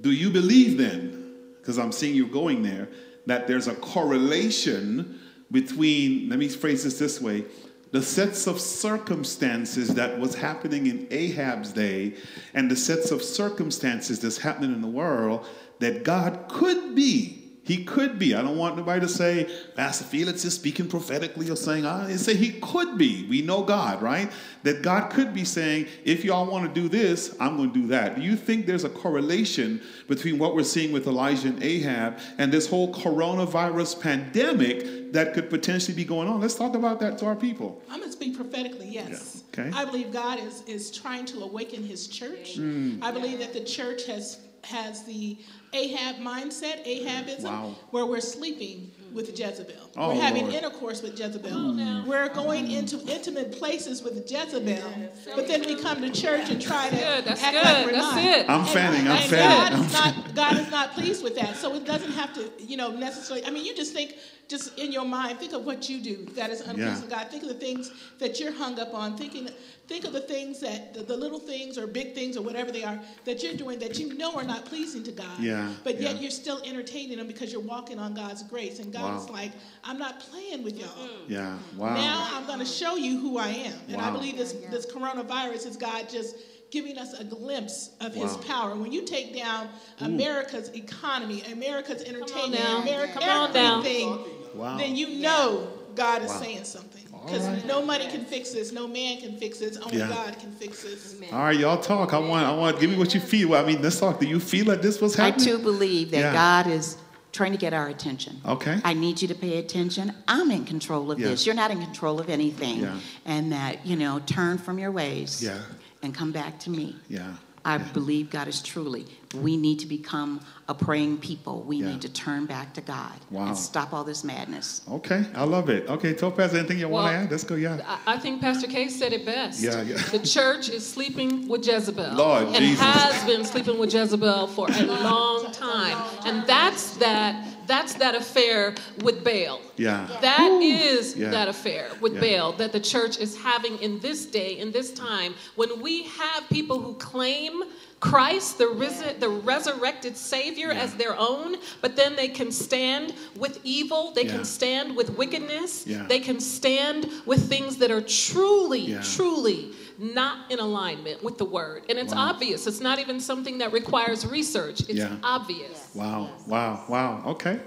Do 0.00 0.12
you 0.12 0.30
believe 0.30 0.78
then? 0.78 1.34
Because 1.58 1.76
I'm 1.76 1.90
seeing 1.90 2.14
you 2.14 2.28
going 2.28 2.62
there. 2.62 2.88
That 3.26 3.48
there's 3.48 3.66
a 3.66 3.74
correlation 3.74 5.18
between. 5.52 6.28
Let 6.28 6.38
me 6.38 6.48
phrase 6.48 6.84
this 6.84 6.98
this 6.98 7.20
way: 7.20 7.44
the 7.92 8.02
sets 8.02 8.46
of 8.46 8.60
circumstances 8.60 9.94
that 9.94 10.18
was 10.18 10.34
happening 10.34 10.86
in 10.86 11.06
Ahab's 11.10 11.72
day, 11.72 12.14
and 12.54 12.70
the 12.70 12.76
sets 12.76 13.10
of 13.10 13.22
circumstances 13.22 14.18
that's 14.18 14.38
happening 14.38 14.72
in 14.72 14.80
the 14.80 14.88
world 14.88 15.46
that 15.78 16.02
God 16.02 16.46
could 16.48 16.94
be 16.94 17.41
he 17.64 17.84
could 17.84 18.18
be. 18.18 18.34
I 18.34 18.42
don't 18.42 18.58
want 18.58 18.76
nobody 18.76 19.00
to 19.02 19.08
say, 19.08 19.48
Pastor 19.76 20.04
Felix 20.04 20.44
is 20.44 20.54
speaking 20.54 20.88
prophetically 20.88 21.48
or 21.48 21.54
saying, 21.54 21.86
ah, 21.86 22.06
I 22.06 22.16
say 22.16 22.34
he 22.34 22.58
could 22.60 22.98
be. 22.98 23.24
We 23.28 23.40
know 23.40 23.62
God, 23.62 24.02
right? 24.02 24.32
That 24.64 24.82
God 24.82 25.10
could 25.10 25.32
be 25.32 25.44
saying, 25.44 25.86
if 26.04 26.24
y'all 26.24 26.50
want 26.50 26.72
to 26.72 26.80
do 26.80 26.88
this, 26.88 27.36
I'm 27.38 27.56
going 27.56 27.72
to 27.72 27.80
do 27.80 27.86
that. 27.88 28.16
Do 28.16 28.22
you 28.22 28.34
think 28.34 28.66
there's 28.66 28.82
a 28.82 28.88
correlation 28.88 29.80
between 30.08 30.38
what 30.38 30.56
we're 30.56 30.64
seeing 30.64 30.92
with 30.92 31.06
Elijah 31.06 31.48
and 31.48 31.62
Ahab 31.62 32.18
and 32.38 32.52
this 32.52 32.68
whole 32.68 32.92
coronavirus 32.92 34.00
pandemic 34.00 35.12
that 35.12 35.32
could 35.32 35.48
potentially 35.48 35.94
be 35.94 36.04
going 36.04 36.26
on? 36.26 36.40
Let's 36.40 36.56
talk 36.56 36.74
about 36.74 36.98
that 36.98 37.16
to 37.18 37.26
our 37.26 37.36
people. 37.36 37.80
I'm 37.88 37.98
going 37.98 38.10
to 38.10 38.12
speak 38.12 38.36
prophetically, 38.36 38.88
yes. 38.88 39.44
Yeah. 39.56 39.66
Okay. 39.66 39.76
I 39.76 39.84
believe 39.84 40.12
God 40.12 40.40
is, 40.40 40.62
is 40.62 40.90
trying 40.90 41.26
to 41.26 41.42
awaken 41.42 41.84
his 41.84 42.08
church. 42.08 42.58
Mm. 42.58 43.02
I 43.02 43.12
believe 43.12 43.38
that 43.38 43.52
the 43.52 43.62
church 43.62 44.06
has 44.06 44.40
has 44.64 45.04
the 45.04 45.36
Ahab 45.72 46.16
mindset, 46.16 46.84
Ahabism, 46.86 47.44
wow. 47.44 47.74
where 47.90 48.06
we're 48.06 48.20
sleeping 48.20 48.90
with 49.12 49.38
Jezebel. 49.38 49.90
Oh, 49.96 50.08
we're 50.08 50.20
having 50.20 50.44
Lord. 50.44 50.54
intercourse 50.54 51.02
with 51.02 51.18
Jezebel. 51.18 51.50
Oh, 51.52 52.04
we're 52.06 52.28
going 52.30 52.70
into 52.70 52.98
intimate 53.06 53.52
places 53.52 54.02
with 54.02 54.30
Jezebel, 54.30 55.10
but 55.34 55.48
then 55.48 55.60
we 55.62 55.80
come 55.80 56.00
to 56.00 56.10
church 56.10 56.50
and 56.50 56.60
try 56.60 56.88
to 56.90 56.96
good, 56.96 57.24
that's 57.24 57.42
act 57.42 57.54
good. 57.54 57.64
like 57.64 57.86
we're 57.86 57.92
that's 57.92 58.16
not. 58.16 58.24
It. 58.24 58.50
I'm 58.50 58.64
fanning. 58.64 59.08
I'm 59.08 59.28
fanning. 59.28 59.78
God 59.78 59.86
is, 59.86 59.92
not, 59.92 60.34
God 60.34 60.56
is 60.58 60.70
not 60.70 60.92
pleased 60.92 61.22
with 61.22 61.34
that. 61.36 61.56
So 61.56 61.74
it 61.74 61.84
doesn't 61.84 62.12
have 62.12 62.32
to, 62.34 62.50
you 62.58 62.76
know, 62.76 62.90
necessarily. 62.90 63.44
I 63.46 63.50
mean, 63.50 63.64
you 63.64 63.74
just 63.74 63.92
think 63.92 64.16
just 64.52 64.78
in 64.78 64.92
your 64.92 65.06
mind, 65.06 65.38
think 65.38 65.54
of 65.54 65.64
what 65.64 65.88
you 65.88 66.00
do 66.00 66.26
that 66.34 66.50
is 66.50 66.60
unpleasing 66.60 67.08
yeah. 67.08 67.16
God. 67.16 67.30
Think 67.30 67.42
of 67.42 67.48
the 67.48 67.54
things 67.54 67.90
that 68.18 68.38
you're 68.38 68.52
hung 68.52 68.78
up 68.78 68.92
on. 68.92 69.16
Thinking, 69.16 69.48
think 69.88 70.04
of 70.04 70.12
the 70.12 70.20
things 70.20 70.60
that 70.60 70.92
the, 70.92 71.02
the, 71.02 71.16
little 71.16 71.38
things 71.38 71.78
or 71.78 71.86
big 71.86 72.14
things 72.14 72.36
or 72.36 72.42
whatever 72.42 72.70
they 72.70 72.84
are 72.84 73.00
that 73.24 73.42
you're 73.42 73.54
doing 73.54 73.78
that 73.78 73.98
you 73.98 74.12
know 74.14 74.34
are 74.34 74.44
not 74.44 74.66
pleasing 74.66 75.02
to 75.04 75.10
God. 75.12 75.40
Yeah. 75.40 75.72
But 75.84 75.98
yet 75.98 76.16
yeah. 76.16 76.20
you're 76.20 76.30
still 76.30 76.60
entertaining 76.66 77.16
them 77.16 77.26
because 77.26 77.50
you're 77.50 77.62
walking 77.62 77.98
on 77.98 78.12
God's 78.12 78.42
grace. 78.42 78.78
And 78.78 78.92
God 78.92 79.14
wow. 79.14 79.22
is 79.22 79.30
like, 79.30 79.52
I'm 79.84 79.98
not 79.98 80.20
playing 80.20 80.62
with 80.62 80.76
y'all. 80.76 81.08
Yeah. 81.26 81.56
Wow. 81.76 81.94
Now 81.94 82.28
I'm 82.32 82.46
going 82.46 82.58
to 82.58 82.66
show 82.66 82.96
you 82.96 83.18
who 83.18 83.38
I 83.38 83.48
am. 83.48 83.78
And 83.88 83.96
wow. 83.96 84.10
I 84.10 84.12
believe 84.12 84.36
this 84.36 84.52
this 84.70 84.84
coronavirus 84.84 85.66
is 85.66 85.78
God 85.78 86.10
just 86.10 86.36
giving 86.70 86.98
us 86.98 87.18
a 87.18 87.24
glimpse 87.24 87.90
of 88.00 88.14
wow. 88.16 88.22
his 88.22 88.36
power. 88.38 88.76
When 88.76 88.92
you 88.92 89.06
take 89.06 89.34
down 89.34 89.68
Ooh. 90.00 90.04
America's 90.04 90.68
economy, 90.74 91.42
America's 91.52 92.02
entertainment, 92.02 92.62
America, 92.82 93.18
everything, 93.22 94.18
wow. 94.54 94.76
then 94.76 94.96
you 94.96 95.20
know 95.20 95.68
God 95.94 96.22
is 96.22 96.30
wow. 96.30 96.40
saying 96.40 96.64
something. 96.64 97.02
Because 97.24 97.46
right. 97.46 97.64
no 97.66 97.82
money 97.82 98.08
can 98.08 98.24
fix 98.24 98.50
this, 98.50 98.72
no 98.72 98.88
man 98.88 99.20
can 99.20 99.36
fix 99.36 99.58
this, 99.58 99.76
only 99.76 99.98
yeah. 99.98 100.08
God 100.08 100.36
can 100.40 100.50
fix 100.50 100.82
this. 100.82 101.14
All 101.32 101.38
right, 101.38 101.56
y'all 101.56 101.80
talk. 101.80 102.12
I 102.12 102.18
want, 102.18 102.44
I 102.44 102.52
want. 102.52 102.80
Give 102.80 102.90
me 102.90 102.96
what 102.96 103.14
you 103.14 103.20
feel. 103.20 103.54
I 103.54 103.64
mean, 103.64 103.80
let's 103.80 104.00
talk. 104.00 104.18
Do 104.18 104.26
you 104.26 104.40
feel 104.40 104.66
like 104.66 104.82
this 104.82 105.00
was 105.00 105.14
happening? 105.14 105.48
I 105.48 105.50
too 105.52 105.58
believe 105.58 106.10
that 106.10 106.18
yeah. 106.18 106.32
God 106.32 106.66
is 106.66 106.96
trying 107.30 107.52
to 107.52 107.58
get 107.58 107.72
our 107.72 107.88
attention. 107.88 108.40
Okay. 108.44 108.80
I 108.84 108.92
need 108.92 109.22
you 109.22 109.28
to 109.28 109.34
pay 109.36 109.58
attention. 109.58 110.12
I'm 110.26 110.50
in 110.50 110.64
control 110.64 111.12
of 111.12 111.20
yeah. 111.20 111.28
this. 111.28 111.46
You're 111.46 111.54
not 111.54 111.70
in 111.70 111.80
control 111.80 112.18
of 112.18 112.28
anything. 112.28 112.80
Yeah. 112.80 112.98
And 113.24 113.52
that 113.52 113.86
you 113.86 113.94
know, 113.94 114.20
turn 114.26 114.58
from 114.58 114.78
your 114.78 114.90
ways. 114.90 115.42
Yeah. 115.42 115.60
And 116.02 116.12
come 116.12 116.32
back 116.32 116.58
to 116.60 116.70
me. 116.70 116.96
Yeah. 117.08 117.34
I 117.64 117.78
believe 117.78 118.30
God 118.30 118.48
is 118.48 118.60
truly. 118.60 119.06
We 119.34 119.56
need 119.56 119.78
to 119.80 119.86
become 119.86 120.40
a 120.68 120.74
praying 120.74 121.18
people. 121.18 121.62
We 121.62 121.76
yeah. 121.76 121.90
need 121.90 122.02
to 122.02 122.08
turn 122.08 122.46
back 122.46 122.74
to 122.74 122.80
God 122.80 123.12
wow. 123.30 123.46
and 123.46 123.56
stop 123.56 123.92
all 123.92 124.04
this 124.04 124.24
madness. 124.24 124.82
Okay, 124.90 125.24
I 125.34 125.44
love 125.44 125.70
it. 125.70 125.88
Okay, 125.88 126.12
Topaz, 126.12 126.54
anything 126.54 126.78
you 126.78 126.88
well, 126.88 127.04
want 127.04 127.14
to 127.14 127.18
add? 127.20 127.30
Let's 127.30 127.44
go, 127.44 127.54
yeah. 127.54 127.98
I 128.06 128.18
think 128.18 128.40
Pastor 128.40 128.66
Case 128.66 128.98
said 128.98 129.12
it 129.12 129.24
best. 129.24 129.62
Yeah, 129.62 129.82
yeah. 129.82 129.96
The 129.96 130.18
church 130.18 130.68
is 130.68 130.86
sleeping 130.88 131.48
with 131.48 131.66
Jezebel. 131.66 132.14
Lord 132.14 132.48
and 132.48 132.56
Jesus. 132.56 132.80
has 132.80 133.24
been 133.24 133.44
sleeping 133.44 133.78
with 133.78 133.94
Jezebel 133.94 134.48
for 134.48 134.68
a 134.68 134.82
long 134.86 135.52
time. 135.52 135.98
And 136.26 136.46
that's 136.46 136.96
that 136.96 137.51
that's 137.66 137.94
that 137.94 138.14
affair 138.14 138.74
with 139.02 139.24
Baal. 139.24 139.60
Yeah. 139.76 140.08
That 140.20 140.50
Ooh. 140.50 140.60
is 140.60 141.16
yeah. 141.16 141.30
that 141.30 141.48
affair 141.48 141.88
with 142.00 142.14
yeah. 142.14 142.38
Baal 142.38 142.52
that 142.52 142.72
the 142.72 142.80
church 142.80 143.18
is 143.18 143.40
having 143.40 143.78
in 143.78 144.00
this 144.00 144.26
day, 144.26 144.58
in 144.58 144.72
this 144.72 144.92
time, 144.92 145.34
when 145.56 145.80
we 145.80 146.04
have 146.04 146.48
people 146.48 146.80
who 146.80 146.94
claim 146.94 147.62
Christ, 148.00 148.58
the, 148.58 148.66
risen, 148.66 149.20
the 149.20 149.28
resurrected 149.28 150.16
Savior, 150.16 150.72
yeah. 150.72 150.80
as 150.80 150.94
their 150.94 151.16
own, 151.16 151.54
but 151.80 151.94
then 151.94 152.16
they 152.16 152.26
can 152.26 152.50
stand 152.50 153.14
with 153.36 153.60
evil, 153.62 154.10
they 154.12 154.24
yeah. 154.24 154.32
can 154.32 154.44
stand 154.44 154.96
with 154.96 155.16
wickedness, 155.16 155.86
yeah. 155.86 156.04
they 156.08 156.18
can 156.18 156.40
stand 156.40 157.08
with 157.26 157.48
things 157.48 157.76
that 157.76 157.92
are 157.92 158.00
truly, 158.00 158.98
truly 159.02 159.70
not 159.98 160.50
in 160.50 160.58
alignment 160.58 161.22
with 161.22 161.38
the 161.38 161.44
Word. 161.44 161.84
And 161.88 161.98
it's 161.98 162.14
wow. 162.14 162.30
obvious. 162.30 162.66
It's 162.66 162.80
not 162.80 162.98
even 162.98 163.20
something 163.20 163.58
that 163.58 163.72
requires 163.72 164.26
research, 164.26 164.82
it's 164.88 165.04
obvious. 165.22 165.90
Wow, 165.94 166.30
wow, 166.46 166.84
wow. 166.88 167.22
Okay. 167.26 167.60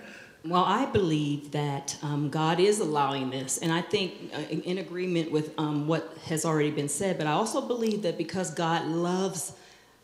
Well, 0.47 0.63
I 0.63 0.85
believe 0.85 1.51
that 1.51 1.97
um, 2.03 2.29
God 2.29 2.59
is 2.59 2.79
allowing 2.79 3.31
this, 3.31 3.57
and 3.57 3.71
I 3.71 3.81
think 3.81 4.31
uh, 4.31 4.41
in, 4.51 4.61
in, 4.61 4.77
agreement 4.77 5.31
with 5.31 5.57
um, 5.57 5.87
what 5.87 6.15
has 6.25 6.45
already 6.45 6.69
been 6.69 6.87
said, 6.87 7.17
but 7.17 7.25
I 7.25 7.31
also 7.31 7.61
believe 7.61 8.03
that 8.03 8.15
because 8.15 8.53
God 8.53 8.85
loves 8.85 9.53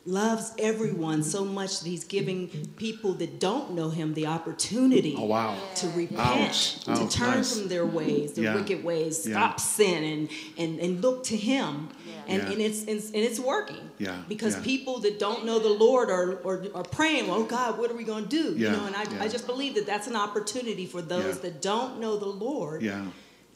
loves 0.06 0.54
everyone 0.58 1.22
so 1.22 1.46
much 1.46 1.80
that 1.80 1.88
he's 1.88 2.04
giving 2.04 2.48
people 2.76 3.14
that 3.14 3.40
don't 3.40 3.74
know 3.74 3.90
him 3.90 4.16
the 4.16 4.26
opportunity 4.26 5.16
oh, 5.16 5.26
wow. 5.26 5.56
to 5.76 5.88
repent, 5.90 6.20
Ouch. 6.20 6.80
to 6.86 6.92
Ouch. 6.92 7.14
turn 7.14 7.30
nice. 7.38 7.60
from 7.60 7.68
their 7.68 7.86
ways, 7.86 8.34
their 8.34 8.46
yeah. 8.46 8.56
wicked 8.56 8.84
ways, 8.84 9.28
yeah. 9.28 9.36
stop 9.36 9.60
sin 9.60 10.04
and, 10.04 10.30
and, 10.58 10.80
and 10.80 11.02
look 11.02 11.24
to 11.26 11.38
him. 11.38 11.90
Yeah. 12.08 12.34
And, 12.36 12.42
and, 12.54 12.62
it's, 12.62 12.86
and 12.86 13.16
it's 13.16 13.40
working. 13.40 13.92
Yeah. 14.00 14.18
Because 14.28 14.60
people 14.62 15.00
that 15.00 15.20
don't 15.20 15.46
know 15.46 15.60
the 15.60 15.70
Lord 15.70 16.10
are, 16.10 16.40
are, 16.46 16.66
are 16.74 16.84
praying, 16.84 17.28
well, 17.28 17.42
oh 17.42 17.44
God, 17.44 17.78
what 17.78 17.92
are 17.92 17.96
we 17.96 18.04
going 18.04 18.28
to 18.28 18.30
do? 18.30 18.58
You 18.58 18.72
know, 18.72 18.86
and 18.86 18.96
I, 18.96 19.26
I 19.26 19.28
just 19.28 19.46
believe 19.46 19.76
that 19.76 19.86
that's 19.86 20.08
an 20.08 20.16
opportunity 20.16 20.86
for 20.88 21.02
those 21.02 21.40
that 21.42 21.62
don't 21.62 22.00
know 22.00 22.18
the 22.18 22.26
Lord 22.26 22.84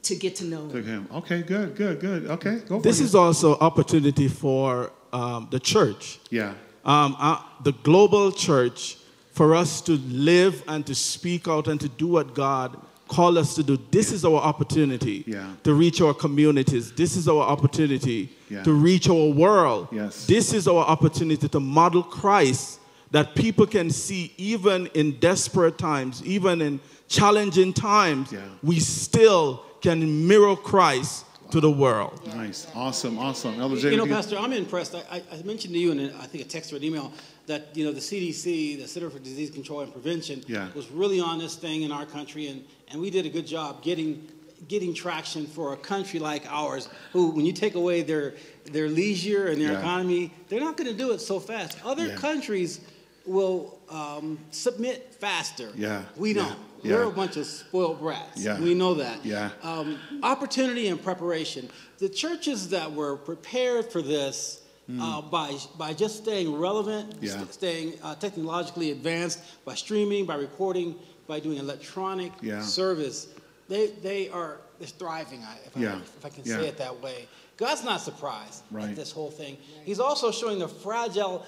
to 0.03 0.15
get 0.15 0.35
to 0.35 0.45
know 0.45 0.67
him. 0.69 1.07
Okay, 1.11 1.41
good, 1.41 1.75
good, 1.75 1.99
good. 1.99 2.27
Okay, 2.27 2.61
go 2.67 2.79
This 2.79 2.99
it. 2.99 3.05
is 3.05 3.15
also 3.15 3.57
opportunity 3.57 4.27
for 4.27 4.91
um, 5.13 5.47
the 5.51 5.59
church. 5.59 6.19
Yeah. 6.29 6.53
Um, 6.83 7.15
uh, 7.19 7.41
the 7.63 7.71
global 7.71 8.31
church, 8.31 8.97
for 9.35 9.53
us 9.53 9.81
to 9.81 9.93
live 10.07 10.63
and 10.65 10.85
to 10.87 10.95
speak 10.95 11.49
out 11.49 11.67
and 11.67 11.79
to 11.81 11.89
do 11.89 12.07
what 12.07 12.33
God 12.33 12.79
called 13.09 13.37
us 13.37 13.53
to 13.55 13.63
do. 13.63 13.77
This 13.91 14.13
is 14.13 14.23
our 14.23 14.37
opportunity 14.37 15.25
yeah. 15.27 15.51
to 15.63 15.73
reach 15.73 15.99
our 15.99 16.13
communities. 16.13 16.93
This 16.93 17.17
is 17.17 17.27
our 17.27 17.41
opportunity 17.41 18.29
yeah. 18.49 18.63
to 18.63 18.71
reach 18.71 19.09
our 19.09 19.29
world. 19.29 19.89
Yes. 19.91 20.25
This 20.25 20.53
is 20.53 20.69
our 20.69 20.85
opportunity 20.85 21.49
to 21.49 21.59
model 21.59 22.01
Christ 22.01 22.79
that 23.11 23.35
people 23.35 23.67
can 23.67 23.89
see 23.89 24.33
even 24.37 24.87
in 24.87 25.19
desperate 25.19 25.77
times, 25.77 26.23
even 26.25 26.61
in 26.61 26.79
challenging 27.07 27.73
times, 27.73 28.31
yeah. 28.31 28.39
we 28.63 28.79
still 28.79 29.63
can 29.81 30.27
mirror 30.27 30.55
Christ 30.55 31.25
to 31.55 31.61
the 31.61 31.71
world. 31.71 32.19
Nice, 32.35 32.67
awesome, 32.75 33.17
awesome. 33.17 33.61
Elder 33.61 33.77
J, 33.77 33.91
you 33.91 33.97
know, 33.97 34.05
Pastor, 34.05 34.37
I'm 34.37 34.51
impressed. 34.51 34.93
I, 34.93 35.23
I, 35.31 35.41
mentioned 35.43 35.73
to 35.73 35.79
you 35.79 35.93
in 35.93 36.13
I 36.15 36.25
think 36.25 36.43
a 36.43 36.47
text 36.47 36.73
or 36.73 36.75
an 36.75 36.83
email 36.83 37.13
that 37.47 37.69
you 37.73 37.85
know 37.85 37.93
the 37.93 38.01
CDC, 38.01 38.77
the 38.81 38.85
Center 38.85 39.09
for 39.09 39.19
Disease 39.19 39.51
Control 39.51 39.79
and 39.79 39.89
Prevention, 39.89 40.43
yeah. 40.47 40.67
was 40.75 40.91
really 40.91 41.21
on 41.21 41.39
this 41.39 41.55
thing 41.55 41.83
in 41.83 41.93
our 41.93 42.05
country, 42.05 42.47
and 42.47 42.65
and 42.89 42.99
we 42.99 43.09
did 43.09 43.25
a 43.25 43.29
good 43.29 43.47
job 43.47 43.81
getting 43.81 44.27
getting 44.67 44.93
traction 44.93 45.47
for 45.47 45.71
a 45.71 45.77
country 45.77 46.19
like 46.19 46.45
ours, 46.51 46.89
who 47.13 47.29
when 47.29 47.45
you 47.45 47.53
take 47.53 47.75
away 47.75 48.01
their 48.01 48.33
their 48.65 48.89
leisure 48.89 49.47
and 49.47 49.61
their 49.61 49.71
yeah. 49.71 49.79
economy, 49.79 50.33
they're 50.49 50.59
not 50.59 50.75
going 50.75 50.91
to 50.91 50.97
do 50.97 51.13
it 51.13 51.21
so 51.21 51.39
fast. 51.39 51.77
Other 51.85 52.07
yeah. 52.07 52.15
countries 52.15 52.81
will 53.25 53.79
um, 53.89 54.39
submit 54.51 55.13
faster. 55.13 55.71
Yeah. 55.75 56.03
We 56.17 56.33
don't. 56.33 56.59
Yeah. 56.85 56.95
We're 56.95 57.03
a 57.03 57.11
bunch 57.11 57.37
of 57.37 57.45
spoiled 57.45 57.99
brats. 57.99 58.37
Yeah. 58.37 58.59
We 58.59 58.73
know 58.75 58.93
that. 58.95 59.25
Yeah. 59.25 59.49
Um, 59.63 59.99
opportunity 60.23 60.87
and 60.87 61.01
preparation. 61.01 61.69
The 61.97 62.09
churches 62.09 62.69
that 62.69 62.91
were 62.91 63.15
prepared 63.17 63.91
for 63.91 64.01
this 64.01 64.61
mm. 64.89 64.99
uh, 65.01 65.21
by, 65.21 65.57
by 65.77 65.93
just 65.93 66.17
staying 66.17 66.55
relevant, 66.55 67.15
yeah. 67.21 67.31
st- 67.31 67.53
staying 67.53 67.93
uh, 68.03 68.15
technologically 68.15 68.91
advanced, 68.91 69.39
by 69.65 69.73
streaming, 69.75 70.25
by 70.25 70.35
recording, 70.35 70.95
by 71.27 71.39
doing 71.39 71.57
electronic 71.57 72.31
yeah. 72.41 72.61
service, 72.61 73.29
they, 73.67 73.87
they 74.03 74.29
are 74.29 74.59
thriving, 74.81 75.41
if, 75.65 75.75
yeah. 75.75 75.95
I, 75.95 75.97
if 75.97 76.25
I 76.25 76.29
can 76.29 76.45
say 76.45 76.67
it 76.67 76.77
that 76.77 77.01
way. 77.01 77.27
God's 77.57 77.83
not 77.83 78.01
surprised 78.01 78.63
right. 78.69 78.89
at 78.89 78.95
this 78.95 79.11
whole 79.11 79.31
thing. 79.31 79.57
He's 79.85 79.99
also 79.99 80.29
showing 80.31 80.59
the 80.59 80.67
fragile 80.67 81.45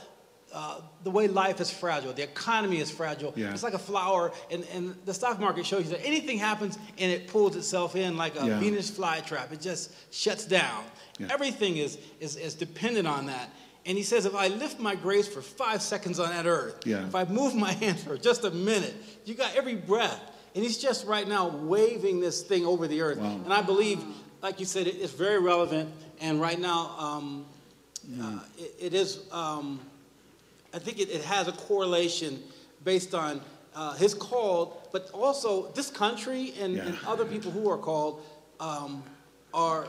uh, 0.53 0.81
the 1.03 1.11
way 1.11 1.27
life 1.27 1.59
is 1.59 1.69
fragile, 1.69 2.13
the 2.13 2.23
economy 2.23 2.77
is 2.77 2.89
fragile. 2.89 3.33
Yeah. 3.35 3.51
It's 3.51 3.63
like 3.63 3.73
a 3.73 3.79
flower, 3.79 4.31
and, 4.49 4.65
and 4.73 4.95
the 5.05 5.13
stock 5.13 5.39
market 5.39 5.65
shows 5.65 5.83
you 5.83 5.89
that 5.89 6.05
anything 6.05 6.37
happens 6.37 6.77
and 6.97 7.11
it 7.11 7.27
pulls 7.27 7.55
itself 7.55 7.95
in 7.95 8.17
like 8.17 8.39
a 8.39 8.45
yeah. 8.45 8.59
Venus 8.59 8.89
flytrap. 8.89 9.51
It 9.51 9.61
just 9.61 9.91
shuts 10.13 10.45
down. 10.45 10.83
Yeah. 11.19 11.27
Everything 11.31 11.77
is, 11.77 11.97
is, 12.19 12.37
is 12.37 12.53
dependent 12.53 13.07
on 13.07 13.25
that. 13.27 13.49
And 13.85 13.97
he 13.97 14.03
says, 14.03 14.25
if 14.25 14.35
I 14.35 14.47
lift 14.47 14.79
my 14.79 14.95
grace 14.95 15.27
for 15.27 15.41
five 15.41 15.81
seconds 15.81 16.19
on 16.19 16.29
that 16.29 16.45
earth, 16.45 16.85
if 16.85 17.15
I 17.15 17.25
move 17.25 17.55
my 17.55 17.71
hand 17.83 17.99
for 17.99 18.17
just 18.17 18.43
a 18.43 18.51
minute, 18.51 18.93
you 19.25 19.33
got 19.33 19.55
every 19.55 19.75
breath. 19.75 20.19
And 20.55 20.63
he's 20.63 20.77
just 20.77 21.05
right 21.05 21.27
now 21.27 21.49
waving 21.49 22.19
this 22.19 22.41
thing 22.41 22.65
over 22.65 22.87
the 22.87 23.01
earth. 23.01 23.19
Wow. 23.19 23.39
And 23.43 23.53
I 23.53 23.61
believe, 23.61 24.03
like 24.41 24.59
you 24.59 24.65
said, 24.65 24.87
it's 24.87 25.13
very 25.13 25.39
relevant. 25.39 25.93
And 26.19 26.41
right 26.41 26.59
now, 26.59 26.95
um, 26.97 27.45
uh, 28.19 28.39
it, 28.57 28.75
it 28.79 28.93
is. 28.93 29.19
Um, 29.31 29.79
I 30.77 30.79
think 30.79 30.99
it, 30.99 31.09
it 31.09 31.23
has 31.23 31.47
a 31.47 31.53
correlation 31.53 32.43
based 32.83 33.15
on 33.15 33.41
uh, 33.73 33.95
his 33.95 34.13
call, 34.13 34.87
but 34.91 35.09
also 35.11 35.71
this 35.71 35.89
country 35.89 36.53
and, 36.61 36.75
yeah. 36.75 36.85
and 36.85 36.97
other 37.07 37.25
people 37.25 37.49
who 37.49 37.67
are 37.67 37.79
called 37.79 38.21
um, 38.59 39.03
are, 39.55 39.87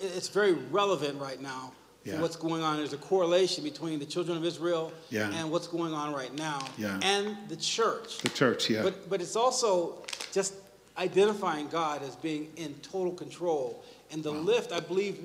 it's 0.00 0.26
very 0.26 0.54
relevant 0.54 1.20
right 1.20 1.40
now 1.40 1.72
yeah. 2.02 2.20
what's 2.20 2.34
going 2.34 2.62
on. 2.62 2.78
There's 2.78 2.92
a 2.92 2.98
correlation 2.98 3.62
between 3.62 4.00
the 4.00 4.06
children 4.06 4.36
of 4.36 4.44
Israel 4.44 4.92
yeah. 5.08 5.30
and 5.34 5.52
what's 5.52 5.68
going 5.68 5.94
on 5.94 6.12
right 6.12 6.34
now 6.34 6.66
and 7.02 7.36
the 7.48 7.56
church. 7.56 8.18
The 8.18 8.28
church, 8.30 8.68
yeah. 8.68 8.82
But, 8.82 9.08
but 9.08 9.20
it's 9.20 9.36
also 9.36 10.02
just 10.32 10.54
identifying 10.98 11.68
God 11.68 12.02
as 12.02 12.16
being 12.16 12.50
in 12.56 12.74
total 12.82 13.12
control. 13.12 13.84
And 14.10 14.20
the 14.20 14.32
wow. 14.32 14.38
lift, 14.38 14.72
I 14.72 14.80
believe 14.80 15.24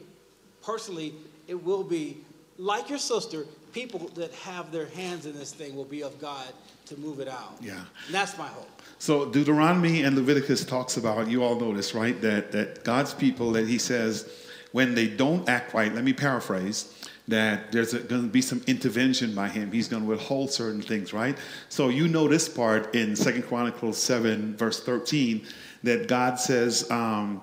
personally, 0.62 1.16
it 1.48 1.64
will 1.64 1.84
be 1.84 2.18
like 2.60 2.90
your 2.90 3.00
sister, 3.00 3.48
people 3.74 4.10
that 4.16 4.34
have 4.34 4.72
their 4.72 4.88
hands 4.88 5.26
in 5.26 5.34
this 5.38 5.54
thing 5.54 5.76
will 5.76 5.86
be 5.86 6.04
of 6.04 6.20
God 6.20 6.48
to 6.88 7.00
move 7.00 7.20
it 7.20 7.28
out. 7.28 7.56
Yeah. 7.62 7.84
And 8.06 8.16
that's 8.16 8.38
my 8.38 8.48
hope. 8.48 8.70
So 8.98 9.30
Deuteronomy 9.30 10.04
and 10.04 10.16
Leviticus 10.16 10.66
talks 10.66 10.98
about, 10.98 11.30
you 11.30 11.44
all 11.44 11.60
know 11.60 11.74
this, 11.74 11.94
right? 11.94 12.20
That 12.22 12.52
that 12.52 12.84
God's 12.84 13.14
people 13.14 13.52
that 13.54 13.68
he 13.68 13.78
says 13.78 14.30
when 14.72 14.94
they 14.96 15.08
don't 15.08 15.48
act 15.50 15.74
right, 15.74 15.94
let 15.94 16.04
me 16.04 16.14
paraphrase, 16.14 16.94
that 17.28 17.72
there's 17.72 17.94
going 17.94 18.24
to 18.24 18.28
be 18.28 18.42
some 18.42 18.62
intervention 18.68 19.34
by 19.36 19.48
him. 19.48 19.72
He's 19.72 19.88
going 19.88 20.04
to 20.04 20.10
withhold 20.10 20.52
certain 20.52 20.82
things, 20.82 21.14
right? 21.14 21.38
So 21.70 21.90
you 21.90 22.08
know 22.08 22.28
this 22.28 22.50
part 22.50 22.96
in 22.96 23.16
Second 23.16 23.44
Chronicles 23.44 23.98
7, 23.98 24.58
verse 24.58 24.82
13, 24.82 25.46
that 25.84 26.08
God 26.08 26.40
says, 26.40 26.90
um, 26.92 27.42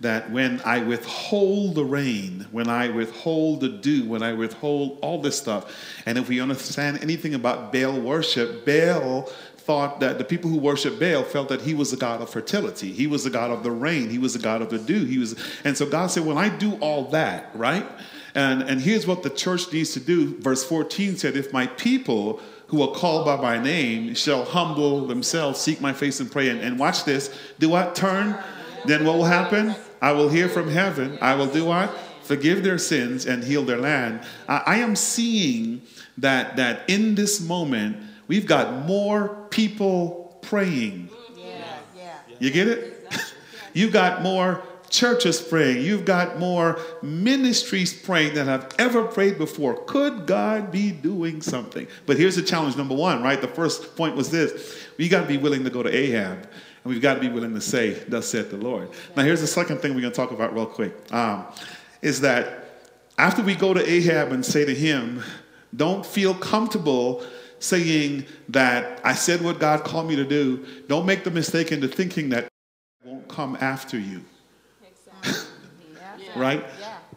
that 0.00 0.30
when 0.30 0.60
I 0.64 0.80
withhold 0.80 1.74
the 1.74 1.84
rain, 1.84 2.46
when 2.52 2.68
I 2.68 2.88
withhold 2.88 3.60
the 3.60 3.68
dew, 3.68 4.08
when 4.08 4.22
I 4.22 4.32
withhold 4.32 4.98
all 5.02 5.20
this 5.20 5.36
stuff, 5.36 5.74
and 6.06 6.16
if 6.16 6.28
we 6.28 6.40
understand 6.40 6.98
anything 7.02 7.34
about 7.34 7.72
Baal 7.72 8.00
worship, 8.00 8.64
Baal 8.64 9.22
thought 9.56 10.00
that 10.00 10.16
the 10.16 10.24
people 10.24 10.50
who 10.50 10.58
worship 10.58 10.98
Baal 11.00 11.24
felt 11.24 11.48
that 11.48 11.62
he 11.62 11.74
was 11.74 11.90
the 11.90 11.96
god 11.96 12.22
of 12.22 12.30
fertility. 12.30 12.92
He 12.92 13.06
was 13.06 13.24
the 13.24 13.30
god 13.30 13.50
of 13.50 13.62
the 13.62 13.70
rain. 13.70 14.08
He 14.08 14.18
was 14.18 14.34
the 14.34 14.38
god 14.38 14.62
of 14.62 14.70
the 14.70 14.78
dew. 14.78 15.04
He 15.04 15.18
was, 15.18 15.36
and 15.64 15.76
so 15.76 15.84
God 15.84 16.06
said, 16.06 16.24
when 16.24 16.38
I 16.38 16.48
do 16.48 16.74
all 16.76 17.04
that, 17.10 17.50
right? 17.54 17.86
And, 18.34 18.62
and 18.62 18.80
here's 18.80 19.06
what 19.06 19.24
the 19.24 19.30
church 19.30 19.72
needs 19.72 19.92
to 19.94 20.00
do. 20.00 20.38
Verse 20.38 20.62
14 20.64 21.16
said, 21.16 21.36
if 21.36 21.52
my 21.52 21.66
people 21.66 22.40
who 22.68 22.82
are 22.82 22.94
called 22.94 23.26
by 23.26 23.36
my 23.36 23.62
name 23.62 24.14
shall 24.14 24.44
humble 24.44 25.06
themselves, 25.06 25.60
seek 25.60 25.80
my 25.80 25.92
face 25.92 26.20
and 26.20 26.30
pray. 26.30 26.50
And, 26.50 26.60
and 26.60 26.78
watch 26.78 27.04
this. 27.04 27.36
Do 27.58 27.74
I 27.74 27.90
turn? 27.90 28.38
Then 28.86 29.04
what 29.04 29.16
will 29.16 29.24
happen? 29.24 29.74
I 30.00 30.12
will 30.12 30.28
hear 30.28 30.48
from 30.48 30.68
heaven. 30.68 31.18
I 31.20 31.34
will 31.34 31.46
do 31.46 31.64
what? 31.64 31.96
Forgive 32.22 32.62
their 32.62 32.78
sins 32.78 33.26
and 33.26 33.42
heal 33.42 33.64
their 33.64 33.78
land. 33.78 34.20
I, 34.48 34.62
I 34.66 34.76
am 34.76 34.96
seeing 34.96 35.82
that, 36.18 36.56
that 36.56 36.88
in 36.88 37.14
this 37.14 37.40
moment, 37.40 37.96
we've 38.26 38.46
got 38.46 38.86
more 38.86 39.46
people 39.50 40.38
praying. 40.42 41.08
Yeah, 41.36 41.78
yeah. 41.96 42.18
You 42.38 42.50
get 42.50 42.68
it? 42.68 43.12
You've 43.72 43.92
got 43.92 44.22
more 44.22 44.62
churches 44.90 45.40
praying. 45.40 45.84
You've 45.84 46.04
got 46.04 46.38
more 46.38 46.78
ministries 47.02 47.92
praying 47.92 48.34
than 48.34 48.48
I've 48.48 48.66
ever 48.78 49.04
prayed 49.04 49.38
before. 49.38 49.82
Could 49.84 50.26
God 50.26 50.70
be 50.70 50.90
doing 50.90 51.42
something? 51.42 51.86
But 52.06 52.16
here's 52.16 52.36
the 52.36 52.42
challenge 52.42 52.76
number 52.76 52.94
one, 52.94 53.22
right? 53.22 53.40
The 53.40 53.48
first 53.48 53.96
point 53.96 54.16
was 54.16 54.30
this 54.30 54.78
we 54.96 55.08
got 55.08 55.22
to 55.22 55.26
be 55.26 55.36
willing 55.36 55.64
to 55.64 55.70
go 55.70 55.82
to 55.82 55.94
Ahab 55.94 56.48
and 56.84 56.92
we've 56.92 57.02
got 57.02 57.14
to 57.14 57.20
be 57.20 57.28
willing 57.28 57.54
to 57.54 57.60
say, 57.60 57.94
Thus 58.08 58.28
saith 58.28 58.50
the 58.50 58.56
Lord. 58.56 58.90
Now, 59.16 59.22
here's 59.22 59.40
the 59.40 59.46
second 59.46 59.78
thing 59.78 59.94
we're 59.94 60.00
going 60.00 60.12
to 60.12 60.16
talk 60.16 60.30
about 60.30 60.54
real 60.54 60.66
quick 60.66 60.94
um, 61.12 61.46
is 62.02 62.20
that 62.20 62.64
after 63.18 63.42
we 63.42 63.54
go 63.54 63.74
to 63.74 63.90
Ahab 63.90 64.32
and 64.32 64.44
say 64.44 64.64
to 64.64 64.74
him, 64.74 65.22
Don't 65.74 66.04
feel 66.04 66.34
comfortable 66.34 67.24
saying 67.58 68.24
that 68.48 69.00
I 69.04 69.14
said 69.14 69.42
what 69.42 69.58
God 69.58 69.84
called 69.84 70.08
me 70.08 70.16
to 70.16 70.24
do. 70.24 70.64
Don't 70.86 71.06
make 71.06 71.24
the 71.24 71.30
mistake 71.30 71.72
into 71.72 71.88
thinking 71.88 72.28
that 72.30 72.48
won't 73.04 73.28
come 73.28 73.56
after 73.60 73.98
you. 73.98 74.24
Exactly. 74.86 75.44
right? 76.36 76.64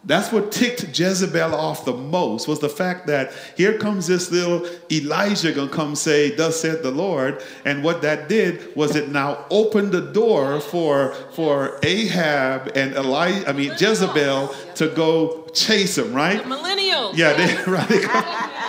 That's 0.03 0.31
what 0.31 0.51
ticked 0.51 0.97
Jezebel 0.97 1.53
off 1.53 1.85
the 1.85 1.93
most 1.93 2.47
was 2.47 2.59
the 2.59 2.69
fact 2.69 3.05
that 3.05 3.31
here 3.55 3.77
comes 3.77 4.07
this 4.07 4.31
little 4.31 4.67
Elijah 4.91 5.51
gonna 5.51 5.69
come 5.69 5.95
say, 5.95 6.35
Thus 6.35 6.59
said 6.59 6.81
the 6.81 6.89
Lord. 6.89 7.43
And 7.65 7.83
what 7.83 8.01
that 8.01 8.27
did 8.27 8.75
was 8.75 8.95
it 8.95 9.09
now 9.09 9.45
opened 9.51 9.91
the 9.91 10.01
door 10.01 10.59
for, 10.59 11.13
for 11.33 11.79
Ahab 11.83 12.71
and 12.75 12.95
Elijah, 12.95 13.47
I 13.47 13.53
mean 13.53 13.73
Jezebel 13.77 14.55
to 14.75 14.87
go 14.89 15.47
chase 15.53 15.99
him, 15.99 16.13
right? 16.13 16.43
The 16.43 16.49
Millennials. 16.49 17.15
Yeah, 17.15 17.33
they, 17.33 17.63
right. 17.71 18.57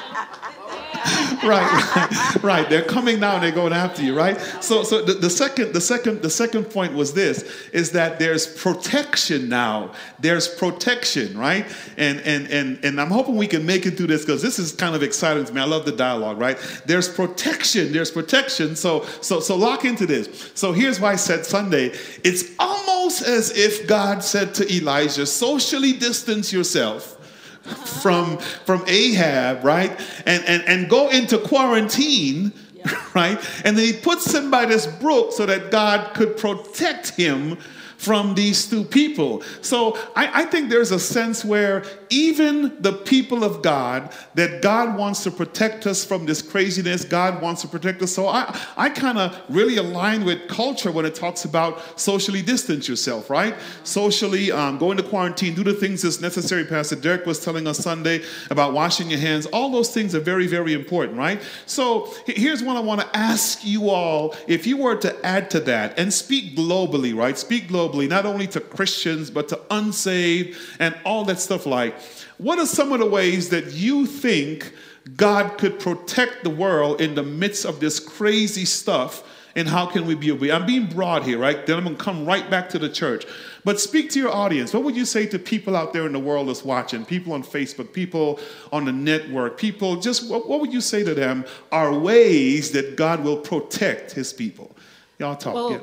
right, 1.47 1.97
right, 1.97 2.43
right. 2.43 2.71
They're 2.71 2.85
coming 2.85 3.19
now 3.19 3.35
and 3.35 3.43
they're 3.43 3.51
going 3.51 3.73
after 3.73 4.03
you, 4.03 4.17
right? 4.17 4.41
So, 4.61 4.85
so 4.85 5.03
the, 5.03 5.15
the 5.15 5.31
second, 5.31 5.73
the 5.73 5.81
second, 5.81 6.23
the 6.23 6.31
second 6.31 6.67
point 6.67 6.95
was 6.95 7.15
this: 7.15 7.43
is 7.73 7.91
that 7.93 8.21
there's 8.21 8.47
protection 8.47 9.49
now. 9.49 9.93
There's 10.21 10.47
protection, 10.47 11.37
right? 11.37 11.67
And 11.97 12.21
and 12.21 12.47
and 12.49 12.85
and 12.85 13.01
I'm 13.01 13.11
hoping 13.11 13.37
we 13.37 13.49
can 13.49 13.67
make 13.67 13.87
it 13.87 13.97
through 13.97 14.07
this 14.07 14.25
because 14.25 14.41
this 14.41 14.61
is 14.61 14.73
kind 14.73 14.95
of 14.95 15.03
exciting 15.03 15.45
to 15.45 15.53
me. 15.53 15.61
I 15.61 15.65
love 15.65 15.85
the 15.85 15.93
dialogue, 15.93 16.39
right? 16.39 16.59
There's 16.87 17.09
protection. 17.09 17.93
There's 17.93 18.11
protection. 18.11 18.77
So 18.77 19.05
so 19.21 19.41
so 19.41 19.57
lock 19.57 19.85
into 19.85 20.07
this. 20.07 20.53
So 20.55 20.73
here's 20.73 21.01
why 21.01 21.13
I 21.13 21.17
said 21.17 21.45
Sunday. 21.45 21.93
It's 22.23 22.45
almost 22.61 23.23
as 23.23 23.51
if 23.57 23.89
God 23.89 24.23
said 24.23 24.55
to 24.55 24.73
Elijah, 24.73 25.27
socially 25.27 25.93
distance 25.93 26.53
yourself 26.53 27.19
from, 28.03 28.39
from 28.39 28.85
Ahab, 28.87 29.65
right? 29.65 29.91
And, 30.27 30.45
and, 30.45 30.63
and 30.65 30.91
go 30.91 31.09
into 31.09 31.39
quarantine, 31.39 32.53
yeah. 32.75 32.95
right? 33.15 33.39
And 33.65 33.77
then 33.77 33.85
he 33.85 33.93
puts 33.93 34.33
him 34.35 34.51
by 34.51 34.67
this 34.67 34.87
brook 34.87 35.33
so 35.33 35.47
that 35.47 35.71
God 35.71 36.15
could 36.15 36.37
protect 36.37 37.11
him 37.11 37.59
from 38.03 38.35
these 38.35 38.69
two 38.69 38.83
people. 38.83 39.45
So 39.61 39.97
I, 40.17 40.43
I, 40.43 40.45
think 40.47 40.71
there's 40.71 40.91
a 40.91 40.99
sense 40.99 41.45
where 41.45 41.85
even 42.11 42.83
the 42.83 42.93
people 42.93 43.45
of 43.45 43.63
God, 43.63 44.13
that 44.35 44.61
God 44.61 44.99
wants 44.99 45.23
to 45.23 45.31
protect 45.31 45.87
us 45.87 46.05
from 46.05 46.27
this 46.27 46.43
craziness, 46.43 47.05
God 47.05 47.41
wants 47.41 47.63
to 47.63 47.69
protect 47.69 48.03
us. 48.03 48.13
So 48.13 48.27
I, 48.27 48.59
I 48.77 48.89
kind 48.89 49.19
of 49.19 49.41
really 49.49 49.77
align 49.77 50.25
with 50.25 50.49
culture 50.49 50.91
when 50.91 51.07
it 51.07 51.15
talks 51.15 51.45
about 51.45 52.01
socially 52.01 52.43
distance 52.43 52.89
yourself, 52.89 53.31
right? 53.31 53.55
Socially, 53.85 54.51
um, 54.51 54.79
go 54.79 54.91
into 54.91 55.05
quarantine, 55.05 55.55
do 55.55 55.63
the 55.63 55.73
things 55.73 56.03
that's 56.03 56.21
necessary. 56.21 56.65
Pastor 56.65 56.97
Derek 56.97 57.25
was 57.25 57.39
telling 57.39 57.69
us 57.69 57.79
Sunday 57.79 58.25
about 58.51 58.73
washing 58.73 59.11
your 59.11 59.21
hands. 59.21 59.47
All 59.47 59.71
those 59.71 59.95
things 59.95 60.13
are 60.17 60.21
very, 60.21 60.49
very 60.49 60.73
important, 60.73 61.17
right? 61.17 61.41
So 61.67 62.13
here's 62.27 62.65
what 62.65 62.77
I 62.77 62.81
want 62.81 63.01
to 63.01 63.17
ask 63.17 63.65
you 63.65 63.91
all 63.91 64.35
if 64.49 64.67
you 64.67 64.77
were 64.77 64.97
to 64.97 65.25
add 65.25 65.51
to 65.51 65.61
that 65.61 66.01
and 66.01 66.13
speak 66.13 66.57
globally, 66.57 67.17
right? 67.17 67.39
Speak 67.39 67.69
globally 67.69 67.92
not 67.95 68.27
only 68.27 68.47
to 68.49 68.61
Christians, 68.61 69.31
but 69.31 69.49
to 69.49 69.61
unsaved 69.71 70.59
and 70.79 70.95
all 71.05 71.25
that 71.27 71.39
stuff 71.41 71.67
like. 71.67 71.95
What 72.39 72.59
are 72.59 72.67
some 72.67 72.93
of 72.93 72.99
the 72.99 73.07
ways 73.07 73.51
that 73.51 73.73
you 73.73 74.07
think 74.07 74.73
God 75.17 75.59
could 75.59 75.79
protect 75.79 76.45
the 76.45 76.51
world 76.51 77.01
in 77.01 77.15
the 77.15 77.23
midst 77.23 77.65
of 77.65 77.81
this 77.81 78.01
crazy 78.01 78.65
stuff 78.65 79.25
and 79.55 79.69
how 79.69 79.87
can 79.87 80.07
we 80.07 80.15
be 80.15 80.31
obedient? 80.31 80.61
I'm 80.61 80.67
being 80.67 80.87
broad 80.87 81.25
here, 81.25 81.39
right? 81.39 81.67
Then 81.67 81.77
I'm 81.77 81.85
going 81.85 81.97
to 81.97 82.03
come 82.03 82.25
right 82.25 82.49
back 82.51 82.69
to 82.71 82.79
the 82.79 82.89
church. 82.89 83.27
But 83.65 83.81
speak 83.81 84.11
to 84.11 84.19
your 84.19 84.33
audience. 84.33 84.73
What 84.73 84.83
would 84.85 84.97
you 84.97 85.05
say 85.05 85.27
to 85.27 85.39
people 85.39 85.77
out 85.77 85.93
there 85.93 86.07
in 86.07 86.13
the 86.13 86.19
world 86.19 86.49
that's 86.49 86.65
watching, 86.65 87.05
people 87.05 87.33
on 87.33 87.43
Facebook, 87.43 87.93
people 87.93 88.41
on 88.73 88.85
the 88.85 88.93
network, 88.93 89.59
people, 89.59 89.97
just 89.97 90.29
what, 90.31 90.49
what 90.49 90.61
would 90.61 90.73
you 90.73 90.81
say 90.81 91.05
to 91.05 91.15
them 91.15 91.45
are 91.71 91.93
ways 91.93 92.71
that 92.73 92.97
God 92.97 93.23
will 93.23 93.37
protect 93.37 94.13
his 94.13 94.33
people? 94.33 94.75
Y'all 95.19 95.37
talk. 95.37 95.55
Well, 95.55 95.73
yeah. 95.73 95.79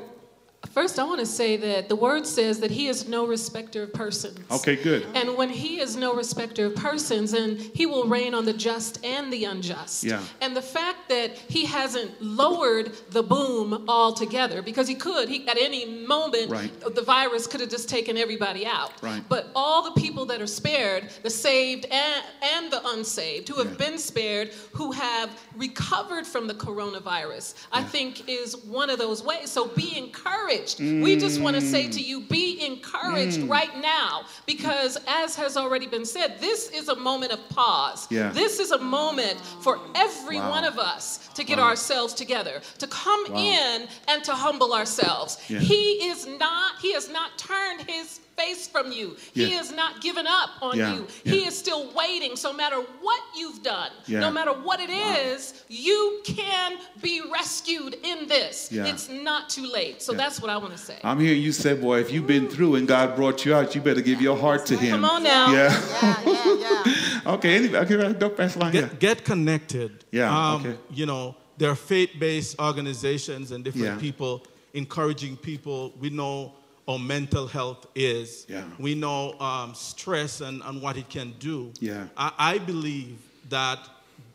First, 0.68 0.98
I 0.98 1.04
want 1.04 1.18
to 1.20 1.26
say 1.26 1.56
that 1.56 1.88
the 1.88 1.96
word 1.96 2.26
says 2.26 2.60
that 2.60 2.70
he 2.70 2.86
is 2.86 3.08
no 3.08 3.26
respecter 3.26 3.82
of 3.82 3.92
persons. 3.92 4.38
Okay, 4.50 4.76
good. 4.76 5.04
And 5.14 5.36
when 5.36 5.48
he 5.48 5.80
is 5.80 5.96
no 5.96 6.14
respecter 6.14 6.66
of 6.66 6.76
persons, 6.76 7.32
and 7.32 7.58
he 7.58 7.86
will 7.86 8.04
rain 8.04 8.34
on 8.34 8.44
the 8.44 8.52
just 8.52 9.04
and 9.04 9.32
the 9.32 9.46
unjust. 9.46 10.04
Yeah. 10.04 10.22
And 10.40 10.54
the 10.54 10.62
fact 10.62 11.08
that 11.08 11.36
he 11.36 11.64
hasn't 11.64 12.22
lowered 12.22 12.92
the 13.10 13.22
boom 13.22 13.86
altogether, 13.88 14.62
because 14.62 14.86
he 14.86 14.94
could, 14.94 15.28
he, 15.28 15.48
at 15.48 15.58
any 15.58 15.86
moment, 16.06 16.50
right. 16.50 16.94
the 16.94 17.02
virus 17.02 17.46
could 17.46 17.60
have 17.60 17.70
just 17.70 17.88
taken 17.88 18.16
everybody 18.16 18.64
out. 18.64 18.92
Right. 19.02 19.24
But 19.28 19.48
all 19.56 19.82
the 19.82 20.00
people 20.00 20.26
that 20.26 20.40
are 20.40 20.46
spared, 20.46 21.08
the 21.22 21.30
saved 21.30 21.86
and, 21.86 22.24
and 22.42 22.72
the 22.72 22.80
unsaved, 22.90 23.48
who 23.48 23.56
have 23.56 23.72
yeah. 23.72 23.86
been 23.86 23.98
spared, 23.98 24.50
who 24.72 24.92
have 24.92 25.30
recovered 25.60 26.26
from 26.26 26.48
the 26.48 26.54
coronavirus. 26.54 27.54
I 27.70 27.82
think 27.82 28.28
is 28.28 28.56
one 28.64 28.88
of 28.88 28.98
those 28.98 29.22
ways. 29.22 29.50
So 29.50 29.68
be 29.68 29.96
encouraged. 29.96 30.78
Mm. 30.78 31.02
We 31.02 31.16
just 31.16 31.40
want 31.40 31.54
to 31.56 31.62
say 31.62 31.88
to 31.88 32.00
you, 32.00 32.22
be 32.22 32.64
encouraged 32.64 33.40
mm. 33.40 33.50
right 33.50 33.76
now 33.80 34.24
because, 34.46 34.98
as 35.06 35.36
has 35.36 35.56
already 35.56 35.86
been 35.86 36.06
said, 36.06 36.40
this 36.40 36.70
is 36.70 36.88
a 36.88 36.96
moment 36.96 37.32
of 37.32 37.48
pause. 37.50 38.08
Yeah. 38.10 38.30
This 38.30 38.58
is 38.58 38.70
a 38.70 38.78
moment 38.78 39.38
for 39.60 39.78
every 39.94 40.38
wow. 40.38 40.50
one 40.50 40.64
of 40.64 40.78
us 40.78 41.28
to 41.34 41.44
get 41.44 41.58
wow. 41.58 41.68
ourselves 41.68 42.14
together, 42.14 42.62
to 42.78 42.86
come 42.86 43.24
wow. 43.30 43.38
in 43.38 43.88
and 44.08 44.24
to 44.24 44.32
humble 44.32 44.72
ourselves. 44.72 45.38
Yeah. 45.48 45.58
He 45.58 46.08
is 46.08 46.26
not, 46.26 46.80
he 46.80 46.94
has 46.94 47.10
not 47.10 47.36
turned 47.38 47.82
his 47.82 48.20
face 48.36 48.66
from 48.66 48.92
you. 48.92 49.16
Yeah. 49.34 49.46
He 49.46 49.52
has 49.54 49.72
not 49.72 50.00
given 50.00 50.26
up 50.26 50.50
on 50.62 50.78
yeah. 50.78 50.94
you. 50.94 51.06
Yeah. 51.24 51.32
He 51.32 51.46
is 51.46 51.56
still 51.56 51.92
waiting. 51.94 52.36
So, 52.36 52.50
no 52.50 52.56
matter 52.56 52.80
what 53.00 53.22
you've 53.36 53.62
done, 53.62 53.90
no 54.08 54.30
matter 54.30 54.52
what 54.52 54.80
it 54.80 54.90
is, 54.90 55.64
you 55.68 56.20
can 56.24 56.78
be 57.00 57.22
rescued 57.32 57.96
in 58.02 58.26
this. 58.28 58.70
It's 58.72 59.08
not 59.08 59.48
too 59.48 59.66
late. 59.66 60.02
So, 60.02 60.12
that's 60.12 60.40
what 60.40 60.50
I 60.50 60.56
want 60.56 60.72
to 60.72 60.78
say. 60.78 60.98
I'm 61.04 61.20
hearing 61.20 61.40
you 61.40 61.52
say, 61.52 61.74
boy, 61.74 62.00
if 62.00 62.12
you've 62.12 62.26
been 62.26 62.48
through 62.48 62.76
and 62.76 62.86
God 62.88 63.16
brought 63.16 63.44
you 63.44 63.54
out, 63.54 63.74
you 63.74 63.80
better 63.80 64.00
give 64.00 64.20
your 64.20 64.36
heart 64.36 64.66
to 64.66 64.76
Him. 64.76 64.90
Come 64.92 65.04
on 65.04 65.22
now. 65.22 65.52
Yeah. 65.52 65.82
yeah, 66.02 66.22
yeah, 66.26 66.84
yeah. 66.84 67.20
okay, 67.34 67.56
anyway, 67.56 67.78
okay, 67.80 68.12
don't 68.12 68.36
pass 68.36 68.56
line. 68.56 68.72
Get, 68.72 68.98
get 68.98 69.24
connected. 69.24 70.04
Yeah. 70.10 70.30
Um, 70.30 70.60
okay. 70.60 70.78
You 70.90 71.06
know, 71.06 71.36
there 71.58 71.70
are 71.70 71.76
faith 71.76 72.10
based 72.18 72.58
organizations 72.58 73.52
and 73.52 73.62
different 73.62 74.00
people 74.00 74.44
encouraging 74.74 75.36
people. 75.36 75.92
We 76.00 76.10
know 76.10 76.54
or 76.90 76.98
mental 76.98 77.46
health 77.46 77.86
is. 77.94 78.46
Yeah. 78.48 78.64
We 78.80 78.96
know 78.96 79.38
um, 79.38 79.74
stress 79.76 80.40
and, 80.40 80.60
and 80.64 80.82
what 80.82 80.96
it 80.96 81.08
can 81.08 81.34
do. 81.38 81.72
Yeah. 81.78 82.08
I, 82.16 82.32
I 82.36 82.58
believe 82.58 83.16
that, 83.48 83.78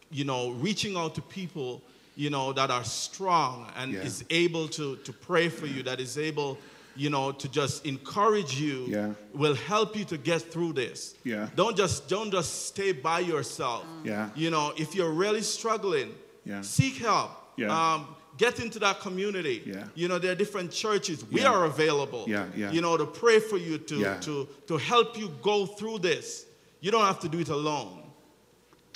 you 0.09 0.23
know, 0.23 0.51
reaching 0.51 0.95
out 0.95 1.15
to 1.15 1.21
people, 1.21 1.81
you 2.15 2.29
know, 2.29 2.53
that 2.53 2.71
are 2.71 2.85
strong 2.85 3.69
and 3.75 3.91
yeah. 3.91 4.03
is 4.03 4.23
able 4.29 4.69
to, 4.69 4.95
to 4.95 5.11
pray 5.11 5.49
for 5.49 5.65
you, 5.65 5.83
that 5.83 5.99
is 5.99 6.17
able, 6.17 6.57
you 6.95 7.09
know, 7.09 7.33
to 7.33 7.49
just 7.49 7.85
encourage 7.85 8.57
you 8.57 8.85
yeah. 8.87 9.11
will 9.33 9.55
help 9.55 9.97
you 9.97 10.05
to 10.05 10.17
get 10.17 10.41
through 10.41 10.71
this. 10.71 11.15
Yeah. 11.25 11.49
Don't 11.57 11.75
just 11.75 12.07
don't 12.07 12.31
just 12.31 12.67
stay 12.67 12.93
by 12.93 13.19
yourself. 13.19 13.83
Yeah. 14.05 14.29
You 14.33 14.49
know, 14.49 14.71
if 14.77 14.95
you're 14.95 15.11
really 15.11 15.41
struggling, 15.41 16.15
yeah. 16.45 16.61
seek 16.61 16.95
help. 16.99 17.31
Yeah. 17.57 17.67
Um, 17.67 18.15
get 18.37 18.59
into 18.59 18.79
that 18.79 18.99
community. 18.99 19.63
Yeah. 19.65 19.85
You 19.95 20.07
know, 20.07 20.19
there 20.19 20.31
are 20.31 20.35
different 20.35 20.71
churches. 20.71 21.25
We 21.25 21.41
yeah. 21.41 21.51
are 21.51 21.65
available. 21.65 22.25
Yeah, 22.27 22.45
yeah. 22.55 22.71
You 22.71 22.81
know, 22.81 22.97
to 22.97 23.05
pray 23.05 23.39
for 23.39 23.57
you, 23.57 23.77
to, 23.77 23.95
yeah. 23.95 24.19
to, 24.21 24.47
to 24.67 24.77
help 24.77 25.17
you 25.17 25.33
go 25.41 25.65
through 25.65 25.99
this. 25.99 26.45
You 26.81 26.91
don't 26.91 27.05
have 27.05 27.19
to 27.21 27.29
do 27.29 27.39
it 27.39 27.49
alone. 27.49 28.03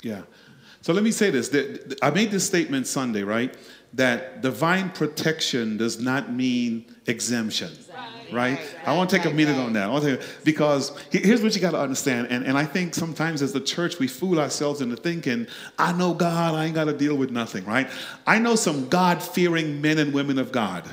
Yeah. 0.02 0.22
So 0.82 0.92
let 0.92 1.02
me 1.02 1.10
say 1.10 1.30
this. 1.30 1.54
I 2.02 2.10
made 2.10 2.30
this 2.30 2.46
statement 2.46 2.86
Sunday, 2.86 3.22
right? 3.22 3.54
That 3.92 4.40
divine 4.40 4.90
protection 4.90 5.76
does 5.76 5.98
not 5.98 6.32
mean 6.32 6.86
exemption 7.06 7.70
right? 8.32 8.58
I 8.86 8.96
want 8.96 9.10
to 9.10 9.16
take 9.16 9.26
a 9.26 9.34
minute 9.34 9.56
on 9.56 9.72
that. 9.74 9.84
I 9.84 9.92
want 9.92 10.04
to 10.04 10.20
because 10.44 10.96
here's 11.10 11.42
what 11.42 11.54
you 11.54 11.60
got 11.60 11.72
to 11.72 11.80
understand, 11.80 12.28
and, 12.30 12.44
and 12.44 12.56
I 12.56 12.64
think 12.64 12.94
sometimes 12.94 13.42
as 13.42 13.52
the 13.52 13.60
church 13.60 13.98
we 13.98 14.08
fool 14.08 14.38
ourselves 14.38 14.80
into 14.80 14.96
thinking, 14.96 15.46
I 15.78 15.92
know 15.92 16.14
God, 16.14 16.54
I 16.54 16.66
ain't 16.66 16.74
got 16.74 16.84
to 16.84 16.96
deal 16.96 17.16
with 17.16 17.30
nothing, 17.30 17.64
right? 17.64 17.88
I 18.26 18.38
know 18.38 18.56
some 18.56 18.88
God 18.88 19.22
fearing 19.22 19.80
men 19.80 19.98
and 19.98 20.12
women 20.12 20.38
of 20.38 20.52
God 20.52 20.88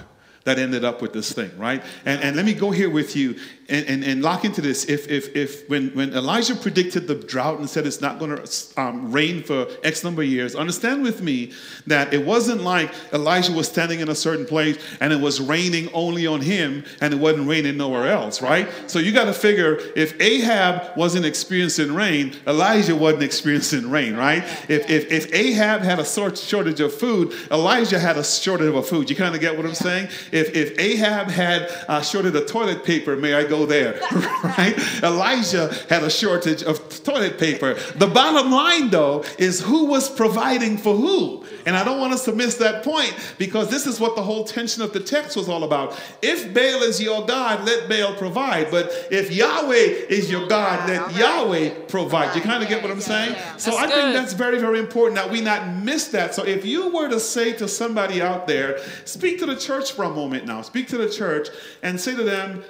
that 0.48 0.58
ended 0.58 0.86
up 0.86 1.02
with 1.02 1.12
this 1.12 1.34
thing, 1.34 1.52
right? 1.58 1.84
And, 2.06 2.22
and 2.24 2.36
let 2.38 2.46
me 2.46 2.54
go 2.54 2.72
here 2.72 2.90
with 2.90 3.18
you 3.18 3.36
and, 3.68 3.86
and, 3.86 4.02
and 4.06 4.22
lock 4.22 4.46
into 4.46 4.62
this. 4.62 4.86
If, 4.86 5.10
if, 5.10 5.36
if 5.36 5.70
when, 5.70 5.90
when 5.90 6.14
Elijah 6.14 6.56
predicted 6.56 7.06
the 7.06 7.16
drought 7.16 7.60
and 7.60 7.70
said 7.70 7.86
it's 7.86 8.00
not 8.00 8.18
going 8.18 8.38
to 8.38 8.82
um, 8.82 9.12
rain 9.12 9.44
for 9.44 9.68
X 9.84 10.06
number 10.06 10.22
of 10.22 10.30
years, 10.30 10.56
understand 10.56 11.04
with 11.04 11.22
me 11.22 11.52
that 11.88 12.14
it 12.14 12.26
wasn't 12.26 12.62
like 12.62 12.94
Elijah 13.12 13.52
was 13.52 13.68
standing 13.68 14.00
in 14.00 14.08
a 14.08 14.16
certain 14.16 14.46
place 14.46 14.82
and 15.02 15.12
it 15.12 15.20
was 15.20 15.42
raining 15.42 15.90
only 15.94 16.26
on 16.26 16.40
him 16.40 16.86
and 17.02 17.14
it 17.14 17.20
wasn't 17.20 17.46
raining 17.46 17.76
nowhere 17.76 18.08
else, 18.08 18.42
right? 18.42 18.70
So 18.88 19.00
you 19.00 19.12
got 19.12 19.26
to 19.26 19.34
figure 19.34 19.78
if 19.98 20.18
Ahab 20.22 20.96
wasn't 20.96 21.26
experiencing 21.26 21.94
rain, 21.94 22.34
Elijah 22.48 22.96
wasn't 22.96 23.24
experiencing 23.24 23.92
rain, 23.92 24.16
right? 24.16 24.44
If, 24.70 24.90
if, 24.90 25.12
if 25.12 25.34
Ahab 25.34 25.82
had 25.82 26.00
a 26.00 26.06
sort 26.06 26.38
shortage 26.38 26.80
of 26.80 26.94
food, 26.94 27.34
Elijah 27.52 28.00
had 28.00 28.16
a 28.16 28.24
shortage 28.24 28.74
of 28.74 28.88
food. 28.88 29.10
You 29.10 29.18
kind 29.18 29.36
of 29.36 29.42
get 29.42 29.58
what 29.58 29.66
I'm 29.66 29.76
saying? 29.76 30.08
If 30.38 30.80
Ahab 30.80 31.30
had 31.30 31.64
uh, 31.88 32.00
a 32.02 32.04
shortage 32.04 32.36
of 32.36 32.48
toilet 32.48 32.84
paper, 32.84 33.16
may 33.16 33.34
I 33.34 33.44
go 33.44 33.58
go 33.58 33.66
there, 33.66 34.00
right? 34.44 34.76
Elijah 35.04 35.74
had 35.90 36.04
a 36.04 36.10
shortage 36.10 36.64
of 36.64 37.04
toilet 37.04 37.38
paper. 37.38 37.76
The 37.96 38.08
bottom 38.08 38.52
line, 38.52 38.90
though, 38.90 39.24
is 39.38 39.62
who 39.62 39.86
was 39.86 40.10
providing 40.10 40.78
for 40.78 40.96
who. 40.96 41.46
And 41.68 41.76
I 41.76 41.84
don't 41.84 42.00
want 42.00 42.14
us 42.14 42.24
to 42.24 42.32
miss 42.32 42.56
that 42.56 42.82
point 42.82 43.14
because 43.38 43.70
this 43.70 43.86
is 43.86 44.00
what 44.00 44.16
the 44.16 44.24
whole 44.24 44.46
tension 44.46 44.82
of 44.82 44.94
the 44.94 45.02
text 45.02 45.36
was 45.36 45.50
all 45.50 45.66
about. 45.66 46.00
If 46.22 46.54
Baal 46.54 46.82
is 46.82 47.02
your 47.02 47.28
God, 47.28 47.66
let 47.66 47.90
Baal 47.90 48.16
provide. 48.16 48.72
But 48.72 48.90
if 49.12 49.34
Yahweh 49.34 50.06
is 50.08 50.32
your 50.32 50.48
God, 50.48 50.88
let 50.88 51.14
Yahweh 51.14 51.88
provide. 51.90 52.34
You 52.38 52.42
kind 52.42 52.64
of 52.64 52.70
get 52.70 52.82
what 52.82 52.90
I'm 52.90 53.02
saying? 53.02 53.36
So 53.58 53.76
I 53.76 53.88
think 53.88 54.14
that's 54.14 54.32
very, 54.32 54.60
very 54.60 54.80
important 54.80 55.16
that 55.16 55.30
we 55.30 55.42
not 55.42 55.68
miss 55.84 56.08
that. 56.08 56.34
So 56.34 56.46
if 56.46 56.66
you 56.66 56.88
were 56.88 57.10
to 57.10 57.20
say 57.20 57.52
to 57.54 57.68
somebody 57.68 58.22
out 58.22 58.48
there, 58.48 58.80
speak 59.04 59.40
to 59.40 59.46
the 59.46 59.58
church 59.58 59.92
for 59.92 60.04
a 60.04 60.10
moment 60.10 60.46
now, 60.46 60.62
speak 60.62 60.88
to 60.88 60.98
the 60.98 61.10
church 61.10 61.50
and 61.84 62.00
say 62.00 62.16
to 62.16 62.24
them, 62.24 62.64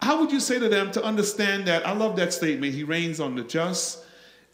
how 0.00 0.20
would 0.20 0.30
you 0.30 0.38
say 0.38 0.60
to 0.60 0.68
them 0.68 0.92
to 0.92 1.02
understand 1.02 1.66
that? 1.66 1.84
I 1.84 1.92
love 1.92 2.14
that 2.14 2.32
statement. 2.32 2.72
He 2.72 2.84
rains 2.84 3.18
on 3.18 3.34
the 3.34 3.42
just 3.42 4.04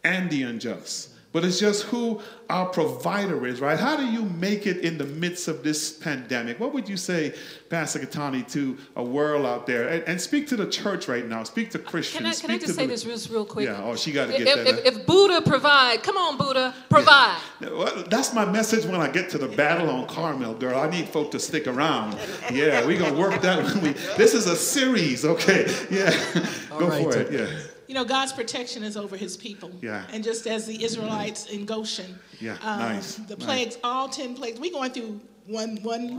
and 0.03 0.31
the 0.31 0.45
unjust. 0.45 1.11
But 1.35 1.45
it's 1.45 1.59
just 1.59 1.83
who 1.87 2.21
our 2.49 2.67
provider 2.67 3.45
is, 3.45 3.61
right? 3.61 3.77
How 3.77 3.97
do 3.97 4.07
you 4.07 4.23
make 4.23 4.69
it 4.69 4.85
in 4.85 4.99
the 4.99 5.05
midst 5.05 5.49
of 5.49 5.65
this 5.65 5.93
pandemic? 5.93 6.61
What 6.61 6.73
would 6.73 6.89
you 6.89 6.97
say, 6.97 7.35
Pastor 7.69 7.99
Katani, 7.99 8.49
to 8.53 8.79
a 8.95 9.03
world 9.03 9.45
out 9.45 9.67
there? 9.67 9.89
And, 9.89 10.05
and 10.05 10.21
speak 10.21 10.47
to 10.51 10.57
the 10.57 10.69
church 10.69 11.09
right 11.09 11.27
now. 11.27 11.43
Speak 11.43 11.73
to 11.73 11.81
Christians. 11.81 12.19
Can 12.19 12.27
I, 12.27 12.35
can 12.35 12.51
I 12.53 12.59
just 12.59 12.77
say 12.77 12.87
the, 12.87 12.93
this 12.93 13.05
real, 13.05 13.19
real 13.37 13.45
quick? 13.45 13.67
Yeah, 13.67 13.83
oh, 13.83 13.97
she 13.97 14.13
got 14.13 14.27
to 14.27 14.39
get 14.39 14.47
if, 14.47 14.65
that. 14.65 14.87
If, 14.87 14.99
if, 14.99 15.07
Buddha 15.07 15.43
provide, 15.43 16.05
come 16.05 16.17
on, 16.17 16.39
Buddha, 16.39 16.73
provide. 16.89 17.41
Yeah. 17.61 17.71
Well, 17.71 18.05
that's 18.09 18.33
my 18.33 18.45
message 18.45 18.85
when 18.85 19.01
I 19.01 19.11
get 19.11 19.29
to 19.31 19.39
the 19.39 19.49
battle 19.49 19.91
on 19.91 20.07
Carmel, 20.07 20.55
girl. 20.55 20.79
I 20.79 20.89
need 20.89 21.09
folk 21.09 21.33
to 21.33 21.41
stick 21.41 21.67
around. 21.67 22.17
Yeah, 22.53 22.87
we're 22.87 22.97
going 22.97 23.13
to 23.13 23.19
work 23.19 23.41
that. 23.43 23.75
We, 23.83 23.91
this 24.17 24.35
is 24.35 24.47
a 24.47 24.55
series, 24.55 25.25
okay? 25.25 25.67
Yeah, 25.91 26.11
go 26.79 26.87
right. 26.87 27.03
for 27.03 27.19
it, 27.19 27.33
yeah. 27.33 27.74
You 27.87 27.95
know, 27.95 28.05
God's 28.05 28.33
protection 28.33 28.83
is 28.83 28.97
over 28.97 29.17
his 29.17 29.37
people. 29.37 29.71
Yeah. 29.81 30.05
And 30.13 30.25
just 30.25 30.47
as 30.47 30.67
the 30.67 30.83
Israelites 30.83 31.47
in 31.47 31.67
Goshen, 31.67 32.19
yeah, 32.41 32.57
um, 32.63 32.79
nice. 32.79 33.17
the 33.17 33.37
plagues, 33.37 33.75
nice. 33.77 33.85
all 33.85 34.09
10 34.09 34.35
plagues, 34.37 34.59
we're 34.59 34.73
going 34.73 34.91
through 34.93 35.21
one, 35.47 35.79
one, 35.83 36.19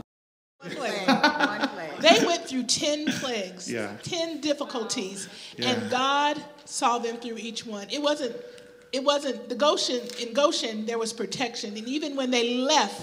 one 0.60 0.70
plague. 0.70 1.08
one 1.08 1.68
plague. 1.68 2.00
They 2.00 2.24
went 2.26 2.46
through 2.46 2.64
10 2.64 3.06
plagues, 3.06 3.70
yeah. 3.70 3.96
10 4.02 4.40
difficulties, 4.40 5.28
yeah. 5.56 5.70
and 5.70 5.90
God 5.90 6.42
saw 6.64 6.98
them 6.98 7.16
through 7.16 7.38
each 7.38 7.66
one. 7.66 7.88
It 7.90 8.00
wasn't, 8.00 8.36
it 8.92 9.02
wasn't, 9.02 9.48
the 9.48 9.54
Goshen, 9.54 10.00
in 10.20 10.32
Goshen, 10.32 10.86
there 10.86 10.98
was 10.98 11.12
protection. 11.12 11.76
And 11.76 11.88
even 11.88 12.16
when 12.16 12.30
they 12.30 12.54
left, 12.58 13.02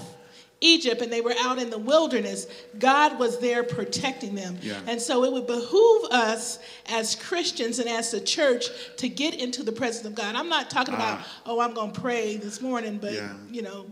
Egypt 0.60 1.02
and 1.02 1.12
they 1.12 1.20
were 1.20 1.34
out 1.40 1.58
in 1.58 1.70
the 1.70 1.78
wilderness, 1.78 2.46
God 2.78 3.18
was 3.18 3.38
there 3.38 3.62
protecting 3.62 4.34
them. 4.34 4.58
Yeah. 4.62 4.80
And 4.86 5.00
so 5.00 5.24
it 5.24 5.32
would 5.32 5.46
behoove 5.46 6.04
us 6.10 6.58
as 6.86 7.14
Christians 7.14 7.78
and 7.78 7.88
as 7.88 8.10
the 8.10 8.20
church 8.20 8.66
to 8.96 9.08
get 9.08 9.34
into 9.34 9.62
the 9.62 9.72
presence 9.72 10.06
of 10.06 10.14
God. 10.14 10.34
I'm 10.34 10.48
not 10.48 10.70
talking 10.70 10.94
about, 10.94 11.18
ah. 11.20 11.42
oh, 11.46 11.60
I'm 11.60 11.74
going 11.74 11.92
to 11.92 12.00
pray 12.00 12.36
this 12.36 12.60
morning, 12.60 12.98
but, 12.98 13.12
yeah. 13.12 13.32
you 13.50 13.62
know, 13.62 13.86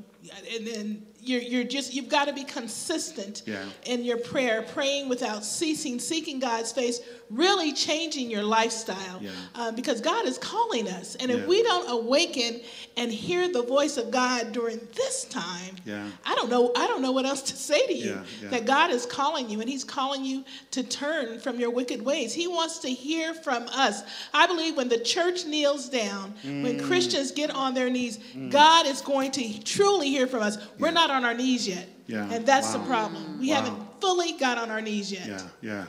and 0.54 0.66
then 0.66 1.06
you're, 1.20 1.40
you're 1.40 1.64
just 1.64 1.94
you've 1.94 2.08
got 2.08 2.26
to 2.26 2.32
be 2.32 2.44
consistent 2.44 3.42
yeah. 3.46 3.64
in 3.86 4.04
your 4.04 4.18
prayer 4.18 4.62
praying 4.62 5.08
without 5.08 5.44
ceasing 5.44 5.98
seeking 5.98 6.38
god's 6.38 6.72
face 6.72 7.00
really 7.32 7.72
changing 7.72 8.30
your 8.30 8.42
lifestyle 8.42 9.18
yeah. 9.20 9.30
uh, 9.54 9.72
because 9.72 10.00
God 10.00 10.26
is 10.26 10.38
calling 10.38 10.86
us. 10.88 11.16
And 11.16 11.30
if 11.30 11.46
we 11.46 11.62
don't 11.62 11.90
awaken 11.90 12.60
and 12.96 13.10
hear 13.10 13.50
the 13.50 13.62
voice 13.62 13.96
of 13.96 14.10
God 14.10 14.52
during 14.52 14.78
this 14.94 15.24
time, 15.24 15.76
yeah. 15.84 16.08
I 16.26 16.34
don't 16.34 16.50
know. 16.50 16.72
I 16.76 16.86
don't 16.86 17.00
know 17.00 17.12
what 17.12 17.24
else 17.24 17.42
to 17.42 17.56
say 17.56 17.86
to 17.86 17.94
you. 17.94 18.22
That 18.44 18.66
God 18.66 18.90
is 18.90 19.06
calling 19.06 19.48
you, 19.48 19.60
and 19.60 19.68
He's 19.68 19.84
calling 19.84 20.24
you 20.24 20.44
to 20.72 20.82
turn 20.82 21.40
from 21.40 21.58
your 21.58 21.70
wicked 21.70 22.02
ways. 22.02 22.34
He 22.34 22.46
wants 22.46 22.78
to 22.80 22.88
hear 22.88 23.34
from 23.34 23.64
us. 23.68 24.02
I 24.34 24.46
believe 24.46 24.76
when 24.76 24.88
the 24.88 24.98
church 24.98 25.46
kneels 25.46 25.88
down, 25.88 26.34
mm. 26.42 26.62
when 26.62 26.84
Christians 26.84 27.32
get 27.32 27.50
on 27.50 27.74
their 27.74 27.90
knees, 27.90 28.18
mm. 28.18 28.50
God 28.50 28.86
is 28.86 29.00
going 29.00 29.30
to 29.32 29.62
truly 29.62 30.08
hear 30.08 30.26
from 30.26 30.42
us. 30.42 30.58
We're 30.78 30.90
not 30.90 31.10
on 31.10 31.24
our 31.24 31.34
knees 31.34 31.66
yet. 31.66 31.88
Yeah. 32.06 32.28
And 32.30 32.44
that's 32.44 32.74
wow. 32.74 32.78
the 32.78 32.86
problem. 32.86 33.40
We 33.40 33.50
wow. 33.50 33.56
haven't 33.56 34.00
fully 34.00 34.32
got 34.32 34.58
on 34.58 34.70
our 34.70 34.80
knees 34.80 35.10
yet. 35.10 35.26
Yeah, 35.26 35.48
yeah. 35.60 35.86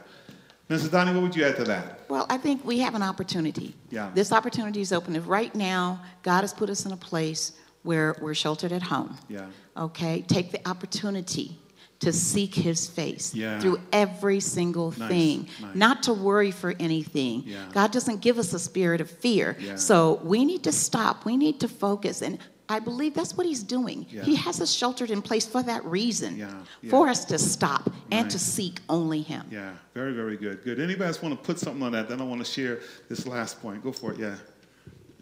Mrs. 0.73 0.91
Donnie, 0.91 1.13
what 1.13 1.21
would 1.21 1.35
you 1.35 1.45
add 1.45 1.55
to 1.57 1.63
that? 1.65 1.99
Well, 2.09 2.25
I 2.29 2.37
think 2.37 2.65
we 2.65 2.79
have 2.79 2.95
an 2.95 3.03
opportunity. 3.03 3.75
Yeah. 3.91 4.09
This 4.15 4.31
opportunity 4.31 4.81
is 4.81 4.91
open. 4.91 5.15
If 5.15 5.27
right 5.27 5.53
now 5.53 6.01
God 6.23 6.41
has 6.41 6.53
put 6.53 6.69
us 6.69 6.85
in 6.85 6.91
a 6.91 6.97
place 6.97 7.53
where 7.83 8.15
we're 8.19 8.33
sheltered 8.33 8.71
at 8.71 8.81
home. 8.81 9.15
Yeah. 9.29 9.47
Okay. 9.77 10.23
Take 10.27 10.51
the 10.51 10.67
opportunity 10.67 11.59
to 11.99 12.11
seek 12.11 12.55
his 12.55 12.87
face 12.87 13.33
yeah. 13.33 13.59
through 13.59 13.79
every 13.91 14.39
single 14.39 14.91
nice, 14.97 15.09
thing, 15.09 15.47
nice. 15.61 15.75
not 15.75 16.03
to 16.03 16.13
worry 16.13 16.51
for 16.51 16.73
anything. 16.79 17.43
Yeah. 17.45 17.65
God 17.71 17.91
doesn't 17.91 18.21
give 18.21 18.37
us 18.39 18.51
a 18.53 18.59
spirit 18.59 18.99
of 18.99 19.09
fear. 19.09 19.55
Yeah. 19.59 19.75
So 19.75 20.19
we 20.23 20.43
need 20.43 20.63
to 20.63 20.71
stop. 20.71 21.23
We 21.23 21.37
need 21.37 21.59
to 21.61 21.67
focus. 21.67 22.21
And 22.21 22.39
I 22.69 22.79
believe 22.79 23.13
that's 23.13 23.35
what 23.35 23.45
he's 23.45 23.61
doing. 23.61 24.05
Yeah. 24.09 24.23
He 24.23 24.35
has 24.35 24.61
us 24.61 24.71
sheltered 24.71 25.11
in 25.11 25.21
place 25.21 25.45
for 25.45 25.61
that 25.63 25.83
reason, 25.83 26.37
yeah. 26.37 26.51
Yeah. 26.81 26.89
for 26.89 27.09
us 27.09 27.25
to 27.25 27.37
stop 27.37 27.91
and 28.11 28.29
to 28.31 28.39
seek 28.39 28.79
only 28.89 29.21
him. 29.21 29.45
Yeah, 29.51 29.73
very, 29.93 30.13
very 30.13 30.37
good. 30.37 30.63
Good. 30.63 30.79
Anybody 30.79 31.07
else 31.07 31.21
want 31.21 31.37
to 31.37 31.45
put 31.45 31.59
something 31.59 31.83
on 31.83 31.91
that? 31.91 32.07
Then 32.07 32.21
I 32.21 32.23
want 32.23 32.43
to 32.43 32.49
share 32.49 32.79
this 33.09 33.27
last 33.27 33.61
point. 33.61 33.83
Go 33.83 33.91
for 33.91 34.13
it. 34.13 34.19
Yeah. 34.19 34.35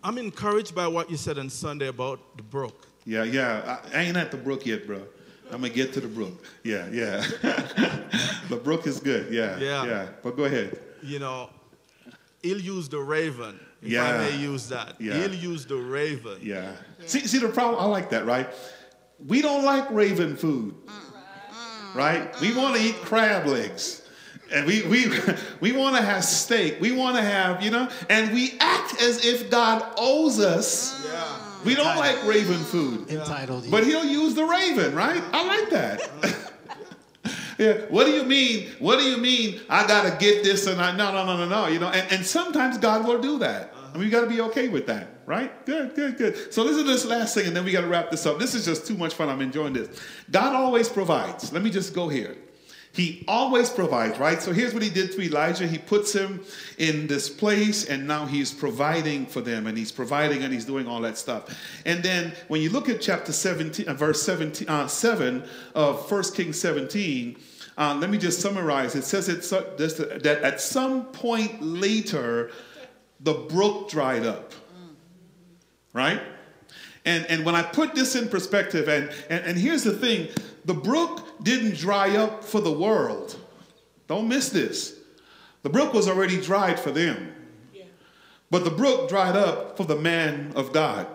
I'm 0.04 0.18
encouraged 0.18 0.76
by 0.76 0.88
what 0.88 1.10
you 1.10 1.18
said 1.18 1.38
on 1.38 1.50
Sunday 1.50 1.88
about 1.88 2.38
the 2.38 2.44
brook. 2.44 2.88
Yeah, 3.06 3.24
yeah. 3.24 3.80
I, 3.94 4.00
I 4.00 4.02
ain't 4.04 4.18
at 4.18 4.32
the 4.32 4.38
brook 4.38 4.66
yet, 4.66 4.86
bro. 4.86 5.02
I'm 5.52 5.62
gonna 5.62 5.70
get 5.70 5.94
to 5.94 6.00
the 6.00 6.08
brook. 6.08 6.46
Yeah, 6.64 6.88
yeah. 6.90 7.26
the 8.50 8.60
brook 8.64 8.88
is 8.88 9.00
good. 9.00 9.34
Yeah, 9.34 9.58
yeah, 9.60 9.86
yeah. 9.86 10.08
But 10.24 10.38
go 10.38 10.46
ahead. 10.46 10.80
You 11.04 11.20
know, 11.20 11.50
he'll 12.42 12.60
use 12.60 12.90
the 12.90 13.00
raven 13.00 13.60
if 13.82 13.90
yeah. 13.90 14.04
I 14.04 14.18
may 14.18 14.38
use 14.38 14.70
that. 14.70 14.96
Yeah. 15.00 15.16
He'll 15.16 15.34
use 15.34 15.66
the 15.66 15.78
raven. 15.78 16.38
Yeah. 16.42 16.76
yeah. 17.00 17.06
See, 17.08 17.22
see 17.22 17.40
the 17.40 17.50
problem? 17.50 17.82
I 17.82 17.86
like 17.86 18.10
that, 18.12 18.26
right? 18.26 18.50
We 19.26 19.42
don't 19.42 19.64
like 19.64 19.90
raven 19.92 20.36
food, 20.36 20.76
right? 21.94 22.34
We 22.42 22.56
want 22.56 22.76
to 22.76 22.82
eat 22.82 22.96
crab 22.96 23.46
legs. 23.46 24.02
And 24.52 24.66
we, 24.66 24.82
we, 24.84 25.06
we 25.62 25.72
want 25.72 25.96
to 25.96 26.02
have 26.02 26.24
steak. 26.26 26.82
We 26.82 26.92
want 26.92 27.16
to 27.16 27.22
have, 27.22 27.64
you 27.64 27.72
know, 27.72 27.90
and 28.10 28.34
we 28.34 28.58
act 28.60 29.02
as 29.02 29.26
if 29.26 29.50
God 29.50 29.94
owes 29.98 30.40
us. 30.40 31.06
Yeah. 31.06 31.38
We 31.64 31.76
don't 31.76 31.96
like 31.96 32.24
raven 32.26 32.58
food. 32.58 33.10
Entitled. 33.10 33.70
But 33.70 33.86
he'll 33.86 34.06
use 34.06 34.34
the 34.34 34.44
raven, 34.46 34.96
right? 34.96 35.24
I 35.32 35.46
like 35.46 35.70
that. 35.70 36.02
Uh-huh. 36.02 36.48
yeah. 37.62 37.74
What 37.90 38.06
do 38.06 38.12
you 38.12 38.24
mean? 38.24 38.70
What 38.80 38.98
do 39.00 39.06
you 39.06 39.18
mean? 39.18 39.62
I 39.70 39.86
gotta 39.86 40.18
get 40.18 40.44
this 40.44 40.66
and 40.68 40.82
I 40.82 40.96
no 40.96 41.12
no 41.14 41.26
no 41.26 41.38
no 41.38 41.48
no. 41.48 41.68
You 41.68 41.80
know, 41.80 41.90
and, 41.90 42.12
and 42.12 42.26
sometimes 42.26 42.78
God 42.78 43.08
will 43.08 43.22
do 43.22 43.38
that. 43.40 43.74
I 43.94 43.98
mean, 43.98 44.06
you 44.06 44.10
got 44.10 44.22
to 44.22 44.30
be 44.30 44.40
okay 44.42 44.70
with 44.70 44.88
that, 44.88 45.10
right? 45.26 45.66
Good, 45.66 45.96
good, 45.96 46.18
good. 46.18 46.54
So 46.54 46.64
listen 46.64 46.86
to 46.86 46.90
this 46.90 47.06
last 47.06 47.36
thing, 47.36 47.48
and 47.48 47.56
then 47.56 47.66
we 47.66 47.72
got 47.72 47.82
to 47.82 47.88
wrap 47.88 48.10
this 48.10 48.26
up. 48.26 48.40
This 48.40 48.56
is 48.56 48.64
just 48.64 48.88
too 48.88 48.96
much 48.96 49.16
fun. 49.16 49.28
I'm 49.28 49.42
enjoying 49.42 49.74
this. 49.74 50.00
God 50.32 50.56
always 50.56 50.88
provides. 50.88 51.52
Let 51.52 51.62
me 51.62 51.70
just 51.70 51.94
go 51.94 52.08
here. 52.08 52.38
He 52.94 53.24
always 53.28 53.70
provides, 53.70 54.20
right? 54.20 54.42
So 54.42 54.52
here's 54.52 54.74
what 54.74 54.84
he 54.84 54.90
did 54.90 55.14
to 55.14 55.22
Elijah. 55.22 55.66
He 55.66 55.78
puts 55.78 56.12
him 56.14 56.44
in 56.78 57.08
this 57.08 57.30
place, 57.30 57.86
and 57.86 58.06
now 58.06 58.26
he's 58.26 58.54
providing 58.54 59.26
for 59.26 59.42
them, 59.42 59.68
and 59.68 59.78
he's 59.78 59.92
providing 59.94 60.44
and 60.44 60.54
he's 60.54 60.66
doing 60.66 60.88
all 60.88 61.00
that 61.02 61.18
stuff. 61.18 61.58
And 61.86 62.04
then 62.04 62.34
when 62.50 62.62
you 62.62 62.70
look 62.70 62.90
at 62.90 63.00
chapter 63.00 63.32
17, 63.32 63.88
uh, 63.88 63.94
verse 63.94 64.22
17, 64.24 64.68
uh, 64.68 64.88
7 64.88 65.44
of 65.74 66.12
1 66.12 66.24
Kings 66.34 66.60
17, 66.60 67.38
uh, 67.82 67.96
let 67.96 68.12
me 68.12 68.18
just 68.20 68.40
summarize. 68.40 68.94
It 68.94 69.04
says 69.06 69.28
it's, 69.28 69.52
uh, 69.52 69.74
this, 69.76 69.96
that 69.96 70.44
at 70.44 70.62
some 70.62 71.06
point 71.06 71.64
later, 71.64 72.52
the 73.22 73.34
brook 73.34 73.90
dried 73.90 74.24
up. 74.24 74.54
Right? 75.92 76.22
And, 77.06 77.26
and 77.26 77.44
when 77.44 77.56
I 77.56 77.64
put 77.64 77.96
this 77.96 78.16
in 78.16 78.30
perspective, 78.30 78.88
and, 78.88 79.12
and, 79.32 79.44
and 79.44 79.58
here's 79.58 79.84
the 79.84 79.94
thing 79.94 80.30
the 80.64 80.76
brook 80.76 81.44
didn't 81.44 81.76
dry 81.76 82.18
up 82.18 82.44
for 82.44 82.62
the 82.62 82.72
world. 82.72 83.36
Don't 84.08 84.28
miss 84.28 84.50
this. 84.50 85.00
The 85.64 85.70
brook 85.70 85.92
was 85.92 86.08
already 86.08 86.40
dried 86.40 86.80
for 86.80 86.92
them. 86.92 87.34
But 88.52 88.64
the 88.64 88.70
brook 88.70 89.10
dried 89.10 89.36
up 89.36 89.76
for 89.76 89.86
the 89.86 89.96
man 89.96 90.54
of 90.56 90.72
God, 90.72 91.08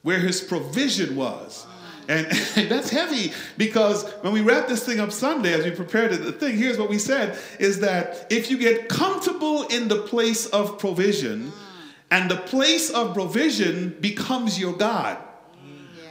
where 0.00 0.18
his 0.18 0.40
provision 0.40 1.14
was. 1.14 1.66
And, 2.08 2.26
and, 2.56 2.70
that's 2.70 2.90
heavy 2.90 3.32
because 3.56 4.10
when 4.22 4.32
we 4.32 4.40
wrap 4.40 4.66
this 4.66 4.84
thing 4.84 4.98
up 4.98 5.12
Sunday, 5.12 5.52
as 5.52 5.64
we 5.64 5.70
prepared 5.70 6.12
the 6.12 6.32
thing, 6.32 6.56
here's 6.56 6.78
what 6.78 6.88
we 6.88 6.98
said 6.98 7.38
is 7.58 7.80
that 7.80 8.26
if 8.30 8.50
you 8.50 8.58
get 8.58 8.88
comfortable 8.88 9.64
in 9.64 9.88
the 9.88 10.02
place 10.02 10.46
of 10.46 10.78
provision, 10.78 11.52
ah. 11.54 11.82
and 12.10 12.30
the 12.30 12.36
place 12.36 12.90
of 12.90 13.14
provision 13.14 13.96
becomes 14.00 14.58
your 14.58 14.72
God, 14.72 15.18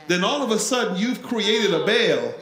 then 0.08 0.24
all 0.24 0.42
of 0.42 0.52
a 0.52 0.60
sudden 0.60 0.98
you've 0.98 1.22
created 1.22 1.74
a 1.74 1.80
Baal. 1.80 2.34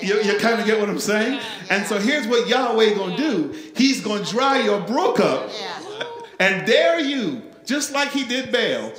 You, 0.00 0.20
you 0.22 0.38
kind 0.38 0.60
of 0.60 0.66
get 0.66 0.80
what 0.80 0.88
I'm 0.88 0.98
saying? 0.98 1.40
And 1.70 1.86
so 1.86 1.98
here's 1.98 2.26
what 2.26 2.48
Yahweh 2.48 2.94
gonna 2.94 3.16
do. 3.16 3.54
He's 3.76 4.00
gonna 4.00 4.24
dry 4.24 4.60
your 4.60 4.80
brook 4.80 5.20
up. 5.20 5.50
And 6.40 6.66
dare 6.66 7.00
you, 7.00 7.42
just 7.64 7.92
like 7.92 8.10
he 8.10 8.24
did 8.24 8.52
Baal, 8.52 8.92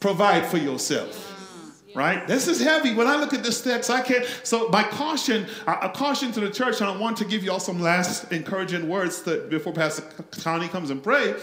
provide 0.00 0.46
for 0.46 0.58
yourself 0.58 1.31
right? 1.94 2.26
This 2.26 2.48
is 2.48 2.60
heavy. 2.60 2.94
When 2.94 3.06
I 3.06 3.16
look 3.16 3.34
at 3.34 3.42
this 3.42 3.62
text, 3.62 3.90
I 3.90 4.00
can't. 4.00 4.24
So, 4.42 4.68
my 4.68 4.82
caution, 4.82 5.46
a 5.66 5.88
caution 5.88 6.32
to 6.32 6.40
the 6.40 6.50
church, 6.50 6.80
and 6.80 6.88
I 6.88 6.96
want 6.96 7.16
to 7.18 7.24
give 7.24 7.42
you 7.42 7.52
all 7.52 7.60
some 7.60 7.80
last 7.80 8.32
encouraging 8.32 8.88
words 8.88 9.22
that 9.22 9.50
before 9.50 9.72
Pastor 9.72 10.02
Connie 10.42 10.68
comes 10.68 10.90
and 10.90 11.02
pray, 11.02 11.34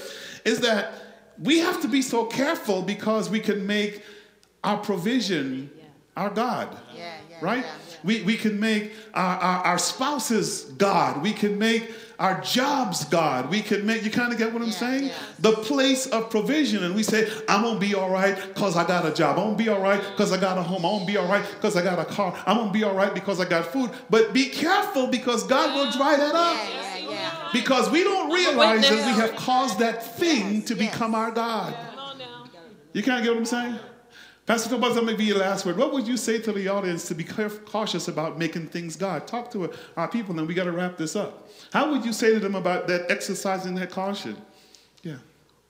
is 0.45 0.59
that 0.61 0.93
we 1.37 1.59
have 1.59 1.81
to 1.81 1.87
be 1.87 2.01
so 2.01 2.25
careful 2.25 2.81
because 2.81 3.29
we 3.29 3.39
can 3.39 3.65
make 3.65 4.03
our 4.63 4.77
provision 4.77 5.69
yeah. 5.77 5.83
our 6.17 6.29
God, 6.29 6.77
yeah, 6.95 7.13
yeah, 7.29 7.37
right? 7.41 7.65
We, 8.03 8.21
we 8.23 8.37
can 8.37 8.59
make 8.59 8.93
our, 9.13 9.37
our, 9.37 9.65
our 9.65 9.77
spouses 9.77 10.63
God. 10.77 11.21
We 11.21 11.33
can 11.33 11.57
make 11.57 11.91
our 12.19 12.41
jobs, 12.41 13.05
God. 13.05 13.49
We 13.49 13.61
can 13.61 13.85
make, 13.85 14.03
you 14.03 14.11
kind 14.11 14.33
of 14.33 14.37
get 14.37 14.51
what 14.51 14.61
I'm 14.61 14.67
yeah, 14.67 14.73
saying? 14.73 15.05
Yeah. 15.05 15.13
The 15.39 15.53
place 15.53 16.05
of 16.07 16.29
provision. 16.29 16.83
And 16.83 16.93
we 16.93 17.01
say, 17.01 17.31
I'm 17.47 17.61
going 17.61 17.75
to 17.75 17.79
be 17.79 17.95
all 17.95 18.09
right 18.09 18.35
because 18.53 18.75
I 18.75 18.85
got 18.85 19.05
a 19.05 19.13
job. 19.13 19.39
I'm 19.39 19.45
going 19.45 19.57
to 19.57 19.63
be 19.63 19.69
all 19.69 19.81
right 19.81 20.01
because 20.01 20.33
I 20.33 20.39
got 20.39 20.57
a 20.57 20.61
home. 20.61 20.85
I'm 20.85 20.91
going 20.91 21.05
to 21.05 21.11
be 21.11 21.17
all 21.17 21.27
right 21.27 21.45
because 21.55 21.77
I 21.77 21.81
got 21.81 21.97
a 21.97 22.05
car. 22.05 22.37
I'm 22.45 22.57
going 22.57 22.67
to 22.67 22.73
be 22.73 22.83
all 22.83 22.93
right 22.93 23.13
because 23.13 23.39
I 23.39 23.45
got 23.45 23.67
food. 23.67 23.91
But 24.09 24.33
be 24.33 24.49
careful 24.49 25.07
because 25.07 25.45
God 25.45 25.73
will 25.73 25.91
dry 25.93 26.17
that 26.17 26.35
up. 26.35 27.09
Yeah, 27.09 27.49
because 27.53 27.89
we 27.89 28.03
don't 28.03 28.31
realize 28.31 28.81
that 28.81 29.05
we 29.05 29.21
have 29.21 29.35
caused 29.37 29.79
that 29.79 30.17
thing 30.17 30.55
yes, 30.55 30.65
to 30.65 30.75
yes. 30.75 30.91
become 30.91 31.15
our 31.15 31.31
God. 31.31 31.75
You 32.93 33.03
kind 33.03 33.19
of 33.19 33.23
get 33.23 33.31
what 33.31 33.39
I'm 33.39 33.45
saying? 33.45 33.79
Pastor 34.49 34.67
Tobias, 34.67 34.95
that 34.95 35.03
may 35.03 35.13
be 35.13 35.25
your 35.25 35.37
last 35.37 35.63
word. 35.63 35.77
What 35.77 35.93
would 35.93 36.07
you 36.07 36.17
say 36.17 36.39
to 36.39 36.51
the 36.51 36.69
audience 36.69 37.07
to 37.09 37.13
be 37.13 37.23
cautious 37.23 38.07
about 38.07 38.39
making 38.39 38.65
things 38.69 38.95
God? 38.95 39.27
Talk 39.27 39.51
to 39.51 39.71
our 39.95 40.07
people, 40.07 40.39
and 40.39 40.47
we 40.47 40.55
got 40.55 40.63
to 40.63 40.71
wrap 40.71 40.97
this 40.97 41.15
up. 41.15 41.47
How 41.71 41.91
would 41.91 42.03
you 42.03 42.11
say 42.11 42.33
to 42.33 42.39
them 42.39 42.55
about 42.55 42.87
that 42.87 43.11
exercising 43.11 43.75
that 43.75 43.91
caution? 43.91 44.35
Yeah. 45.03 45.17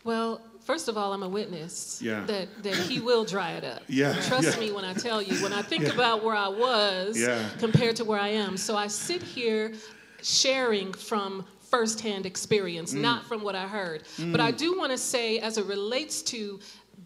Well, 0.05 0.39
first 0.63 0.87
of 0.87 0.97
all, 0.97 1.11
I'm 1.11 1.23
a 1.23 1.27
witness 1.27 2.01
yeah. 2.01 2.23
that, 2.27 2.63
that 2.63 2.73
he 2.73 3.01
will 3.01 3.25
dry 3.25 3.51
it 3.51 3.65
up. 3.65 3.83
Yeah. 3.89 4.13
Trust 4.21 4.53
yeah. 4.53 4.67
me 4.67 4.71
when 4.71 4.85
I 4.85 4.93
tell 4.93 5.21
you, 5.21 5.43
when 5.43 5.51
I 5.51 5.61
think 5.61 5.93
about 5.93 6.23
where 6.23 6.35
I 6.35 6.47
was 6.47 7.19
yeah. 7.19 7.49
compared 7.57 7.97
to 7.97 8.05
where 8.05 8.21
I 8.21 8.29
am. 8.29 8.55
So 8.55 8.77
I 8.77 8.87
sit 8.87 9.21
here 9.21 9.73
sharing 10.21 10.93
from 10.93 11.45
firsthand 11.69 12.25
experience, 12.25 12.93
mm. 12.93 13.01
not 13.01 13.25
from 13.25 13.43
what 13.43 13.55
I 13.55 13.67
heard. 13.67 14.03
Mm. 14.17 14.31
But 14.31 14.41
I 14.41 14.51
do 14.51 14.77
want 14.77 14.91
to 14.91 14.97
say, 14.97 15.39
as 15.39 15.57
it 15.57 15.65
relates 15.65 16.21
to 16.23 16.59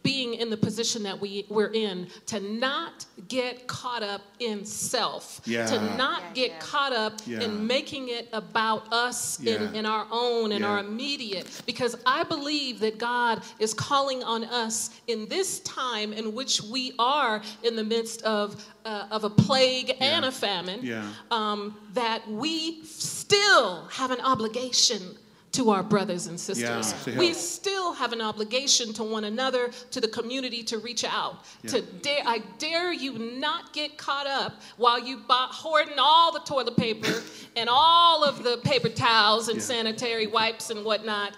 being 0.04 0.36
in 0.36 0.50
the 0.50 0.58
position 0.58 1.02
that 1.04 1.20
we, 1.20 1.46
we're 1.50 1.72
in, 1.72 2.08
to 2.28 2.40
not 2.40 3.06
get 3.28 3.68
caught 3.68 4.04
up 4.04 4.22
in 4.40 4.66
self, 4.66 5.42
yeah. 5.46 5.66
to 5.66 5.80
not 5.98 6.22
yeah, 6.22 6.34
get 6.34 6.52
yeah. 6.52 6.60
caught 6.60 6.94
up 6.94 7.28
in 7.28 7.66
making 7.66 8.10
it 8.10 8.28
about 8.34 8.92
us 8.92 9.40
in, 9.40 9.74
in 9.74 9.86
our 9.86 10.06
own 10.12 10.52
and 10.52 10.64
our 10.64 10.80
immediate. 10.80 11.62
Because 11.66 11.96
I 12.06 12.24
believe 12.24 12.80
that 12.82 12.98
God 12.98 13.42
is 13.60 13.74
calling 13.74 14.24
on 14.24 14.44
us 14.44 14.90
in 15.08 15.28
this 15.30 15.62
time 15.62 16.14
in 16.14 16.34
which 16.34 16.62
we 16.62 16.94
are 17.00 17.42
in 17.64 17.76
the 17.76 17.84
midst 17.84 18.22
of, 18.24 18.64
uh, 18.86 19.08
of 19.10 19.24
a 19.24 19.30
plague 19.30 19.96
and 20.00 20.26
a 20.26 20.32
famine, 20.32 21.04
um, 21.32 21.78
that 21.94 22.30
we 22.30 22.84
still 22.84 23.86
have 23.86 24.12
an 24.12 24.20
obligation 24.22 25.18
to 25.54 25.70
our 25.70 25.84
brothers 25.84 26.28
and 26.28 26.40
sisters. 26.40 26.94
Yeah, 27.08 27.18
we 27.18 27.34
still 27.34 27.94
have 27.94 28.12
an 28.12 28.22
obligation 28.22 28.92
to 28.94 29.04
one 29.04 29.24
another, 29.24 29.70
to 29.92 30.02
the 30.02 30.08
community 30.08 30.64
to 30.64 30.80
reach 30.80 31.04
out. 31.04 31.46
Yeah. 31.62 31.72
To 31.72 31.82
dare, 31.82 32.24
I 32.26 32.40
dare 32.58 32.92
you 32.92 33.18
not 33.18 33.72
get 33.72 33.98
caught 33.98 34.28
up 34.28 34.62
while 34.78 35.00
you 35.00 35.18
buy, 35.18 35.48
hoarding 35.52 36.00
all 36.00 36.34
the 36.34 36.40
toilet 36.40 36.76
paper 36.76 37.22
and 37.56 37.70
all 37.72 38.24
of 38.24 38.44
the 38.44 38.58
paper 38.64 38.90
towels 38.90 39.48
and 39.48 39.58
yeah. 39.58 39.64
sanitary 39.64 40.28
wipes 40.28 40.70
and 40.70 40.84
whatnot. 40.84 41.38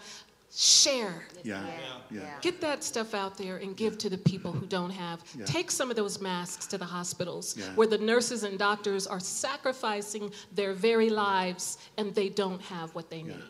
Share. 0.57 1.25
Yeah. 1.43 1.65
Yeah. 2.09 2.21
Get 2.39 2.61
that 2.61 2.81
stuff 2.81 3.13
out 3.13 3.37
there 3.37 3.57
and 3.57 3.75
give 3.75 3.97
to 3.97 4.09
the 4.09 4.17
people 4.17 4.53
who 4.53 4.65
don't 4.65 4.91
have. 4.91 5.21
Yeah. 5.37 5.43
Take 5.43 5.69
some 5.69 5.89
of 5.89 5.97
those 5.97 6.21
masks 6.21 6.65
to 6.67 6.77
the 6.77 6.85
hospitals 6.85 7.57
yeah. 7.57 7.65
where 7.75 7.87
the 7.87 7.97
nurses 7.97 8.43
and 8.43 8.57
doctors 8.57 9.05
are 9.05 9.19
sacrificing 9.19 10.31
their 10.53 10.73
very 10.73 11.09
lives 11.09 11.77
and 11.97 12.15
they 12.15 12.29
don't 12.29 12.61
have 12.61 12.95
what 12.95 13.09
they 13.09 13.21
need. 13.21 13.43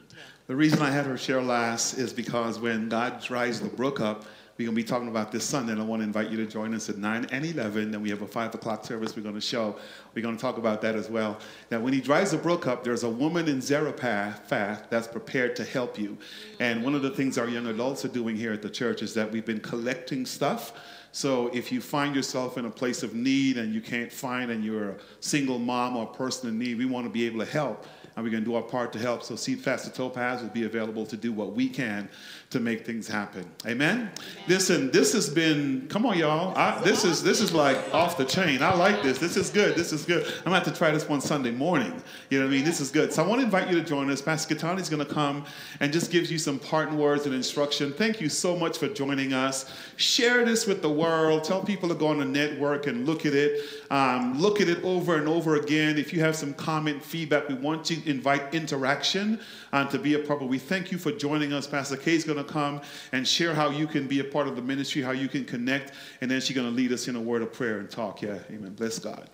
The 0.48 0.56
reason 0.56 0.80
I 0.84 0.91
had 0.91 1.08
her 1.08 1.18
share 1.18 1.41
last 1.41 1.96
is 1.96 2.14
because 2.14 2.60
when 2.60 2.88
God 2.88 3.20
dries 3.20 3.60
the 3.60 3.68
brook 3.68 4.00
up, 4.00 4.26
we're 4.58 4.66
going 4.66 4.76
to 4.76 4.82
be 4.84 4.88
talking 4.88 5.08
about 5.08 5.32
this 5.32 5.43
Sunday, 5.43 5.72
and 5.72 5.82
I 5.82 5.84
want 5.84 6.02
to 6.02 6.04
invite 6.04 6.30
you 6.30 6.38
to 6.38 6.46
join 6.46 6.76
us 6.76 6.88
at 6.88 7.00
9 7.00 7.26
and 7.32 7.46
11. 7.46 7.89
Then 7.89 8.04
we 8.04 8.12
have 8.12 8.22
a 8.22 8.28
5 8.28 8.54
o'clock 8.54 8.86
service 8.86 9.16
we're 9.16 9.24
going 9.24 9.34
to 9.34 9.41
show. 9.41 9.76
We're 10.14 10.22
going 10.22 10.38
to 10.38 10.41
talk 10.41 10.60
about 10.60 10.82
that 10.84 10.96
as 10.96 11.10
well. 11.10 11.39
Now, 11.72 11.80
when 11.80 11.93
he 11.93 12.00
dries 12.00 12.30
the 12.30 12.38
brook 12.38 12.68
up, 12.68 12.84
there's 12.84 13.04
a 13.04 13.10
woman 13.10 13.48
in 13.48 13.60
Zarephath 13.60 14.48
that's 14.48 15.08
prepared 15.08 15.56
to 15.56 15.66
help 15.66 15.98
you. 15.98 16.16
And 16.60 16.84
one 16.84 16.93
of 16.93 17.02
the 17.02 17.10
things 17.10 17.39
our 17.39 17.50
young 17.50 17.66
adults 17.66 18.06
are 18.06 18.10
doing 18.10 18.36
here 18.36 18.54
at 18.54 18.62
the 18.62 18.70
church 18.70 19.02
is 19.02 19.16
that 19.16 19.32
we've 19.32 19.46
been 19.46 19.60
collecting 19.60 20.28
stuff. 20.28 20.74
So 21.12 21.48
if 21.48 21.72
you 21.72 21.82
find 21.82 22.16
yourself 22.16 22.60
in 22.60 22.66
a 22.66 22.72
place 22.72 23.02
of 23.02 23.16
need 23.16 23.58
and 23.58 23.74
you 23.74 23.82
can't 23.82 24.14
find, 24.14 24.52
and 24.52 24.64
you're 24.64 24.91
a 24.91 24.96
single 25.22 25.58
mom 25.58 25.98
or 25.98 26.04
a 26.04 26.16
person 26.16 26.50
in 26.50 26.60
need, 26.60 26.78
we 26.78 26.86
want 26.86 27.08
to 27.08 27.12
be 27.12 27.26
able 27.26 27.39
to 27.39 27.52
help 27.52 27.88
and 28.16 28.24
we're 28.24 28.32
going 28.32 28.43
to 28.43 28.49
do 28.49 28.55
our 28.55 28.63
part 28.63 28.93
to 28.93 28.99
help. 28.99 29.24
So 29.24 29.36
Seed 29.36 29.63
Pastor 29.63 29.91
Topaz 29.91 30.41
will 30.41 30.49
be 30.49 30.63
available 30.63 31.05
to 31.05 31.18
do 31.18 31.34
what 31.34 31.53
we 31.53 31.68
can 31.70 32.09
to 32.56 32.62
make 32.62 32.86
things 32.86 33.06
happen. 33.08 33.45
Amen? 33.66 33.76
Amen. 33.76 34.12
Listen, 34.47 34.89
this 34.91 35.12
has 35.12 35.30
been, 35.30 35.88
come 35.89 36.06
on, 36.06 36.18
y'all. 36.18 36.58
I, 36.58 36.82
this 36.84 37.03
is 37.03 37.22
this 37.22 37.41
is 37.41 37.53
like 37.53 37.78
off 37.93 38.18
the 38.18 38.24
chain. 38.24 38.64
I 38.64 38.74
like 38.74 39.03
this. 39.03 39.18
This 39.20 39.36
is 39.36 39.49
good. 39.49 39.76
This 39.76 39.91
is 39.91 40.06
good. 40.06 40.26
I'm 40.45 40.51
to 40.51 40.51
have 40.51 40.64
to 40.64 40.72
try 40.72 40.91
this 40.91 41.10
one 41.10 41.20
Sunday 41.20 41.51
morning. 41.51 42.01
You 42.30 42.39
know 42.39 42.45
what 42.45 42.53
I 42.53 42.56
mean? 42.56 42.64
This 42.64 42.80
is 42.80 42.91
good. 42.91 43.12
So 43.12 43.24
I 43.24 43.28
want 43.28 43.41
to 43.41 43.45
invite 43.45 43.70
you 43.70 43.76
to 43.76 43.86
join 43.86 44.10
us. 44.10 44.22
Pastor 44.22 44.56
Katani 44.56 44.80
is 44.80 44.89
going 44.89 45.06
to 45.06 45.14
come 45.14 45.43
and 45.82 45.91
just 45.91 46.12
gives 46.12 46.32
you 46.32 46.38
some 46.38 46.58
parting 46.58 46.97
words 46.97 47.26
and 47.26 47.36
instruction. 47.36 47.91
Thank 47.91 48.22
you 48.22 48.30
so 48.30 48.56
much 48.56 48.78
for 48.78 48.88
joining 48.88 49.34
us. 49.34 49.70
Share 49.97 50.45
this 50.45 50.66
with 50.66 50.82
the 50.82 50.89
world. 50.89 51.43
Tell 51.43 51.62
people 51.62 51.89
to 51.89 51.95
go 51.95 52.08
on 52.08 52.20
the 52.20 52.26
network 52.26 52.88
and 52.88 53.06
look 53.06 53.26
at 53.26 53.34
it. 53.34 53.62
Um, 53.91 54.39
look 54.39 54.62
at 54.62 54.70
it 54.70 54.82
over 54.84 55.18
and 55.18 55.28
over 55.28 55.58
again. 55.58 55.97
If 55.97 56.14
you 56.14 56.22
have 56.22 56.38
some 56.38 56.53
comment, 56.53 57.03
feedback, 57.03 57.49
we 57.49 57.56
want 57.56 57.84
to 57.86 58.10
invite 58.10 58.53
interaction 58.53 59.41
uh, 59.74 59.86
to 59.88 59.99
be 59.99 60.14
a 60.14 60.20
part. 60.20 60.41
We 60.41 60.58
thank 60.58 60.91
you 60.91 60.97
for 60.97 61.12
joining 61.12 61.51
us. 61.51 61.68
Pastor 61.68 61.97
Kay 61.97 62.16
is 62.16 62.24
going 62.24 62.43
to 62.46 62.52
come 62.54 62.82
and 63.12 63.28
share 63.28 63.54
how 63.54 63.70
you 63.70 63.88
can 63.88 64.08
be 64.08 64.20
a 64.20 64.24
part 64.24 64.48
of 64.48 64.56
the 64.56 64.62
ministry, 64.62 65.02
how 65.02 65.12
you 65.12 65.28
can 65.28 65.46
connect, 65.46 65.93
and 66.22 66.30
then 66.30 66.41
she's 66.41 66.56
going 66.56 66.68
to 66.68 66.74
lead 66.74 66.91
us 66.91 67.08
in 67.08 67.16
a 67.16 67.22
word 67.22 67.41
of 67.41 67.54
prayer 67.54 67.80
and 67.80 67.89
talk. 67.89 68.22
Yeah, 68.22 68.39
amen. 68.50 68.74
Bless 68.74 69.00
God. 69.00 69.30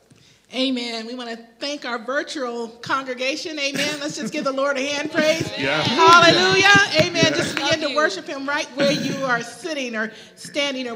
Amen. 0.54 1.08
We 1.08 1.16
want 1.16 1.30
to 1.30 1.38
thank 1.60 1.86
our 1.86 1.98
virtual 1.98 2.68
congregation. 2.68 3.58
Amen. 3.58 4.00
Let's 4.02 4.18
just 4.18 4.34
give 4.34 4.44
the 4.44 4.52
Lord 4.52 4.78
a 4.78 4.86
hand 4.86 5.12
praise. 5.12 5.50
Yeah. 5.58 5.82
Hallelujah. 5.82 7.08
Amen. 7.08 7.24
Yeah. 7.24 7.38
Just 7.38 7.56
begin 7.56 7.82
to 7.82 7.96
worship 7.96 8.26
Him 8.26 8.50
right 8.50 8.66
where 8.76 8.92
you 8.92 9.24
are 9.24 9.42
sitting 9.42 9.96
or 9.96 10.12
standing 10.36 10.90
or 10.90 10.96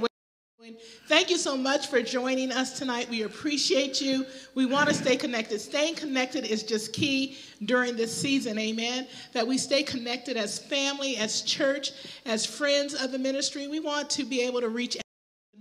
Thank 1.08 1.30
you 1.30 1.38
so 1.38 1.56
much 1.56 1.88
for 1.88 2.02
joining 2.02 2.52
us 2.52 2.78
tonight. 2.78 3.08
We 3.10 3.22
appreciate 3.22 4.02
you. 4.02 4.26
We 4.56 4.66
want 4.66 4.90
to 4.90 4.96
stay 4.96 5.16
connected. 5.16 5.60
Staying 5.62 5.96
connected 5.96 6.44
is 6.46 6.64
just 6.64 6.92
key 6.92 7.38
during 7.66 7.96
this 7.96 8.16
season, 8.16 8.58
amen. 8.58 9.08
That 9.34 9.46
we 9.46 9.60
stay 9.60 9.84
connected 9.84 10.38
as 10.38 10.58
family, 10.58 11.18
as 11.18 11.44
church, 11.44 11.92
as 12.26 12.46
friends 12.46 12.96
of 12.96 13.12
the 13.12 13.20
ministry. 13.20 13.68
We 13.68 13.80
want 13.80 14.10
to 14.12 14.24
be 14.24 14.42
able 14.42 14.62
to 14.62 14.70
reach 14.70 14.96
out. 14.96 15.04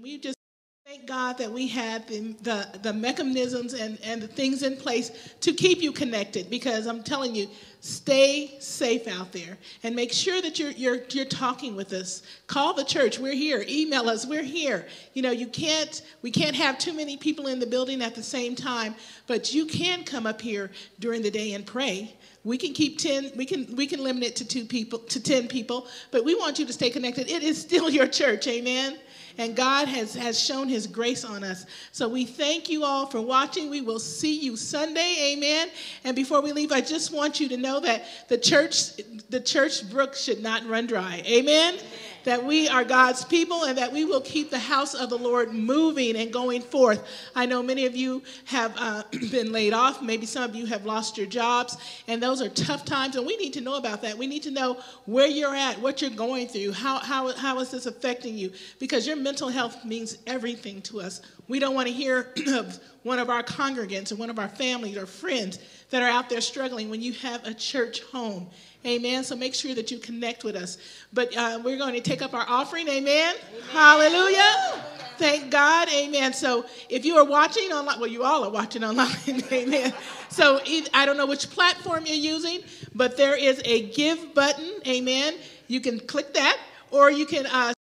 We 0.01 0.19
just 0.19 0.39
Thank 0.87 1.07
God 1.07 1.39
that 1.39 1.51
we 1.51 1.66
have 1.68 2.07
the, 2.09 2.37
the, 2.43 2.78
the, 2.82 2.93
mechanisms 2.93 3.72
and, 3.72 3.99
and 4.05 4.20
the 4.20 4.28
things 4.28 4.62
in 4.62 4.76
place 4.76 5.11
to 5.41 5.55
keep 5.55 5.80
you 5.80 5.93
connected 5.93 6.51
because 6.51 6.87
I'm 6.87 7.03
telling 7.03 7.35
you, 7.35 7.49
stay 7.80 8.55
safe 8.61 9.09
out 9.09 9.32
there 9.32 9.57
and 9.82 9.97
make 9.97 10.12
sure 10.12 10.43
that 10.43 10.59
you're, 10.59 10.72
you're, 10.72 10.99
you're 11.09 11.24
talking 11.24 11.74
with 11.74 11.95
us. 11.95 12.22
Call 12.49 12.74
the 12.74 12.85
church, 12.85 13.18
we're 13.18 13.32
here. 13.32 13.64
Email 13.66 14.11
us, 14.11 14.26
we're 14.26 14.43
here. 14.43 14.87
You 15.14 15.22
know, 15.22 15.30
you 15.30 15.47
can't, 15.47 16.03
we 16.20 16.30
can't 16.30 16.55
have 16.55 16.78
too 16.78 16.93
many 16.93 17.16
people 17.16 17.47
in 17.47 17.61
the 17.61 17.66
building 17.66 18.03
at 18.03 18.14
the 18.14 18.22
same 18.22 18.55
time, 18.55 18.95
but 19.26 19.55
you 19.55 19.64
can 19.64 20.05
come 20.05 20.26
up 20.26 20.43
here 20.43 20.70
during 20.99 21.22
the 21.22 21.30
day 21.30 21.55
and 21.55 21.64
pray. 21.64 22.14
We 22.45 22.59
can 22.59 22.74
keep 22.74 22.99
10, 22.99 23.32
we 23.37 23.47
can, 23.47 23.74
we 23.74 23.87
can 23.87 24.05
limit 24.05 24.22
it 24.22 24.37
to 24.37 24.47
two 24.47 24.66
people, 24.66 24.99
to 24.99 25.18
10 25.18 25.49
people, 25.49 25.87
but 26.11 26.26
we 26.26 26.35
want 26.35 26.59
you 26.59 26.66
to 26.66 26.74
stay 26.74 26.91
connected. 26.91 27.30
It 27.30 27.43
is 27.43 27.59
still 27.59 27.89
your 27.99 28.07
church, 28.07 28.47
amen? 28.47 28.99
And 29.39 29.57
God 29.57 29.89
has, 29.89 30.14
has 30.14 30.39
shown 30.39 30.68
his 30.68 30.87
grace 30.87 31.24
on 31.24 31.45
us. 31.45 31.66
So 31.93 32.09
we 32.09 32.24
thank 32.24 32.68
you 32.68 32.85
all 32.85 33.07
for 33.07 33.20
watching. 33.20 33.70
We 33.70 33.80
will 33.80 33.99
see 33.99 34.39
you 34.39 34.57
Sunday. 34.57 35.32
Amen. 35.32 35.68
And 36.05 36.14
before 36.14 36.41
we 36.41 36.53
leave, 36.53 36.72
I 36.72 36.80
just 36.80 37.12
want 37.12 37.41
you 37.41 37.49
to 37.49 37.57
know 37.57 37.80
that 37.80 38.05
the 38.28 38.39
church, 38.39 38.97
the 39.30 39.41
church 39.41 39.89
brook 39.91 40.14
should 40.14 40.43
not 40.43 40.66
run 40.66 40.87
dry. 40.87 41.22
Amen. 41.26 41.74
Amen 41.74 41.85
that 42.25 42.45
we 42.45 42.68
are 42.68 42.85
God's 42.85 43.25
people 43.25 43.64
and 43.64 43.79
that 43.79 43.93
we 43.93 44.05
will 44.05 44.20
keep 44.20 44.51
the 44.51 44.59
house 44.59 44.95
of 44.95 45.11
the 45.11 45.18
Lord 45.18 45.53
moving 45.53 46.16
and 46.16 46.33
going 46.33 46.62
forth. 46.62 47.07
I 47.35 47.47
know 47.47 47.62
many 47.62 47.87
of 47.87 47.95
you 47.95 48.22
have 48.47 48.75
uh, 48.77 49.03
been 49.31 49.53
laid 49.53 49.72
off. 49.72 50.03
Maybe 50.03 50.27
some 50.27 50.43
of 50.43 50.55
you 50.55 50.66
have 50.66 50.85
lost 50.85 51.16
your 51.16 51.27
jobs, 51.27 51.77
and 52.09 52.22
those 52.22 52.41
are 52.41 52.49
tough 52.49 52.85
times, 52.85 53.16
and 53.16 53.27
we 53.27 53.37
need 53.37 53.53
to 53.55 53.61
know 53.61 53.77
about 53.77 54.03
that. 54.03 54.18
We 54.18 54.27
need 54.27 54.43
to 54.45 54.51
know 54.51 54.79
where 55.07 55.27
you're 55.27 55.55
at, 55.55 55.81
what 55.81 56.01
you're 56.01 56.11
going 56.11 56.49
through, 56.49 56.72
how, 56.72 56.99
how, 56.99 57.33
how 57.35 57.61
is 57.61 57.70
this 57.70 57.87
affecting 57.87 58.37
you, 58.37 58.53
because 58.79 59.07
your 59.07 59.16
mental 59.16 59.49
health 59.49 59.85
means 59.85 60.18
everything 60.27 60.83
to 60.83 61.01
us. 61.01 61.20
We 61.47 61.59
don't 61.59 61.75
want 61.75 61.89
to 61.89 61.95
hear 61.95 62.33
of 62.49 62.81
one 63.03 63.18
of 63.18 63.29
our 63.29 63.43
congregants 63.43 64.12
or 64.12 64.16
one 64.16 64.31
of 64.31 64.39
our 64.39 64.49
families 64.49 64.97
or 64.97 65.07
friends 65.07 65.59
that 65.91 66.03
are 66.03 66.09
out 66.09 66.31
there 66.31 66.41
struggling 66.41 66.89
when 66.89 67.03
you 67.03 67.12
have 67.12 67.45
a 67.47 67.53
church 67.55 68.01
home 68.05 68.49
Amen. 68.87 69.24
So 69.24 69.35
make 69.35 69.55
sure 69.55 69.74
that 69.74 69.91
you 69.91 69.99
connect 69.99 70.45
with 70.45 70.57
us. 70.57 70.76
But 71.12 71.35
uh, 71.37 71.61
we're 71.64 71.78
going 71.78 71.95
to 71.95 72.01
take 72.01 72.20
up 72.20 72.35
our 72.35 72.45
offering. 72.47 72.87
Amen. 72.89 73.35
Amen. 73.35 73.62
Hallelujah. 73.72 74.82
Thank 75.16 75.51
God. 75.51 75.89
Amen. 75.91 76.32
So 76.32 76.66
if 76.91 77.05
you 77.05 77.16
are 77.16 77.24
watching 77.24 77.72
online, 77.72 77.99
well, 77.99 78.11
you 78.11 78.24
all 78.24 78.45
are 78.45 78.51
watching 78.51 78.85
online. 78.85 79.16
Amen. 79.53 79.95
So 80.28 80.61
I 80.93 81.07
don't 81.07 81.16
know 81.16 81.26
which 81.26 81.49
platform 81.51 82.05
you're 82.07 82.16
using, 82.16 82.61
but 82.95 83.16
there 83.16 83.37
is 83.37 83.62
a 83.64 83.89
give 83.91 84.35
button. 84.35 84.70
Amen. 84.87 85.35
You 85.68 85.80
can 85.80 86.01
click 86.01 86.35
that, 86.35 86.59
or 86.91 87.11
you 87.11 87.24
can 87.24 87.47
uh, 87.47 87.72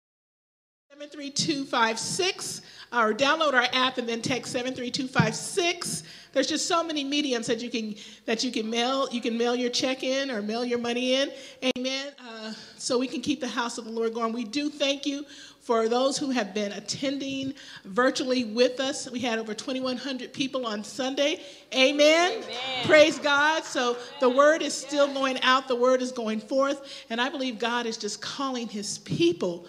73256 0.90 2.62
or 2.93 3.12
download 3.14 3.55
our 3.55 3.66
app 3.72 3.99
and 3.99 4.09
then 4.09 4.20
text 4.22 4.53
73256 4.53 6.03
there's 6.32 6.47
just 6.47 6.66
so 6.66 6.82
many 6.82 7.05
mediums 7.05 7.47
that 7.47 7.62
you 7.62 7.70
can 7.70 7.95
that 8.24 8.43
you 8.43 8.51
can 8.51 8.68
mail. 8.68 9.09
You 9.11 9.20
can 9.20 9.36
mail 9.36 9.55
your 9.55 9.70
check 9.70 10.03
in 10.03 10.30
or 10.30 10.40
mail 10.40 10.64
your 10.64 10.78
money 10.78 11.14
in. 11.14 11.30
Amen. 11.76 12.12
Uh, 12.18 12.55
so 12.78 12.99
we 12.99 13.07
can 13.07 13.20
keep 13.20 13.40
the 13.40 13.49
house 13.49 13.76
of 13.76 13.84
the 13.84 13.90
Lord 13.90 14.14
going. 14.14 14.32
We 14.32 14.45
do 14.45 14.70
thank 14.70 15.05
you 15.05 15.26
for 15.61 15.88
those 15.88 16.16
who 16.16 16.30
have 16.30 16.55
been 16.55 16.72
attending 16.72 17.55
virtually 17.84 18.45
with 18.45 18.80
us. 18.80 19.09
We 19.11 19.20
had 19.20 19.38
over 19.38 19.55
2,100 19.55 20.32
people 20.32 20.66
on 20.66 20.82
Sunday. 20.82 21.40
Amen. 21.74 22.43
Amen. 22.43 22.86
Praise 22.86 23.18
God. 23.18 23.62
So 23.62 23.97
the 24.18 24.30
word 24.30 24.62
is 24.62 24.74
still 24.74 25.12
going 25.12 25.40
out, 25.43 25.68
the 25.68 25.76
word 25.76 26.03
is 26.03 26.12
going 26.12 26.40
forth. 26.40 27.05
And 27.11 27.20
I 27.20 27.28
believe 27.28 27.59
God 27.59 27.86
is 27.86 27.97
just 27.97 28.22
calling 28.22 28.68
his 28.68 28.99
people 28.99 29.66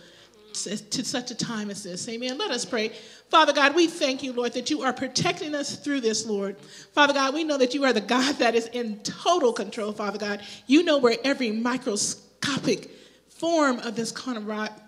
to 0.53 1.03
such 1.03 1.31
a 1.31 1.35
time 1.35 1.69
as 1.69 1.83
this. 1.83 2.07
Amen. 2.07 2.37
Let 2.37 2.51
us 2.51 2.65
pray. 2.65 2.93
Father 3.29 3.53
God, 3.53 3.75
we 3.75 3.87
thank 3.87 4.23
you, 4.23 4.33
Lord, 4.33 4.53
that 4.53 4.69
you 4.69 4.83
are 4.83 4.93
protecting 4.93 5.55
us 5.55 5.75
through 5.75 6.01
this, 6.01 6.25
Lord. 6.25 6.57
Father 6.93 7.13
God, 7.13 7.33
we 7.33 7.43
know 7.43 7.57
that 7.57 7.73
you 7.73 7.83
are 7.83 7.93
the 7.93 8.01
God 8.01 8.35
that 8.35 8.55
is 8.55 8.67
in 8.67 8.99
total 8.99 9.53
control, 9.53 9.91
Father 9.91 10.19
God. 10.19 10.41
You 10.67 10.83
know 10.83 10.99
where 10.99 11.17
every 11.23 11.51
microscopic 11.51 12.91
form 13.29 13.79
of 13.79 13.95
this 13.95 14.11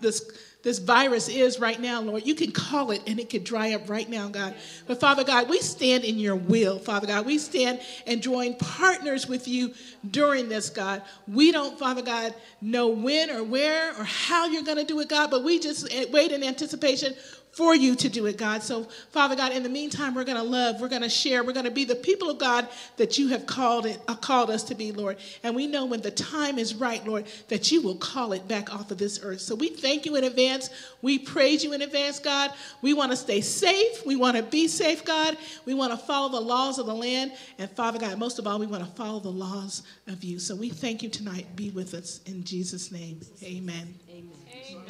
this 0.00 0.45
this 0.66 0.80
virus 0.80 1.28
is 1.28 1.60
right 1.60 1.80
now, 1.80 2.00
Lord. 2.00 2.26
You 2.26 2.34
can 2.34 2.50
call 2.50 2.90
it 2.90 3.00
and 3.06 3.20
it 3.20 3.30
could 3.30 3.44
dry 3.44 3.74
up 3.74 3.88
right 3.88 4.10
now, 4.10 4.26
God. 4.26 4.52
But 4.88 4.98
Father 4.98 5.22
God, 5.22 5.48
we 5.48 5.60
stand 5.60 6.02
in 6.02 6.18
your 6.18 6.34
will, 6.34 6.80
Father 6.80 7.06
God. 7.06 7.24
We 7.24 7.38
stand 7.38 7.80
and 8.04 8.20
join 8.20 8.54
partners 8.54 9.28
with 9.28 9.46
you 9.46 9.74
during 10.10 10.48
this, 10.48 10.68
God. 10.68 11.02
We 11.28 11.52
don't, 11.52 11.78
Father 11.78 12.02
God, 12.02 12.34
know 12.60 12.88
when 12.88 13.30
or 13.30 13.44
where 13.44 13.96
or 13.96 14.02
how 14.02 14.46
you're 14.46 14.64
going 14.64 14.78
to 14.78 14.84
do 14.84 14.98
it, 14.98 15.08
God, 15.08 15.30
but 15.30 15.44
we 15.44 15.60
just 15.60 15.86
eh, 15.94 16.06
wait 16.10 16.32
in 16.32 16.42
anticipation 16.42 17.14
for 17.56 17.74
you 17.74 17.94
to 17.96 18.10
do 18.10 18.26
it, 18.26 18.36
God. 18.36 18.62
So, 18.62 18.84
Father 19.12 19.34
God, 19.34 19.50
in 19.50 19.62
the 19.62 19.70
meantime, 19.70 20.14
we're 20.14 20.24
going 20.24 20.36
to 20.36 20.42
love, 20.42 20.78
we're 20.78 20.90
going 20.90 21.00
to 21.00 21.08
share, 21.08 21.42
we're 21.42 21.54
going 21.54 21.64
to 21.64 21.70
be 21.70 21.86
the 21.86 21.94
people 21.94 22.28
of 22.28 22.36
God 22.36 22.68
that 22.98 23.16
you 23.16 23.28
have 23.28 23.46
called 23.46 23.86
it, 23.86 23.98
uh, 24.08 24.14
called 24.14 24.50
us 24.50 24.62
to 24.64 24.74
be, 24.74 24.92
Lord. 24.92 25.16
And 25.42 25.56
we 25.56 25.66
know 25.66 25.86
when 25.86 26.02
the 26.02 26.10
time 26.10 26.58
is 26.58 26.74
right, 26.74 27.02
Lord, 27.06 27.24
that 27.48 27.72
you 27.72 27.80
will 27.80 27.94
call 27.94 28.34
it 28.34 28.46
back 28.46 28.74
off 28.74 28.90
of 28.90 28.98
this 28.98 29.20
earth. 29.22 29.40
So 29.40 29.54
we 29.54 29.70
thank 29.70 30.04
you 30.04 30.16
in 30.16 30.24
advance. 30.24 30.68
We 31.00 31.18
praise 31.18 31.64
you 31.64 31.72
in 31.72 31.80
advance, 31.80 32.18
God. 32.18 32.52
We 32.82 32.92
want 32.92 33.12
to 33.12 33.16
stay 33.16 33.40
safe. 33.40 34.04
We 34.04 34.16
want 34.16 34.36
to 34.36 34.42
be 34.42 34.68
safe, 34.68 35.02
God. 35.02 35.38
We 35.64 35.72
want 35.72 35.92
to 35.92 35.98
follow 35.98 36.28
the 36.28 36.40
laws 36.40 36.78
of 36.78 36.84
the 36.84 36.94
land. 36.94 37.32
And 37.56 37.70
Father 37.70 37.98
God, 37.98 38.18
most 38.18 38.38
of 38.38 38.46
all, 38.46 38.58
we 38.58 38.66
want 38.66 38.84
to 38.84 38.90
follow 38.90 39.18
the 39.18 39.30
laws 39.30 39.82
of 40.08 40.22
you. 40.22 40.38
So 40.38 40.54
we 40.54 40.68
thank 40.68 41.02
you 41.02 41.08
tonight. 41.08 41.46
Be 41.56 41.70
with 41.70 41.94
us 41.94 42.20
in 42.26 42.44
Jesus' 42.44 42.92
name. 42.92 43.18
Amen. 43.42 43.94
Amen. 44.10 44.30
Amen. 44.72 44.84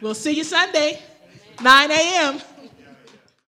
We'll 0.00 0.14
see 0.14 0.30
you 0.30 0.44
Sunday. 0.44 1.02
9 1.60 1.90
a.m. 1.90 2.40